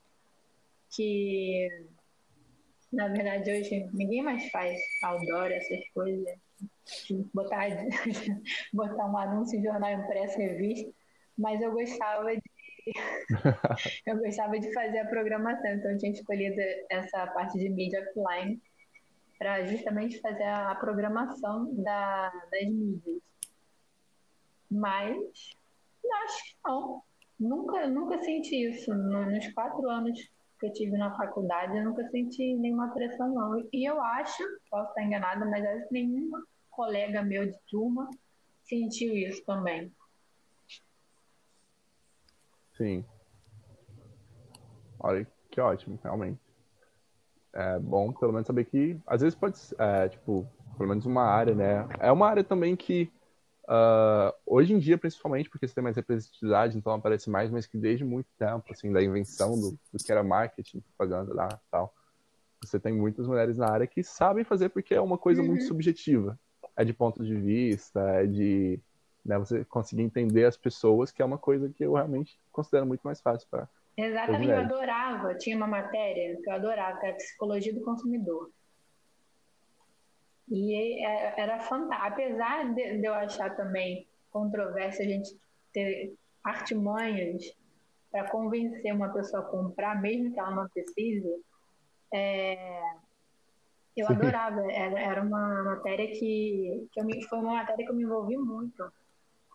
que 0.90 1.68
na 2.92 3.08
verdade 3.08 3.50
hoje 3.50 3.88
ninguém 3.92 4.22
mais 4.22 4.50
faz 4.50 4.78
outdoor, 5.02 5.50
essas 5.50 5.88
coisas. 5.94 6.26
Botar, 7.34 7.66
botar 8.72 9.06
um 9.06 9.16
anúncio 9.16 9.58
em 9.58 9.62
jornal 9.62 9.90
impresso, 9.92 10.38
revista, 10.38 10.90
mas 11.36 11.60
eu 11.60 11.72
gostava 11.72 12.34
de 12.34 12.42
eu 14.06 14.18
gostava 14.18 14.58
de 14.58 14.72
fazer 14.72 14.98
a 14.98 15.08
programação, 15.08 15.70
então 15.72 15.90
eu 15.90 15.98
tinha 15.98 16.12
escolhido 16.12 16.60
essa 16.90 17.26
parte 17.28 17.58
de 17.58 17.68
mídia 17.68 18.00
offline 18.00 18.60
para 19.38 19.64
justamente 19.64 20.20
fazer 20.20 20.44
a 20.44 20.74
programação 20.74 21.74
da, 21.82 22.30
das 22.50 22.68
mídias. 22.68 23.20
Mas 24.70 25.16
acho 26.24 26.44
que 26.44 26.56
não. 26.64 27.02
Nunca, 27.38 27.88
nunca 27.88 28.22
senti 28.22 28.70
isso. 28.70 28.94
Nos 28.94 29.52
quatro 29.52 29.88
anos 29.88 30.30
que 30.60 30.66
eu 30.66 30.72
tive 30.72 30.96
na 30.96 31.14
faculdade, 31.16 31.76
eu 31.76 31.84
nunca 31.84 32.08
senti 32.08 32.54
nenhuma 32.54 32.94
pressão, 32.94 33.34
não. 33.34 33.68
E 33.72 33.88
eu 33.88 34.00
acho, 34.00 34.42
posso 34.70 34.88
estar 34.90 35.02
enganada, 35.02 35.44
mas 35.44 35.64
acho 35.64 35.88
que 35.88 35.94
nenhum 35.94 36.30
colega 36.70 37.22
meu 37.22 37.46
de 37.46 37.58
turma 37.68 38.08
sentiu 38.62 39.12
isso 39.12 39.44
também. 39.44 39.92
Sim. 42.76 43.04
Olha, 44.98 45.26
que 45.50 45.60
ótimo, 45.60 45.98
realmente. 46.02 46.40
É 47.52 47.78
bom, 47.78 48.12
pelo 48.12 48.32
menos, 48.32 48.46
saber 48.46 48.64
que, 48.64 48.98
às 49.06 49.20
vezes 49.20 49.34
pode, 49.34 49.58
é, 49.78 50.08
tipo, 50.08 50.46
pelo 50.76 50.88
menos 50.88 51.04
uma 51.04 51.24
área, 51.24 51.54
né? 51.54 51.86
É 51.98 52.10
uma 52.10 52.26
área 52.26 52.42
também 52.42 52.74
que, 52.74 53.12
uh, 53.64 54.32
hoje 54.46 54.72
em 54.72 54.78
dia, 54.78 54.96
principalmente, 54.96 55.50
porque 55.50 55.68
você 55.68 55.74
tem 55.74 55.84
mais 55.84 55.96
representatividade, 55.96 56.78
então 56.78 56.94
aparece 56.94 57.28
mais, 57.28 57.50
mas 57.50 57.66
que 57.66 57.76
desde 57.76 58.04
muito 58.04 58.28
tempo, 58.38 58.64
assim, 58.70 58.90
da 58.90 59.02
invenção 59.02 59.60
do, 59.60 59.78
do 59.92 59.98
que 60.02 60.10
era 60.10 60.22
marketing, 60.22 60.80
propaganda 60.80 61.34
lá 61.34 61.48
tal, 61.70 61.92
você 62.64 62.78
tem 62.78 62.92
muitas 62.92 63.26
mulheres 63.26 63.58
na 63.58 63.68
área 63.68 63.86
que 63.86 64.02
sabem 64.02 64.44
fazer 64.44 64.68
porque 64.68 64.94
é 64.94 65.00
uma 65.00 65.18
coisa 65.18 65.42
uhum. 65.42 65.48
muito 65.48 65.64
subjetiva. 65.64 66.38
É 66.76 66.84
de 66.84 66.92
ponto 66.92 67.22
de 67.22 67.34
vista, 67.34 68.00
é 68.00 68.26
de 68.26 68.80
né, 69.24 69.38
você 69.38 69.64
conseguir 69.64 70.02
entender 70.02 70.44
as 70.44 70.56
pessoas, 70.56 71.10
que 71.10 71.22
é 71.22 71.24
uma 71.24 71.38
coisa 71.38 71.68
que 71.68 71.84
eu 71.84 71.94
realmente 71.94 72.38
considero 72.50 72.86
muito 72.86 73.02
mais 73.02 73.20
fácil 73.20 73.48
para 73.50 73.68
Exatamente, 73.96 74.50
eu 74.50 74.58
adorava. 74.58 75.34
Tinha 75.34 75.56
uma 75.56 75.66
matéria 75.66 76.36
que 76.42 76.48
eu 76.48 76.54
adorava, 76.54 76.98
que 76.98 77.06
era 77.06 77.16
Psicologia 77.16 77.74
do 77.74 77.82
Consumidor. 77.82 78.50
E 80.48 81.04
é, 81.04 81.40
era 81.40 81.60
fantástico. 81.60 82.12
Apesar 82.12 82.74
de 82.74 83.04
eu 83.04 83.14
achar 83.14 83.54
também 83.54 84.06
controverso 84.30 85.02
a 85.02 85.04
gente 85.04 85.36
ter 85.72 86.14
artimanhas 86.42 87.54
para 88.10 88.28
convencer 88.30 88.92
uma 88.94 89.10
pessoa 89.10 89.42
a 89.42 89.46
comprar, 89.46 90.00
mesmo 90.00 90.32
que 90.32 90.40
ela 90.40 90.50
não 90.50 90.68
precise, 90.68 91.42
é... 92.12 92.80
eu 93.96 94.06
adorava. 94.08 94.60
Era, 94.72 95.00
era 95.00 95.22
uma 95.22 95.64
matéria 95.64 96.08
que, 96.08 96.88
que 96.92 97.00
eu 97.00 97.04
me, 97.04 97.22
foi 97.26 97.38
uma 97.38 97.54
matéria 97.54 97.84
que 97.84 97.90
eu 97.90 97.96
me 97.96 98.04
envolvi 98.04 98.36
muito. 98.36 98.90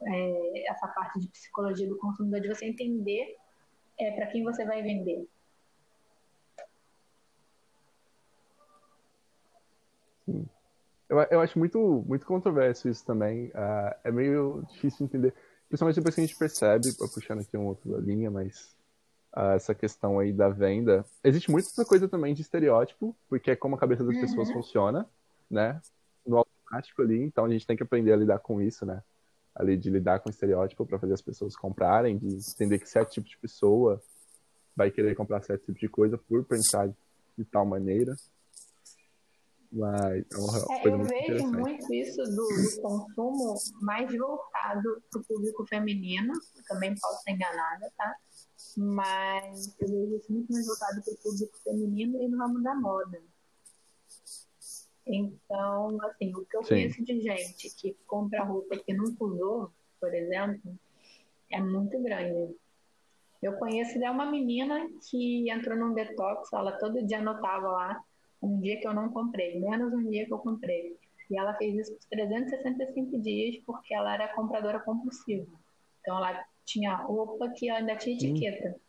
É, 0.04 0.70
essa 0.70 0.88
parte 0.88 1.20
de 1.20 1.28
psicologia 1.30 1.88
do 1.88 1.98
consumidor, 1.98 2.40
de 2.40 2.48
você 2.48 2.66
entender 2.66 3.36
é, 4.00 4.12
para 4.12 4.28
quem 4.28 4.44
você 4.44 4.64
vai 4.66 4.82
vender. 4.82 5.28
Sim. 10.26 10.48
Eu, 11.10 11.18
eu 11.32 11.40
acho 11.40 11.58
muito, 11.58 12.04
muito 12.06 12.26
controverso 12.26 12.90
isso 12.90 13.06
também. 13.06 13.48
Uh, 13.48 13.96
é 14.04 14.12
meio 14.12 14.64
difícil 14.70 15.00
de 15.00 15.04
entender. 15.06 15.34
Principalmente 15.68 15.96
depois 15.96 16.16
que 16.16 16.22
a 16.22 16.26
gente 16.26 16.38
percebe, 16.38 16.88
puxando 17.14 17.42
aqui 17.42 17.58
uma 17.58 17.70
outra 17.70 17.98
linha, 17.98 18.30
mas 18.30 18.76
uh, 19.36 19.56
essa 19.56 19.74
questão 19.74 20.20
aí 20.20 20.34
da 20.34 20.50
venda. 20.50 21.06
Existe 21.24 21.50
muita 21.50 21.86
coisa 21.86 22.08
também 22.08 22.34
de 22.34 22.42
estereótipo, 22.42 23.16
porque 23.30 23.52
é 23.52 23.56
como 23.56 23.76
a 23.76 23.80
cabeça 23.80 24.04
das 24.04 24.16
uhum. 24.16 24.22
pessoas 24.22 24.52
funciona, 24.52 25.08
né? 25.50 25.82
No 26.26 26.38
automático 26.38 27.02
ali, 27.02 27.22
então 27.22 27.46
a 27.46 27.50
gente 27.50 27.66
tem 27.66 27.78
que 27.78 27.84
aprender 27.84 28.12
a 28.12 28.18
lidar 28.18 28.40
com 28.40 28.62
isso, 28.62 28.86
né? 28.86 29.02
Ali 29.58 29.76
de 29.76 29.90
lidar 29.90 30.20
com 30.20 30.30
estereótipo 30.30 30.86
para 30.86 31.00
fazer 31.00 31.14
as 31.14 31.22
pessoas 31.22 31.56
comprarem, 31.56 32.18
de 32.18 32.28
entender 32.54 32.80
que 32.80 32.88
certo 32.88 33.12
tipo 33.12 33.28
de 33.28 33.38
pessoa 33.38 34.02
vai 34.76 34.92
querer 34.92 35.16
comprar 35.16 35.42
certo 35.42 35.66
tipo 35.66 35.80
de 35.80 35.90
coisa 35.90 36.18
por 36.18 36.46
pensar 36.46 36.88
de 37.38 37.46
tal 37.46 37.66
maneira. 37.66 38.16
Mas 39.72 40.26
é 40.32 40.38
uma 40.38 40.58
é, 40.58 40.82
coisa 40.82 40.90
eu 40.90 40.98
muito 40.98 41.10
vejo 41.10 41.48
muito 41.48 41.94
isso 41.94 42.24
do, 42.24 42.48
do 42.48 42.82
consumo 42.82 43.56
mais 43.82 44.16
voltado 44.16 45.02
para 45.12 45.22
o 45.22 45.24
público 45.26 45.66
feminino, 45.66 46.34
também 46.68 46.96
posso 46.96 47.24
ser 47.24 47.32
enganada, 47.32 47.92
tá? 47.98 48.16
Mas 48.78 49.76
eu 49.80 49.88
vejo 49.88 50.16
isso 50.18 50.32
muito 50.32 50.54
mais 50.54 50.68
voltado 50.68 51.02
para 51.04 51.14
o 51.14 51.18
público 51.18 51.58
feminino 51.64 52.22
e 52.22 52.28
no 52.30 52.38
ramo 52.38 52.62
da 52.62 52.76
moda. 52.76 53.20
Então, 55.10 55.98
assim, 56.04 56.34
o 56.36 56.46
que 56.46 56.58
eu 56.58 56.64
Sim. 56.64 56.70
conheço 56.70 57.04
de 57.04 57.22
gente 57.22 57.76
que 57.76 57.96
compra 58.06 58.44
roupa 58.44 58.78
que 58.78 58.94
nunca 58.94 59.24
usou, 59.24 59.72
por 60.00 60.14
exemplo, 60.14 60.78
é 61.52 61.62
muito 61.62 62.02
grande. 62.02 62.56
Eu 63.42 63.54
conheço 63.58 64.04
é 64.04 64.10
uma 64.10 64.30
menina 64.30 64.88
que 65.10 65.50
entrou 65.50 65.78
num 65.78 65.94
detox, 65.94 66.52
ela 66.52 66.72
todo 66.74 67.06
dia 67.06 67.20
anotava 67.20 67.68
lá 67.68 68.04
um 68.42 68.60
dia 68.60 68.80
que 68.80 68.88
eu 68.88 68.94
não 68.94 69.10
comprei, 69.10 69.60
menos 69.60 69.94
um 69.94 70.10
dia 70.10 70.26
que 70.26 70.34
eu 70.34 70.40
comprei. 70.40 70.98
E 71.30 71.38
ela 71.38 71.54
fez 71.56 71.76
isso 71.76 71.94
por 71.94 72.08
365 72.10 73.20
dias 73.20 73.64
porque 73.66 73.94
ela 73.94 74.14
era 74.14 74.34
compradora 74.34 74.80
compulsiva. 74.80 75.48
Então 76.02 76.18
ela 76.18 76.46
tinha 76.66 76.96
roupa 76.96 77.50
que 77.50 77.70
ainda 77.70 77.96
tinha 77.96 78.16
etiqueta. 78.16 78.80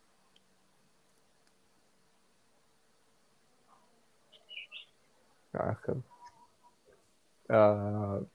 Caraca. 5.51 5.97
Uh, 7.49 8.29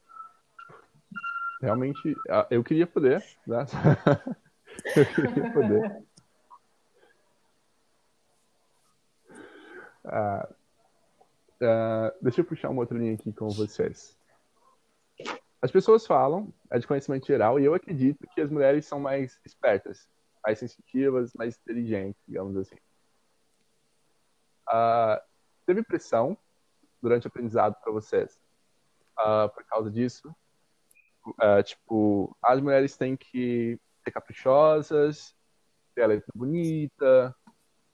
realmente, 1.61 2.11
uh, 2.11 2.45
eu 2.51 2.61
queria 2.63 2.85
poder, 2.85 3.23
né? 3.47 3.65
eu 4.95 5.05
queria 5.05 5.53
poder. 5.53 6.03
Uh, 10.03 10.55
deixa 12.21 12.41
eu 12.41 12.45
puxar 12.45 12.69
uma 12.69 12.81
outra 12.81 12.97
linha 12.97 13.13
aqui 13.13 13.31
com 13.31 13.47
vocês. 13.49 14.17
As 15.61 15.71
pessoas 15.71 16.05
falam, 16.05 16.53
é 16.69 16.77
de 16.77 16.85
conhecimento 16.85 17.25
geral, 17.25 17.57
e 17.57 17.63
eu 17.63 17.73
acredito 17.73 18.27
que 18.35 18.41
as 18.41 18.51
mulheres 18.51 18.85
são 18.85 18.99
mais 18.99 19.39
espertas, 19.45 20.07
mais 20.43 20.59
sensitivas, 20.59 21.33
mais 21.33 21.57
inteligentes, 21.57 22.21
digamos 22.27 22.57
assim. 22.57 22.75
teve 25.65 25.81
pressão 25.83 26.37
durante 27.01 27.25
o 27.25 27.29
aprendizado 27.29 27.75
para 27.81 27.93
vocês 27.93 28.44
uh, 29.19 29.49
por 29.53 29.63
causa 29.65 29.89
disso. 29.91 30.35
Uh, 31.27 31.63
tipo, 31.63 32.35
as 32.43 32.61
mulheres 32.61 32.95
têm 32.97 33.17
que 33.17 33.79
ser 34.03 34.11
caprichosas, 34.11 35.35
ter 35.95 36.03
a 36.03 36.07
letra 36.07 36.31
bonita, 36.35 37.35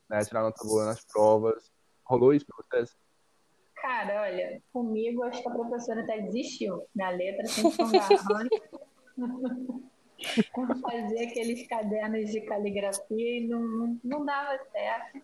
né, 0.10 0.20
tirar 0.26 0.42
nota 0.42 0.64
boa 0.66 0.86
nas 0.86 1.06
provas. 1.06 1.72
Rolou 2.04 2.34
isso 2.34 2.46
para 2.46 2.58
vocês? 2.58 2.98
Cara, 3.76 4.22
olha, 4.22 4.62
comigo 4.72 5.24
acho 5.24 5.42
que 5.42 5.50
a 5.50 5.54
professora 5.54 6.02
até 6.02 6.22
desistiu. 6.22 6.86
Minha 6.94 7.10
letra 7.10 7.48
sempre 7.48 7.72
foi 7.72 7.86
um 9.18 10.82
fazia 10.82 11.28
aqueles 11.28 11.68
cadernos 11.68 12.30
de 12.30 12.42
caligrafia 12.42 13.40
e 13.40 13.48
não, 13.48 13.62
não, 13.62 14.00
não 14.04 14.26
dava 14.26 14.60
certo. 14.72 15.22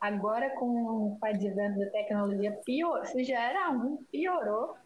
Agora, 0.00 0.50
com 0.56 0.66
o 0.66 1.18
advento 1.22 1.78
da 1.78 1.90
tecnologia, 1.90 2.52
pior, 2.64 3.06
se 3.06 3.24
já 3.24 3.40
era 3.40 3.70
um, 3.70 3.96
piorou. 4.10 4.76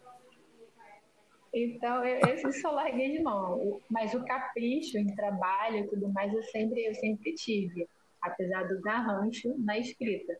Então, 1.53 2.03
eu, 2.05 2.19
esse 2.29 2.61
só 2.61 2.71
larguei 2.71 3.17
de 3.17 3.23
mão. 3.23 3.79
Mas 3.89 4.13
o 4.13 4.23
capricho 4.23 4.97
em 4.97 5.13
trabalho 5.15 5.77
e 5.77 5.87
tudo 5.87 6.09
mais, 6.09 6.33
eu 6.33 6.43
sempre, 6.43 6.85
eu 6.85 6.95
sempre 6.95 7.33
tive. 7.33 7.87
Apesar 8.21 8.67
do 8.67 8.87
arranjo 8.87 9.55
na 9.57 9.77
escrita. 9.77 10.37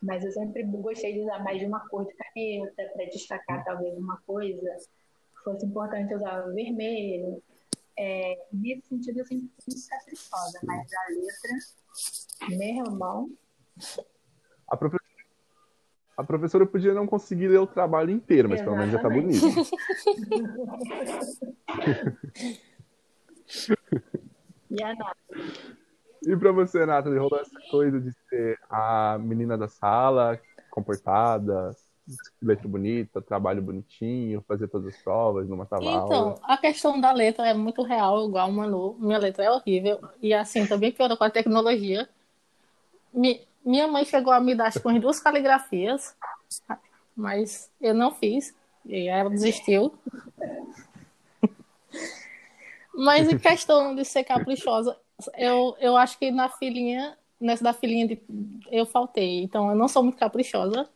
Mas 0.00 0.24
eu 0.24 0.30
sempre 0.32 0.62
gostei 0.62 1.12
de 1.14 1.20
usar 1.20 1.42
mais 1.42 1.58
de 1.58 1.66
uma 1.66 1.86
cor 1.88 2.06
de 2.06 2.14
caneta 2.14 2.90
para 2.94 3.04
destacar 3.06 3.64
talvez 3.64 3.96
uma 3.98 4.16
coisa 4.26 4.76
fosse 5.48 5.66
importante 5.66 6.14
usar 6.14 6.46
o 6.46 6.54
vermelho. 6.54 7.42
É, 7.98 8.46
nesse 8.52 8.88
sentido, 8.88 9.18
eu 9.18 9.26
sempre 9.26 9.50
fui 9.64 9.74
caprichosa, 9.88 10.60
mas 10.62 10.86
a 10.92 11.06
letra, 11.08 12.56
meu 12.56 12.86
irmão. 12.86 13.30
A 14.68 14.76
professora, 14.76 15.07
a 16.18 16.24
professora 16.24 16.66
podia 16.66 16.92
não 16.92 17.06
conseguir 17.06 17.46
ler 17.46 17.60
o 17.60 17.66
trabalho 17.66 18.10
inteiro, 18.10 18.48
mas 18.48 18.60
Exatamente. 18.60 18.90
pelo 18.90 18.90
menos 18.90 18.92
já 18.92 18.98
tá 19.00 19.08
bonito. 19.08 19.40
e 24.68 24.82
a 24.82 24.96
nota? 24.96 25.16
E 26.26 26.36
pra 26.36 26.50
você, 26.50 26.84
Nathalie, 26.84 27.20
rolou 27.20 27.38
essa 27.38 27.56
coisa 27.70 28.00
de 28.00 28.10
ser 28.28 28.58
a 28.68 29.16
menina 29.20 29.56
da 29.56 29.68
sala, 29.68 30.40
comportada, 30.68 31.70
letra 32.42 32.66
bonita, 32.66 33.22
trabalho 33.22 33.62
bonitinho, 33.62 34.44
fazer 34.48 34.66
todas 34.66 34.92
as 34.92 35.00
provas, 35.00 35.48
não 35.48 35.56
matava 35.56 35.84
Então, 35.84 36.34
a 36.42 36.56
questão 36.56 37.00
da 37.00 37.12
letra 37.12 37.46
é 37.46 37.54
muito 37.54 37.82
real, 37.82 38.26
igual 38.26 38.48
o 38.48 38.52
Manu. 38.52 38.96
Minha 38.98 39.18
letra 39.18 39.44
é 39.44 39.50
horrível. 39.52 40.00
E 40.20 40.34
assim, 40.34 40.66
também 40.66 40.90
piorou 40.90 41.16
com 41.16 41.22
a 41.22 41.30
tecnologia. 41.30 42.08
Minha 43.68 43.86
mãe 43.86 44.02
chegou 44.04 44.32
a 44.32 44.40
me 44.40 44.54
dar 44.54 44.68
acho, 44.68 44.80
com 44.80 44.98
duas 44.98 45.20
caligrafias, 45.20 46.16
mas 47.14 47.70
eu 47.78 47.92
não 47.92 48.10
fiz. 48.14 48.54
E 48.86 49.08
ela 49.08 49.28
desistiu. 49.28 49.92
mas 52.94 53.28
em 53.28 53.36
questão 53.36 53.94
de 53.94 54.06
ser 54.06 54.24
caprichosa, 54.24 54.96
eu, 55.36 55.76
eu 55.80 55.98
acho 55.98 56.18
que 56.18 56.30
na 56.30 56.48
filhinha, 56.48 57.18
nessa 57.38 57.62
da 57.62 57.74
filhinha 57.74 58.08
de, 58.08 58.22
eu 58.70 58.86
faltei. 58.86 59.42
Então 59.42 59.68
eu 59.68 59.76
não 59.76 59.86
sou 59.86 60.02
muito 60.02 60.16
caprichosa. 60.16 60.88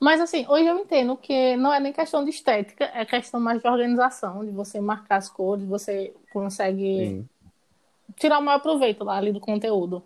Mas 0.00 0.20
assim, 0.20 0.44
hoje 0.48 0.66
eu 0.66 0.76
entendo 0.80 1.16
que 1.16 1.56
não 1.56 1.72
é 1.72 1.78
nem 1.78 1.92
questão 1.92 2.24
de 2.24 2.30
estética, 2.30 2.90
é 2.92 3.04
questão 3.04 3.38
mais 3.38 3.62
de 3.62 3.68
organização, 3.68 4.44
de 4.44 4.50
você 4.50 4.80
marcar 4.80 5.18
as 5.18 5.28
cores, 5.28 5.64
você 5.64 6.12
consegue 6.32 7.06
Sim. 7.06 7.28
tirar 8.16 8.40
o 8.40 8.42
maior 8.42 8.58
proveito 8.58 9.04
lá 9.04 9.16
ali 9.16 9.32
do 9.32 9.38
conteúdo. 9.38 10.02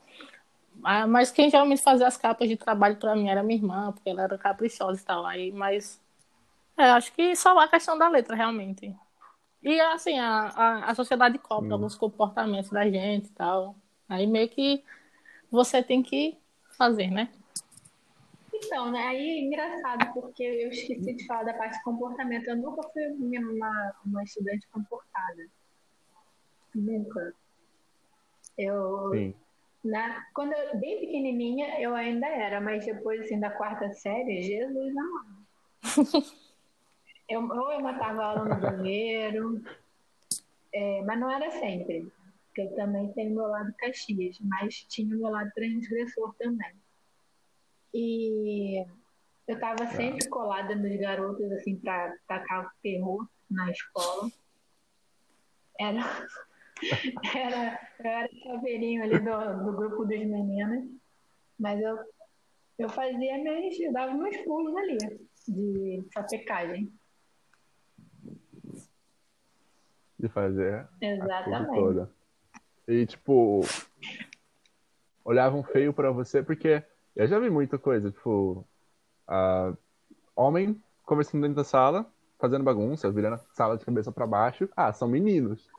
Ah, 0.82 1.06
mas 1.06 1.30
quem 1.30 1.50
geralmente 1.50 1.82
fazia 1.82 2.06
as 2.06 2.16
capas 2.16 2.48
de 2.48 2.56
trabalho 2.56 2.96
para 2.96 3.14
mim 3.16 3.28
era 3.28 3.42
minha 3.42 3.58
irmã, 3.58 3.92
porque 3.92 4.08
ela 4.08 4.22
era 4.22 4.38
caprichosa 4.38 5.00
e 5.00 5.04
tal. 5.04 5.26
Aí, 5.26 5.50
mas 5.52 6.00
é, 6.76 6.84
acho 6.90 7.12
que 7.12 7.34
só 7.34 7.58
a 7.58 7.68
questão 7.68 7.96
da 7.96 8.08
letra, 8.08 8.36
realmente. 8.36 8.94
E 9.62 9.80
assim, 9.80 10.18
a, 10.18 10.48
a, 10.48 10.90
a 10.90 10.94
sociedade 10.94 11.38
cobra 11.38 11.70
hum. 11.70 11.72
alguns 11.72 11.94
comportamentos 11.94 12.70
da 12.70 12.88
gente 12.88 13.26
e 13.26 13.32
tal. 13.32 13.74
Aí 14.08 14.26
meio 14.26 14.48
que 14.48 14.84
você 15.50 15.82
tem 15.82 16.02
que 16.02 16.36
fazer, 16.76 17.10
né? 17.10 17.30
Então, 18.52 18.90
né? 18.90 19.06
Aí 19.06 19.18
é 19.18 19.40
engraçado, 19.40 20.12
porque 20.12 20.42
eu 20.42 20.68
esqueci 20.70 21.14
de 21.14 21.26
falar 21.26 21.44
da 21.44 21.54
parte 21.54 21.76
de 21.78 21.84
comportamento. 21.84 22.48
Eu 22.48 22.56
nunca 22.56 22.82
fui 22.90 23.02
uma, 23.38 23.94
uma 24.04 24.22
estudante 24.22 24.66
comportada. 24.68 25.46
Nunca. 26.74 27.34
Eu. 28.56 29.10
Sim. 29.12 29.34
Na, 29.86 30.26
quando 30.34 30.52
eu 30.52 30.78
bem 30.78 31.00
pequenininha, 31.00 31.80
eu 31.80 31.94
ainda 31.94 32.26
era, 32.26 32.60
mas 32.60 32.84
depois 32.84 33.20
assim, 33.22 33.38
da 33.38 33.50
quarta 33.50 33.92
série, 33.92 34.42
Jesus 34.42 34.94
não. 34.94 35.24
Eu, 37.28 37.44
ou 37.44 37.72
eu 37.72 37.80
matava 37.80 38.22
aula 38.22 38.44
no 38.44 38.60
banheiro, 38.60 39.60
é, 40.72 41.02
mas 41.02 41.18
não 41.18 41.28
era 41.28 41.50
sempre. 41.50 42.08
Porque 42.46 42.62
eu 42.62 42.76
também 42.76 43.12
tenho 43.14 43.34
meu 43.34 43.48
lado 43.48 43.74
Caxias, 43.78 44.38
mas 44.40 44.84
tinha 44.88 45.14
o 45.14 45.18
meu 45.18 45.30
lado 45.30 45.50
transgressor 45.52 46.32
também. 46.38 46.72
E 47.92 48.86
eu 49.48 49.54
estava 49.54 49.76
tá. 49.76 49.86
sempre 49.88 50.28
colada 50.28 50.76
nos 50.76 50.96
garotos, 51.00 51.50
assim, 51.52 51.76
para 51.76 52.16
tacar 52.28 52.66
o 52.66 52.70
terror 52.80 53.26
na 53.50 53.70
escola. 53.72 54.30
Era, 55.78 56.28
era, 57.34 57.78
eu 57.98 58.10
era 58.10 58.28
chaveirinho 58.42 59.02
ali 59.02 59.18
do, 59.18 59.64
do 59.64 59.76
grupo 59.76 60.04
dos 60.04 60.18
meninos, 60.18 60.90
mas 61.58 61.80
eu, 61.80 61.98
eu 62.78 62.88
fazia 62.88 63.38
meus, 63.38 63.78
eu 63.80 63.92
dava 63.92 64.14
meus 64.14 64.36
pulos 64.38 64.76
ali 64.76 64.98
de 65.48 66.04
sapecagem. 66.12 66.92
de 70.18 70.28
fazer 70.28 70.86
Exatamente. 71.00 71.74
toda. 71.74 72.10
E, 72.88 73.06
tipo, 73.06 73.60
olhavam 75.24 75.62
feio 75.62 75.92
para 75.92 76.10
você, 76.10 76.42
porque 76.42 76.82
eu 77.14 77.26
já 77.26 77.38
vi 77.38 77.50
muita 77.50 77.78
coisa, 77.78 78.10
tipo, 78.10 78.66
uh, 79.28 79.76
homem 80.34 80.80
conversando 81.04 81.42
dentro 81.42 81.56
da 81.56 81.64
sala, 81.64 82.06
fazendo 82.38 82.64
bagunça, 82.64 83.10
virando 83.10 83.34
a 83.34 83.38
sala 83.38 83.76
de 83.76 83.84
cabeça 83.84 84.10
para 84.10 84.26
baixo. 84.26 84.68
Ah, 84.76 84.92
são 84.92 85.08
meninos. 85.08 85.70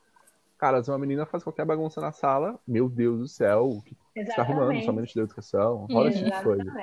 Cara, 0.57 0.83
se 0.83 0.89
uma 0.89 0.97
menina 0.97 1.25
faz 1.25 1.43
qualquer 1.43 1.65
bagunça 1.65 2.01
na 2.01 2.11
sala, 2.11 2.59
meu 2.67 2.89
Deus 2.89 3.19
do 3.19 3.27
céu, 3.27 3.69
o 3.69 3.81
que 3.83 3.95
você 4.15 4.35
tá 4.35 4.41
arrumando? 4.41 4.83
Somente 4.83 5.13
de 5.13 5.19
educação, 5.19 5.85
rola 5.85 6.09
esse 6.09 6.23
tipo 6.23 6.35
de 6.35 6.43
coisa. 6.43 6.73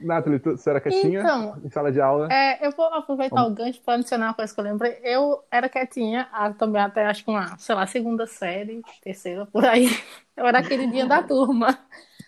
Nathalie, 0.00 0.38
tu, 0.40 0.50
você 0.50 0.68
era 0.68 0.80
quietinha 0.80 1.20
então, 1.20 1.60
em 1.64 1.70
sala 1.70 1.90
de 1.90 2.00
aula? 2.00 2.30
É, 2.30 2.66
eu 2.66 2.72
vou 2.72 2.86
aproveitar 2.86 3.36
Como? 3.36 3.48
o 3.48 3.54
gancho 3.54 3.80
para 3.82 3.94
adicionar 3.94 4.26
uma 4.26 4.34
coisa 4.34 4.52
que 4.52 4.60
eu 4.60 4.64
lembrei. 4.64 4.98
Eu 5.02 5.42
era 5.50 5.68
quietinha, 5.68 6.28
ah, 6.32 6.52
também 6.52 6.82
até 6.82 7.06
acho 7.06 7.24
que 7.24 7.30
uma, 7.30 7.56
sei 7.58 7.74
lá, 7.74 7.86
segunda 7.86 8.26
série, 8.26 8.82
terceira, 9.00 9.46
por 9.46 9.64
aí. 9.64 9.88
Eu 10.36 10.44
era 10.46 10.58
aquele 10.58 10.88
dia 10.88 11.06
da 11.06 11.22
turma. 11.22 11.78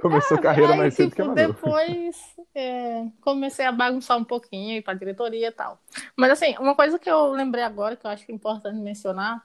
Começou 0.00 0.38
é, 0.38 0.40
carreira 0.40 0.72
aí, 0.72 0.78
mais 0.78 0.94
cedo 0.94 1.10
tipo, 1.10 1.22
que 1.22 1.40
a 1.40 1.46
Depois 1.46 2.36
é, 2.54 3.06
comecei 3.20 3.66
a 3.66 3.72
bagunçar 3.72 4.16
um 4.16 4.24
pouquinho, 4.24 4.76
ir 4.76 4.82
para 4.82 4.94
diretoria 4.94 5.48
e 5.48 5.52
tal. 5.52 5.78
Mas 6.16 6.30
assim, 6.30 6.56
uma 6.58 6.74
coisa 6.74 6.98
que 6.98 7.10
eu 7.10 7.32
lembrei 7.32 7.64
agora, 7.64 7.96
que 7.96 8.06
eu 8.06 8.10
acho 8.10 8.24
que 8.24 8.32
é 8.32 8.34
importante 8.34 8.76
mencionar, 8.76 9.42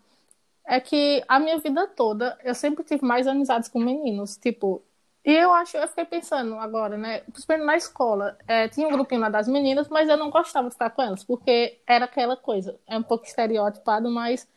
é 0.65 0.79
que 0.79 1.23
a 1.27 1.39
minha 1.39 1.57
vida 1.57 1.87
toda 1.87 2.37
eu 2.43 2.55
sempre 2.55 2.83
tive 2.83 3.05
mais 3.05 3.27
amizades 3.27 3.67
com 3.69 3.79
meninos. 3.79 4.37
Tipo, 4.37 4.83
e 5.25 5.31
eu 5.31 5.53
acho, 5.53 5.77
eu 5.77 5.87
fiquei 5.87 6.05
pensando 6.05 6.55
agora, 6.55 6.97
né? 6.97 7.19
Principalmente 7.31 7.65
na 7.65 7.77
escola, 7.77 8.37
é, 8.47 8.67
tinha 8.67 8.87
um 8.87 8.91
grupinho 8.91 9.21
lá 9.21 9.29
das 9.29 9.47
meninas, 9.47 9.87
mas 9.87 10.09
eu 10.09 10.17
não 10.17 10.29
gostava 10.29 10.67
de 10.67 10.73
ficar 10.73 10.89
com 10.89 11.01
elas, 11.01 11.23
porque 11.23 11.79
era 11.87 12.05
aquela 12.05 12.35
coisa, 12.35 12.77
é 12.87 12.97
um 12.97 13.03
pouco 13.03 13.25
estereotipado, 13.25 14.09
mas 14.09 14.47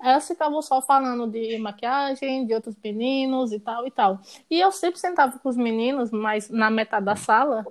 elas 0.00 0.26
ficavam 0.26 0.60
só 0.60 0.82
falando 0.82 1.26
de 1.30 1.56
maquiagem, 1.58 2.46
de 2.46 2.54
outros 2.54 2.76
meninos 2.82 3.52
e 3.52 3.60
tal 3.60 3.86
e 3.86 3.90
tal. 3.90 4.20
E 4.50 4.60
eu 4.60 4.70
sempre 4.70 5.00
sentava 5.00 5.38
com 5.38 5.48
os 5.48 5.56
meninos, 5.56 6.10
mas 6.10 6.50
na 6.50 6.70
metade 6.70 7.06
da 7.06 7.16
sala, 7.16 7.64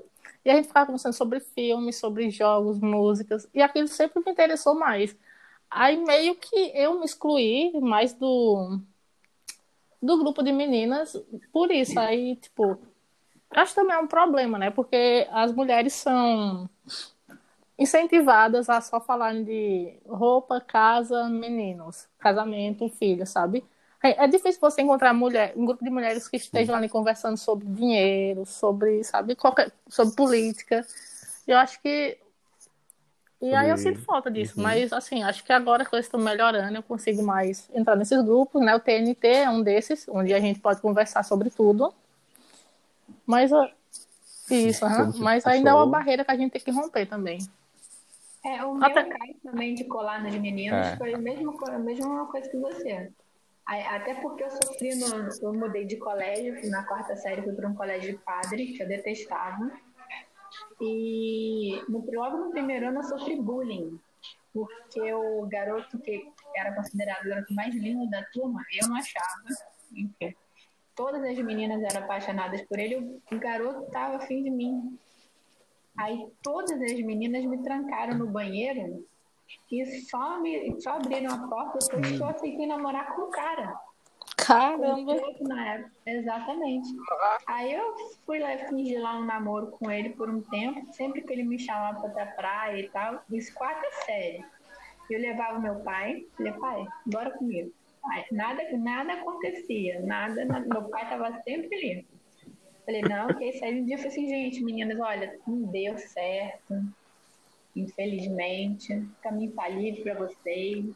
e 0.44 0.50
a 0.50 0.56
gente 0.56 0.68
ficava 0.68 0.88
conversando 0.88 1.14
sobre 1.14 1.40
filmes, 1.40 1.98
sobre 1.98 2.30
jogos, 2.30 2.80
músicas, 2.80 3.48
e 3.54 3.62
aquilo 3.62 3.88
sempre 3.88 4.22
me 4.26 4.32
interessou 4.32 4.76
mais. 4.76 5.16
Aí 5.70 5.98
meio 5.98 6.36
que 6.36 6.72
eu 6.76 7.00
me 7.00 7.06
excluí 7.06 7.72
mais 7.80 8.14
do 8.14 8.80
do 10.02 10.18
grupo 10.18 10.44
de 10.44 10.52
meninas 10.52 11.16
por 11.52 11.72
isso. 11.72 11.98
Aí, 11.98 12.36
tipo, 12.36 12.78
acho 13.50 13.74
também 13.74 13.96
é 13.96 14.00
um 14.00 14.08
problema, 14.08 14.58
né? 14.60 14.70
Porque 14.70 15.28
as 15.32 15.54
mulheres 15.54 15.94
são 15.94 16.70
incentivadas 17.78 18.70
a 18.70 18.80
só 18.82 19.00
falarem 19.00 19.44
de 19.44 19.94
roupa, 20.08 20.62
casa, 20.62 21.28
meninos, 21.30 22.08
casamento, 22.20 22.88
filho, 22.90 23.26
sabe? 23.26 23.64
É, 24.04 24.26
é 24.26 24.28
difícil 24.28 24.60
você 24.60 24.82
encontrar 24.82 25.14
mulher, 25.14 25.54
um 25.56 25.66
grupo 25.66 25.84
de 25.84 25.90
mulheres 25.90 26.28
que 26.28 26.38
estejam 26.38 26.76
ali 26.76 26.90
conversando 26.90 27.38
sobre 27.38 27.66
dinheiro, 27.68 28.46
sobre, 28.46 29.04
sabe, 29.04 29.36
qualquer, 29.36 29.72
sobre 29.88 30.16
política. 30.16 30.86
Eu 31.48 31.58
acho 31.58 31.82
que 31.82 32.18
e 33.42 33.54
aí 33.54 33.70
eu 33.70 33.78
sinto 33.78 34.00
falta 34.00 34.32
disso, 34.32 34.54
uhum. 34.56 34.64
mas 34.64 34.94
assim, 34.94 35.22
acho 35.22 35.44
que 35.44 35.52
agora 35.52 35.84
as 35.84 35.90
coisas 35.90 36.06
estão 36.06 36.18
melhorando, 36.18 36.78
eu 36.78 36.84
consigo 36.84 37.22
mais 37.22 37.70
entrar 37.74 37.98
nesses 37.98 38.24
grupos, 38.24 38.64
né? 38.64 38.74
O 38.74 38.80
TNT 38.80 39.28
é 39.28 39.50
um 39.50 39.62
desses, 39.62 40.08
onde 40.08 40.34
a 40.34 40.40
gente 40.40 40.62
pode 40.62 40.80
conversar 40.80 41.24
sobre 41.24 41.50
tudo. 41.50 41.94
Mas 43.26 43.52
isso, 44.50 44.86
uhum. 44.86 45.12
mas 45.18 45.46
ainda 45.46 45.72
é 45.72 45.74
uma 45.74 45.86
barreira 45.86 46.24
que 46.24 46.32
a 46.32 46.38
gente 46.38 46.54
tem 46.54 46.62
que 46.62 46.72
romper 46.72 47.06
também. 47.06 47.40
É, 48.46 48.64
o 48.66 48.76
meu 48.76 48.86
Até... 48.86 49.06
caso 49.06 49.34
também 49.44 49.74
de 49.74 49.86
colar 49.86 50.22
nos 50.22 50.36
meninos 50.36 50.88
é. 50.88 50.98
foi 50.98 51.14
a 51.14 51.18
mesma, 51.18 51.54
a 51.68 51.80
mesma 51.80 52.28
coisa 52.28 52.50
que 52.50 52.58
você. 52.58 53.12
Até 53.66 54.16
porque 54.16 54.44
eu 54.44 54.50
sofri 54.50 54.96
no. 54.96 55.30
Eu 55.42 55.54
mudei 55.54 55.86
de 55.86 55.96
colégio, 55.96 56.70
na 56.70 56.84
quarta 56.84 57.16
série 57.16 57.42
fui 57.42 57.54
para 57.54 57.70
um 57.70 57.76
colégio 57.76 58.12
de 58.12 58.20
padre, 58.20 58.74
que 58.74 58.84
eu 58.84 58.88
detestava. 58.88 59.72
E 60.82 61.82
no, 61.88 62.06
logo 62.14 62.38
no 62.38 62.52
primeiro 62.52 62.90
ano 62.90 63.00
eu 63.00 63.04
sofri 63.04 63.40
bullying, 63.40 63.98
porque 64.54 65.14
o 65.14 65.48
garoto 65.48 65.98
que 66.00 66.30
era 66.56 66.76
considerado 66.76 67.26
o 67.26 67.30
garoto 67.30 67.54
mais 67.54 67.74
lindo 67.74 68.10
da 68.10 68.24
turma, 68.26 68.62
eu 68.74 68.90
não 68.90 68.98
achava. 68.98 69.44
Enfim. 69.94 70.36
Todas 70.94 71.24
as 71.24 71.38
meninas 71.40 71.82
eram 71.82 72.04
apaixonadas 72.04 72.62
por 72.64 72.78
ele, 72.78 72.98
o 73.32 73.40
garoto 73.40 73.86
estava 73.86 74.18
afim 74.18 74.44
de 74.44 74.50
mim. 74.50 75.00
Aí 75.98 76.28
todas 76.42 76.82
as 76.82 77.00
meninas 77.02 77.46
me 77.46 77.62
trancaram 77.64 78.18
no 78.18 78.28
banheiro 78.28 79.06
e 79.72 79.86
só, 80.10 80.40
me, 80.40 80.80
só 80.82 80.92
abriram 80.92 81.34
a 81.34 81.48
porta 81.48 81.80
depois 81.80 82.12
que 82.12 82.20
eu 82.20 82.28
aceitei 82.28 82.66
namorar 82.66 83.16
com 83.16 83.24
o 83.24 83.32
cara. 83.32 83.74
Caramba! 84.38 85.16
Na 85.42 85.74
época. 85.76 85.92
Exatamente. 86.06 86.90
Aí 87.48 87.74
eu 87.74 87.94
fui 88.26 88.40
lá 88.40 88.58
fingir 88.68 89.00
lá 89.00 89.18
um 89.18 89.26
namoro 89.26 89.68
com 89.68 89.90
ele 89.92 90.10
por 90.10 90.30
um 90.30 90.42
tempo, 90.42 90.92
sempre 90.94 91.22
que 91.22 91.32
ele 91.32 91.44
me 91.44 91.60
chamava 91.60 92.10
pra 92.10 92.26
praia 92.28 92.82
e 92.82 92.90
tal, 92.90 93.22
isso 93.32 93.54
quarta 93.54 93.88
série. 94.06 94.44
Eu 95.10 95.20
levava 95.20 95.60
meu 95.60 95.76
pai, 95.82 96.26
falei, 96.36 96.54
pai, 96.54 96.86
bora 97.06 97.32
comigo. 97.32 97.72
Pai, 98.02 98.26
nada, 98.32 98.64
nada 98.78 99.14
acontecia, 99.14 100.02
nada, 100.02 100.44
nada, 100.46 100.68
meu 100.68 100.90
pai 100.90 101.08
tava 101.08 101.42
sempre 101.42 101.76
ali. 101.76 102.08
Falei, 102.86 103.02
não, 103.02 103.28
que 103.28 103.46
isso 103.46 103.64
aí 103.64 103.82
um 103.82 103.86
dia 103.86 103.96
eu 103.96 104.00
falei 104.00 104.12
assim, 104.12 104.28
gente, 104.28 104.64
meninas, 104.64 105.00
olha, 105.00 105.40
não 105.48 105.72
deu 105.72 105.98
certo, 105.98 106.74
infelizmente, 107.76 108.94
o 108.94 109.10
caminho 109.22 109.54
tá 109.54 109.70
livre 109.70 110.04
pra 110.04 110.16
vocês 110.16 110.94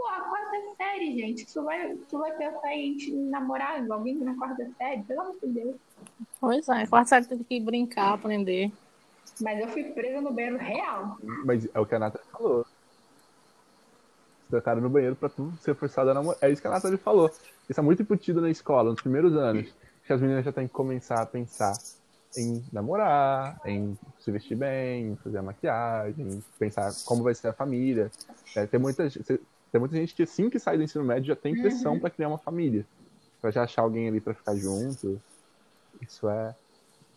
Pô, 0.00 0.06
a 0.06 0.20
quarta 0.20 0.56
série, 0.78 1.12
gente. 1.12 1.46
Tu 1.52 1.62
vai, 1.62 1.94
tu 2.08 2.18
vai 2.18 2.34
pensar 2.34 2.74
em 2.74 3.28
namorar 3.28 3.84
alguém 3.90 4.16
na 4.18 4.34
quarta 4.34 4.66
série? 4.78 5.02
Pelo 5.02 5.20
amor 5.20 5.36
de 5.42 5.48
Deus. 5.48 5.76
Pois 6.40 6.66
é, 6.70 6.86
quarta 6.86 7.08
série 7.08 7.26
tem 7.26 7.42
que 7.42 7.60
brincar, 7.60 8.14
aprender. 8.14 8.72
Mas 9.42 9.60
eu 9.60 9.68
fui 9.68 9.84
presa 9.84 10.22
no 10.22 10.32
banheiro 10.32 10.56
real. 10.56 11.18
Mas 11.44 11.68
é 11.74 11.78
o 11.78 11.84
que 11.84 11.94
a 11.94 11.98
Nathalie 11.98 12.26
falou. 12.32 12.64
Se 12.64 14.48
trocaram 14.48 14.80
no 14.80 14.88
banheiro 14.88 15.16
pra 15.16 15.28
tu 15.28 15.52
ser 15.60 15.74
forçado 15.74 16.08
a 16.10 16.14
namorar. 16.14 16.38
É 16.42 16.50
isso 16.50 16.62
que 16.62 16.68
a 16.68 16.70
Nathalie 16.70 16.96
falou. 16.96 17.30
Isso 17.68 17.78
é 17.78 17.82
muito 17.82 18.00
embutido 18.00 18.40
na 18.40 18.48
escola, 18.48 18.92
nos 18.92 19.02
primeiros 19.02 19.36
anos. 19.36 19.74
Que 20.10 20.14
as 20.14 20.20
meninas 20.20 20.44
já 20.44 20.50
têm 20.50 20.66
que 20.66 20.72
começar 20.72 21.22
a 21.22 21.24
pensar 21.24 21.72
em 22.36 22.64
namorar, 22.72 23.60
em 23.64 23.96
se 24.18 24.32
vestir 24.32 24.56
bem, 24.56 25.14
fazer 25.22 25.38
a 25.38 25.42
maquiagem, 25.42 26.42
pensar 26.58 26.92
como 27.04 27.22
vai 27.22 27.32
ser 27.32 27.46
a 27.46 27.52
família. 27.52 28.10
É, 28.56 28.66
tem 28.66 28.80
muitas 28.80 29.14
tem 29.14 29.78
muita 29.78 29.94
gente 29.94 30.12
que 30.12 30.24
assim 30.24 30.50
que 30.50 30.58
sai 30.58 30.76
do 30.76 30.82
ensino 30.82 31.04
médio 31.04 31.28
já 31.28 31.36
tem 31.36 31.54
pressão 31.54 31.92
uhum. 31.92 32.00
para 32.00 32.10
criar 32.10 32.26
uma 32.26 32.38
família. 32.38 32.84
para 33.40 33.52
já 33.52 33.62
achar 33.62 33.82
alguém 33.82 34.08
ali 34.08 34.20
para 34.20 34.34
ficar 34.34 34.56
junto. 34.56 35.22
Isso 36.02 36.28
é. 36.28 36.56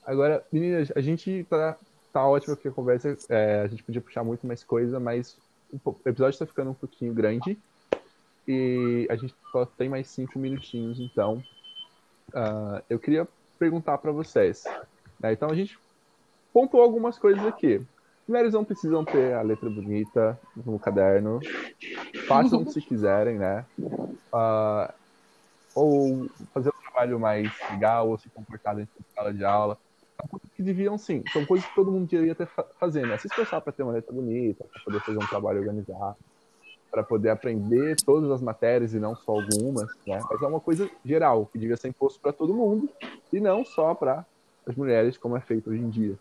Agora, 0.05 0.45
meninas, 0.51 0.91
a 0.95 1.01
gente 1.01 1.47
tá, 1.49 1.75
tá 2.11 2.23
ótimo 2.27 2.53
aqui 2.53 2.67
a 2.67 2.71
conversa. 2.71 3.17
É, 3.27 3.61
a 3.61 3.67
gente 3.67 3.81
podia 3.81 4.01
puxar 4.01 4.23
muito 4.23 4.45
mais 4.45 4.63
coisa, 4.63 4.99
mas 4.99 5.35
o 5.83 5.95
episódio 6.05 6.35
está 6.35 6.45
ficando 6.45 6.69
um 6.69 6.75
pouquinho 6.75 7.11
grande. 7.11 7.57
E 8.47 9.07
a 9.09 9.15
gente 9.15 9.33
só 9.51 9.65
tem 9.65 9.89
mais 9.89 10.07
cinco 10.09 10.37
minutinhos, 10.37 10.99
então. 10.99 11.43
Uh, 12.29 12.81
eu 12.89 12.99
queria 12.99 13.27
perguntar 13.59 13.97
para 13.97 14.11
vocês. 14.11 14.63
Né? 15.19 15.33
Então 15.33 15.49
a 15.49 15.55
gente 15.55 15.77
pontuou 16.53 16.83
algumas 16.83 17.17
coisas 17.17 17.45
aqui. 17.45 17.81
Mulheres 18.27 18.53
não 18.53 18.63
precisam 18.63 19.03
ter 19.03 19.33
a 19.33 19.41
letra 19.41 19.69
bonita 19.69 20.39
no 20.55 20.79
caderno. 20.79 21.39
Façam 22.27 22.65
se 22.65 22.81
quiserem, 22.81 23.37
né? 23.37 23.65
Uh, 23.77 24.93
ou 25.75 26.29
fazer 26.53 26.69
um 26.69 26.81
trabalho 26.83 27.19
mais 27.19 27.51
legal, 27.71 28.09
ou 28.09 28.17
se 28.17 28.29
comportar 28.29 28.75
dentro 28.75 28.93
da 28.97 29.05
sala 29.13 29.33
de 29.33 29.43
aula. 29.43 29.77
São 30.15 30.29
coisas 30.29 30.49
que 30.55 30.63
deviam 30.63 30.97
sim. 30.97 31.23
São 31.33 31.45
coisas 31.45 31.67
que 31.67 31.75
todo 31.75 31.91
mundo 31.91 32.07
deveria 32.07 32.35
ter 32.35 32.47
fazendo. 32.79 33.07
né? 33.07 33.17
Se 33.17 33.27
esforçar 33.27 33.59
para 33.59 33.73
ter 33.73 33.83
uma 33.83 33.93
letra 33.93 34.13
bonita, 34.13 34.63
para 34.71 34.83
poder 34.83 35.01
fazer 35.01 35.17
um 35.17 35.27
trabalho 35.27 35.59
organizado, 35.59 36.15
para 36.93 37.01
poder 37.01 37.31
aprender 37.31 37.95
todas 38.05 38.29
as 38.29 38.39
matérias 38.39 38.93
e 38.93 38.99
não 38.99 39.15
só 39.15 39.31
algumas, 39.31 39.89
né? 40.05 40.21
Mas 40.29 40.39
é 40.39 40.45
uma 40.45 40.59
coisa 40.59 40.87
geral, 41.03 41.47
que 41.47 41.57
devia 41.57 41.75
ser 41.75 41.87
imposto 41.87 42.19
para 42.19 42.31
todo 42.31 42.53
mundo 42.53 42.87
e 43.31 43.39
não 43.39 43.65
só 43.65 43.95
para 43.95 44.23
as 44.67 44.75
mulheres, 44.75 45.17
como 45.17 45.35
é 45.35 45.41
feito 45.41 45.71
hoje 45.71 45.81
em 45.81 45.89
dia. 45.89 46.15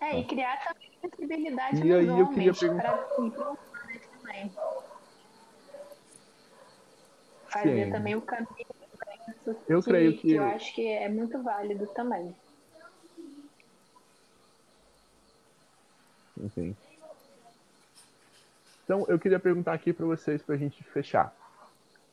É, 0.00 0.20
e 0.20 0.24
criar 0.24 0.64
também 0.64 0.92
sensibilidade 1.00 1.84
e 1.84 1.92
aí 1.92 2.06
eu 2.06 2.28
queria 2.28 2.54
perguntar... 2.54 2.96
também. 3.08 4.52
Fazer 7.48 7.86
Sim. 7.86 7.90
também 7.90 8.14
o 8.14 8.22
caminho 8.22 8.66
eu 9.68 9.82
que, 9.82 9.88
creio 9.88 10.12
que... 10.12 10.18
que 10.18 10.34
eu 10.34 10.44
acho 10.44 10.72
que 10.72 10.86
é 10.86 11.08
muito 11.08 11.42
válido 11.42 11.84
também. 11.88 12.32
Enfim. 16.40 16.76
Então, 18.86 19.04
eu 19.08 19.18
queria 19.18 19.40
perguntar 19.40 19.72
aqui 19.72 19.92
para 19.92 20.06
vocês, 20.06 20.40
para 20.40 20.54
a 20.54 20.58
gente 20.58 20.80
fechar. 20.84 21.34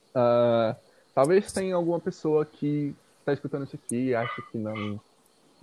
Uh, 0.10 0.76
talvez 1.14 1.54
tenha 1.54 1.76
alguma 1.76 2.00
pessoa 2.00 2.44
que 2.44 2.96
está 3.20 3.32
escutando 3.32 3.64
isso 3.64 3.76
aqui 3.76 4.08
e 4.08 4.16
acha 4.16 4.42
que 4.52 4.58
não 4.58 5.00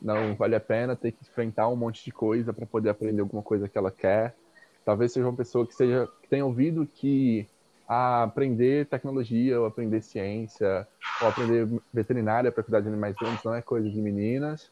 não 0.01 0.35
vale 0.35 0.55
a 0.55 0.61
pena 0.61 0.97
ter 0.97 1.13
que 1.13 1.19
enfrentar 1.23 1.69
um 1.69 1.77
monte 1.77 2.03
de 2.03 2.11
coisa 2.11 2.53
para 2.53 2.65
poder 2.65 2.89
aprender 2.89 3.21
alguma 3.21 3.43
coisa 3.43 3.69
que 3.69 3.77
ela 3.77 3.91
quer. 3.91 4.35
Talvez 4.83 5.13
seja 5.13 5.27
uma 5.27 5.37
pessoa 5.37 5.67
que 5.67 5.75
seja 5.75 6.09
que 6.23 6.29
tenha 6.29 6.47
ouvido 6.47 6.87
que 6.87 7.47
aprender 7.87 8.87
tecnologia 8.87 9.61
ou 9.61 9.67
aprender 9.67 10.01
ciência 10.01 10.87
ou 11.21 11.29
aprender 11.29 11.69
veterinária 11.93 12.51
para 12.51 12.63
cuidar 12.63 12.81
de 12.81 12.89
animais 12.89 13.17
grandes 13.17 13.45
não 13.45 13.55
é 13.55 13.61
coisa 13.61 13.91
de 13.91 14.01
meninas, 14.01 14.71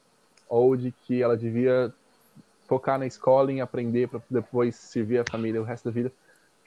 ou 0.48 0.76
de 0.76 0.92
que 0.92 1.20
ela 1.20 1.36
devia 1.36 1.92
focar 2.66 2.98
na 2.98 3.06
escola 3.06 3.50
em 3.50 3.60
aprender 3.60 4.08
para 4.08 4.20
depois 4.30 4.76
servir 4.76 5.18
a 5.18 5.24
família 5.28 5.60
o 5.60 5.64
resto 5.64 5.86
da 5.86 5.90
vida. 5.90 6.12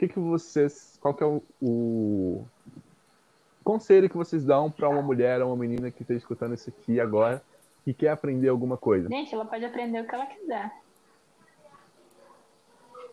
Que 0.02 0.08
que 0.08 0.20
vocês, 0.20 0.98
qual 1.00 1.14
que 1.14 1.24
é 1.24 1.28
o, 1.28 1.44
o 1.62 2.44
conselho 3.64 4.10
que 4.10 4.18
vocês 4.18 4.44
dão 4.44 4.72
para 4.72 4.90
uma 4.90 5.04
mulher 5.04 5.40
ou 5.44 5.50
uma 5.50 5.56
menina 5.56 5.92
que 5.92 6.02
está 6.02 6.16
escutando 6.16 6.56
isso 6.56 6.72
aqui 6.72 7.00
agora 7.00 7.40
que 7.84 7.94
quer 7.94 8.10
aprender 8.10 8.48
alguma 8.48 8.76
coisa? 8.78 9.08
Gente, 9.08 9.32
ela 9.32 9.46
pode 9.46 9.64
aprender 9.64 10.02
o 10.02 10.08
que 10.08 10.16
ela 10.16 10.26
quiser. 10.26 10.72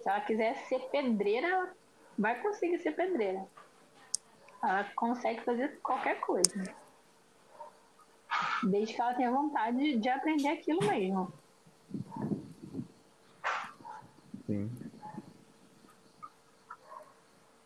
Se 0.00 0.08
ela 0.08 0.20
quiser 0.22 0.56
ser 0.66 0.78
pedreira, 0.90 1.46
ela 1.46 1.70
vai 2.18 2.40
conseguir 2.40 2.78
ser 2.78 2.92
pedreira. 2.92 3.44
Ela 4.62 4.84
consegue 4.96 5.42
fazer 5.42 5.78
qualquer 5.82 6.18
coisa. 6.20 6.74
Desde 8.62 8.94
que 8.94 9.00
ela 9.02 9.12
tenha 9.12 9.30
vontade 9.30 9.98
de 9.98 10.08
aprender 10.08 10.48
aquilo 10.48 10.80
mesmo. 10.86 11.30
Sim. 14.46 14.87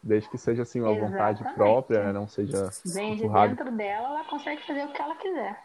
Desde 0.02 0.28
que 0.28 0.36
seja 0.36 0.62
assim 0.62 0.80
uma 0.80 0.92
vontade 0.92 1.44
própria, 1.54 2.06
né? 2.06 2.12
não 2.12 2.26
seja. 2.26 2.70
Vem 2.84 3.16
de 3.16 3.28
dentro 3.28 3.70
dela, 3.70 4.08
ela 4.08 4.24
consegue 4.24 4.66
fazer 4.66 4.84
o 4.84 4.92
que 4.92 5.00
ela 5.00 5.14
quiser. 5.16 5.62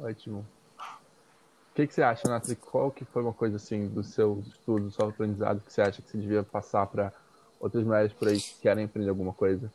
Ótimo. 0.00 0.46
O 0.78 1.74
que, 1.74 1.86
que 1.86 1.94
você 1.94 2.02
acha, 2.02 2.28
Nathalie? 2.28 2.56
Qual 2.56 2.90
que 2.90 3.04
foi 3.04 3.22
uma 3.22 3.32
coisa 3.32 3.56
assim 3.56 3.88
do 3.88 4.02
seu 4.02 4.40
estudo, 4.46 4.84
do 4.84 4.90
seu 4.90 5.08
aprendizado 5.08 5.60
que 5.60 5.72
você 5.72 5.80
acha 5.80 6.02
que 6.02 6.10
você 6.10 6.18
devia 6.18 6.42
passar 6.42 6.86
para 6.86 7.12
outras 7.60 7.84
mulheres 7.84 8.12
por 8.12 8.28
aí 8.28 8.40
que 8.40 8.54
querem 8.60 8.84
aprender 8.84 9.10
alguma 9.10 9.32
coisa? 9.32 9.72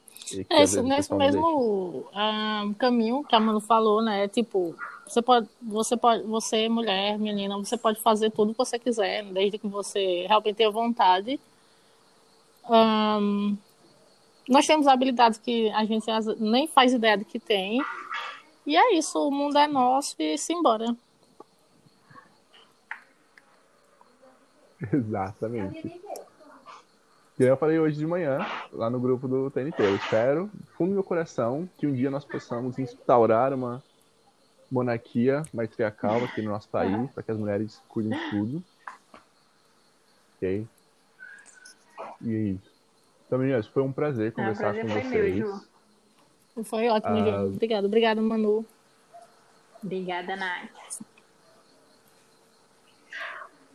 É, 0.50 0.64
esse, 0.64 0.82
nesse 0.82 1.14
mesmo 1.14 2.06
um, 2.14 2.74
caminho 2.74 3.24
que 3.24 3.36
a 3.36 3.40
Manu 3.40 3.60
falou, 3.60 4.02
né? 4.02 4.28
Tipo, 4.28 4.76
você 5.06 5.22
pode, 5.22 5.50
você 5.62 5.98
pode, 5.98 6.24
você 6.24 6.70
mulher, 6.70 7.18
menina, 7.20 7.58
você 7.58 7.78
pode 7.78 8.00
fazer 8.00 8.32
tudo 8.32 8.54
que 8.54 8.58
você 8.58 8.80
quiser, 8.80 9.24
desde 9.26 9.58
que 9.58 9.68
você 9.68 10.26
realmente 10.28 10.56
tenha 10.56 10.72
vontade. 10.72 11.40
Um, 12.70 13.58
nós 14.48 14.66
temos 14.66 14.88
habilidades 14.88 15.38
que 15.38 15.70
a 15.72 15.84
gente 15.86 16.06
nem 16.40 16.68
faz 16.68 16.94
ideia 16.94 17.18
de 17.18 17.26
que 17.26 17.40
tem. 17.40 17.82
E 18.66 18.78
é 18.78 18.96
isso, 18.96 19.20
o 19.20 19.32
mundo 19.32 19.58
é 19.58 19.68
nosso 19.68 20.16
e 20.20 20.38
simbora. 20.38 20.96
Exatamente. 24.92 26.02
E 27.40 27.44
eu 27.44 27.58
falei 27.58 27.80
hoje 27.80 27.98
de 27.98 28.06
manhã, 28.06 28.46
lá 28.72 28.90
no 28.90 29.00
grupo 29.00 29.28
do 29.28 29.50
TNT. 29.50 29.82
Eu 29.82 29.96
espero, 29.96 30.52
fundo 30.78 30.90
do 30.90 30.94
meu 30.94 31.04
coração, 31.04 31.68
que 31.78 31.88
um 31.88 31.94
dia 31.94 32.12
nós 32.12 32.24
possamos 32.24 32.78
instaurar 32.78 33.54
uma 33.54 33.82
monarquia 34.72 35.42
matriarcal 35.52 36.24
aqui 36.24 36.42
no 36.44 36.52
nosso 36.52 36.70
país, 36.70 37.10
para 37.12 37.24
que 37.24 37.32
as 37.32 37.38
mulheres 37.38 37.82
cuidem 37.90 38.18
de 38.18 38.30
tudo. 38.30 38.64
Ok? 40.36 40.68
E 42.22 42.36
é 42.36 42.40
isso. 42.50 42.72
Então, 43.26 43.40
meninas, 43.40 43.66
foi 43.66 43.82
um 43.82 43.92
prazer 43.92 44.32
conversar 44.32 44.80
com 44.80 44.88
vocês. 44.88 45.36
Meu, 45.36 46.64
foi 46.64 46.88
ótimo, 46.88 47.16
ah, 47.16 47.26
gente. 47.26 47.56
Obrigada, 47.56 47.88
obrigada, 47.88 48.22
Manu. 48.22 48.64
Obrigada, 49.84 50.36
Nath. 50.36 51.02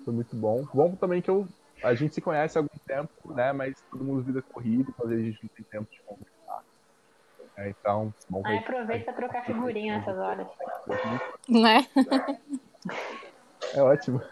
Foi 0.04 0.14
muito 0.14 0.36
bom. 0.36 0.64
Bom 0.72 0.94
também 0.94 1.20
que 1.20 1.28
eu, 1.28 1.46
a 1.82 1.94
gente 1.94 2.14
se 2.14 2.20
conhece 2.20 2.58
há 2.58 2.60
algum 2.60 2.78
tempo, 2.86 3.32
né? 3.32 3.52
Mas 3.52 3.80
todo 3.90 4.04
mundo 4.04 4.22
vida 4.22 4.42
corrida, 4.42 4.92
às 5.02 5.08
vezes 5.08 5.24
a 5.24 5.30
gente 5.30 5.42
não 5.42 5.50
tem 5.50 5.64
tempo 5.64 5.90
de 5.90 6.00
conversar. 6.02 6.64
É, 7.56 7.68
então, 7.70 8.14
bom 8.28 8.42
Aí 8.44 8.58
aproveita 8.58 9.12
para 9.12 9.14
trocar 9.14 9.44
figurinha 9.44 9.98
nessas 9.98 10.16
horas. 10.16 10.46
Né? 11.48 11.86
É 13.74 13.82
ótimo. 13.82 14.22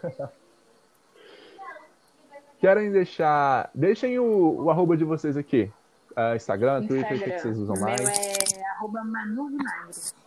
querem 2.59 2.91
deixar. 2.91 3.69
Deixem 3.73 4.17
o, 4.19 4.63
o 4.63 4.69
arroba 4.69 4.97
de 4.97 5.03
vocês 5.03 5.37
aqui. 5.37 5.71
Uh, 6.11 6.35
Instagram, 6.35 6.81
Instagram, 6.81 6.87
Twitter, 6.87 7.17
o 7.17 7.23
que, 7.23 7.31
que 7.31 7.39
vocês 7.39 7.57
usam 7.57 7.75
o 7.75 7.79
mais? 7.79 8.01
Meu 8.01 8.09
é 8.09 8.69
arroba 8.71 9.03
Manu 9.03 9.49
Vinagre. 9.49 10.26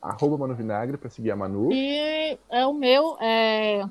Arroba 0.00 0.38
Manu 0.38 0.54
Vinagre 0.54 0.96
para 0.96 1.10
seguir 1.10 1.30
a 1.30 1.36
Manu. 1.36 1.72
E 1.72 2.38
é 2.48 2.66
o 2.66 2.72
meu, 2.72 3.16
é, 3.20 3.84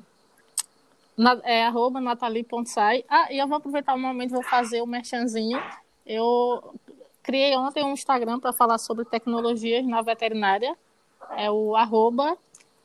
na, 1.16 1.40
é 1.44 1.66
arroba 1.66 2.00
nathalie.sai. 2.00 3.04
Ah, 3.08 3.32
e 3.32 3.38
eu 3.38 3.48
vou 3.48 3.56
aproveitar 3.58 3.94
o 3.94 3.98
momento 3.98 4.30
e 4.30 4.34
vou 4.34 4.42
fazer 4.44 4.80
o 4.80 4.86
merchanzinho. 4.86 5.60
Eu 6.06 6.74
criei 7.22 7.56
ontem 7.56 7.84
um 7.84 7.92
Instagram 7.92 8.40
para 8.40 8.52
falar 8.52 8.78
sobre 8.78 9.04
tecnologias 9.04 9.84
na 9.86 10.00
veterinária. 10.00 10.76
É 11.36 11.50
o 11.50 11.76
arroba 11.76 12.36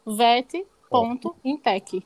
vet.intec. 0.05 2.03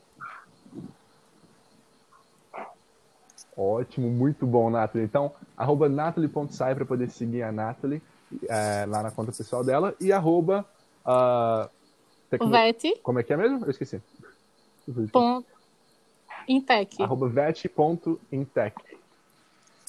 Ótimo, 3.57 4.09
muito 4.09 4.45
bom, 4.45 4.69
Nathalie. 4.69 5.05
Então, 5.05 5.31
arroba 5.55 5.89
nathalie.sai 5.89 6.75
para 6.75 6.85
poder 6.85 7.09
seguir 7.09 7.41
a 7.41 7.51
Nathalie 7.51 8.03
é, 8.47 8.85
lá 8.87 9.01
na 9.01 9.09
conta 9.09 9.31
pessoal 9.31 9.63
dela 9.63 9.95
e 9.99 10.11
arroba 10.11 10.63
uh, 11.07 11.69
tecno... 12.29 12.49
Vet. 12.49 12.99
Como 13.01 13.19
é 13.19 13.23
que 13.23 13.33
é 13.33 13.37
mesmo? 13.37 13.65
Eu 13.65 13.71
esqueci. 13.71 14.01
Ponto. 15.11 15.47
Intec. 16.47 17.01
Arroba 17.01 17.27
vet.intec. 17.27 18.75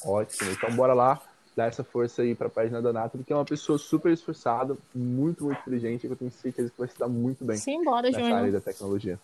Ótimo. 0.05 0.51
Então, 0.51 0.75
bora 0.75 0.95
lá 0.95 1.21
dar 1.59 1.66
essa 1.66 1.83
força 1.83 2.23
aí 2.23 2.37
para 2.37 2.47
a 2.47 2.51
página 2.51 2.81
da 2.81 2.93
Nathalie, 2.93 3.25
que 3.25 3.33
é 3.33 3.37
uma 3.37 3.45
pessoa 3.45 3.79
super 3.79 4.12
esforçada, 4.12 4.77
muito, 4.95 5.45
muito 5.45 5.61
inteligente, 5.61 6.07
que 6.07 6.12
eu 6.12 6.16
tenho 6.16 6.31
certeza 6.31 6.71
que 6.71 6.79
vai 6.79 6.87
se 6.87 6.97
dar 6.97 7.09
muito 7.09 7.45
bem 7.45 7.57
Sim, 7.57 7.83
bora, 7.83 8.03
nessa 8.03 8.21
Júnior. 8.21 8.39
área 8.39 8.53
da 8.53 8.61
tecnologia. 8.61 9.19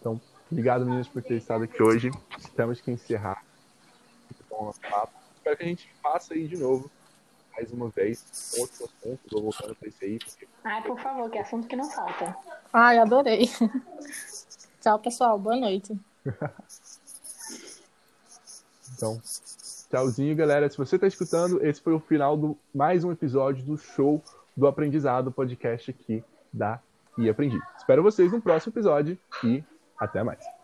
Então, 0.00 0.20
obrigado, 0.50 0.84
meninas, 0.84 1.06
por 1.06 1.22
ter 1.22 1.36
estado 1.36 1.62
aqui 1.62 1.80
hoje. 1.80 2.10
Temos 2.56 2.80
que 2.80 2.90
encerrar. 2.90 3.44
Papo. 4.50 5.12
Espero 5.36 5.56
que 5.56 5.62
a 5.62 5.68
gente 5.68 5.88
faça 6.02 6.34
aí 6.34 6.48
de 6.48 6.56
novo, 6.56 6.90
mais 7.56 7.72
uma 7.72 7.88
vez, 7.88 8.54
outros 8.58 8.82
assuntos, 8.82 9.32
vou 9.32 9.42
voltando 9.42 9.74
para 9.74 9.88
esse 9.88 10.04
aí. 10.04 10.18
Porque... 10.18 10.46
Ai, 10.62 10.82
por 10.82 11.00
favor, 11.00 11.30
que 11.30 11.38
assunto 11.38 11.66
que 11.66 11.74
não 11.74 11.90
falta. 11.90 12.36
Ai, 12.72 12.98
adorei. 12.98 13.50
Tchau, 14.80 14.98
pessoal. 14.98 15.38
Boa 15.38 15.56
noite. 15.56 15.98
Então, 18.94 19.20
tchauzinho, 19.90 20.36
galera. 20.36 20.68
Se 20.68 20.76
você 20.76 20.96
está 20.96 21.06
escutando, 21.06 21.64
esse 21.64 21.80
foi 21.80 21.94
o 21.94 22.00
final 22.00 22.36
do 22.36 22.56
mais 22.74 23.04
um 23.04 23.12
episódio 23.12 23.64
do 23.64 23.76
show 23.76 24.22
do 24.56 24.66
aprendizado 24.66 25.32
podcast 25.32 25.90
aqui 25.90 26.24
da 26.52 26.80
E 27.18 27.28
Aprendi. 27.28 27.60
Espero 27.76 28.02
vocês 28.02 28.32
no 28.32 28.40
próximo 28.40 28.72
episódio 28.72 29.18
e 29.44 29.62
até 29.98 30.22
mais. 30.22 30.55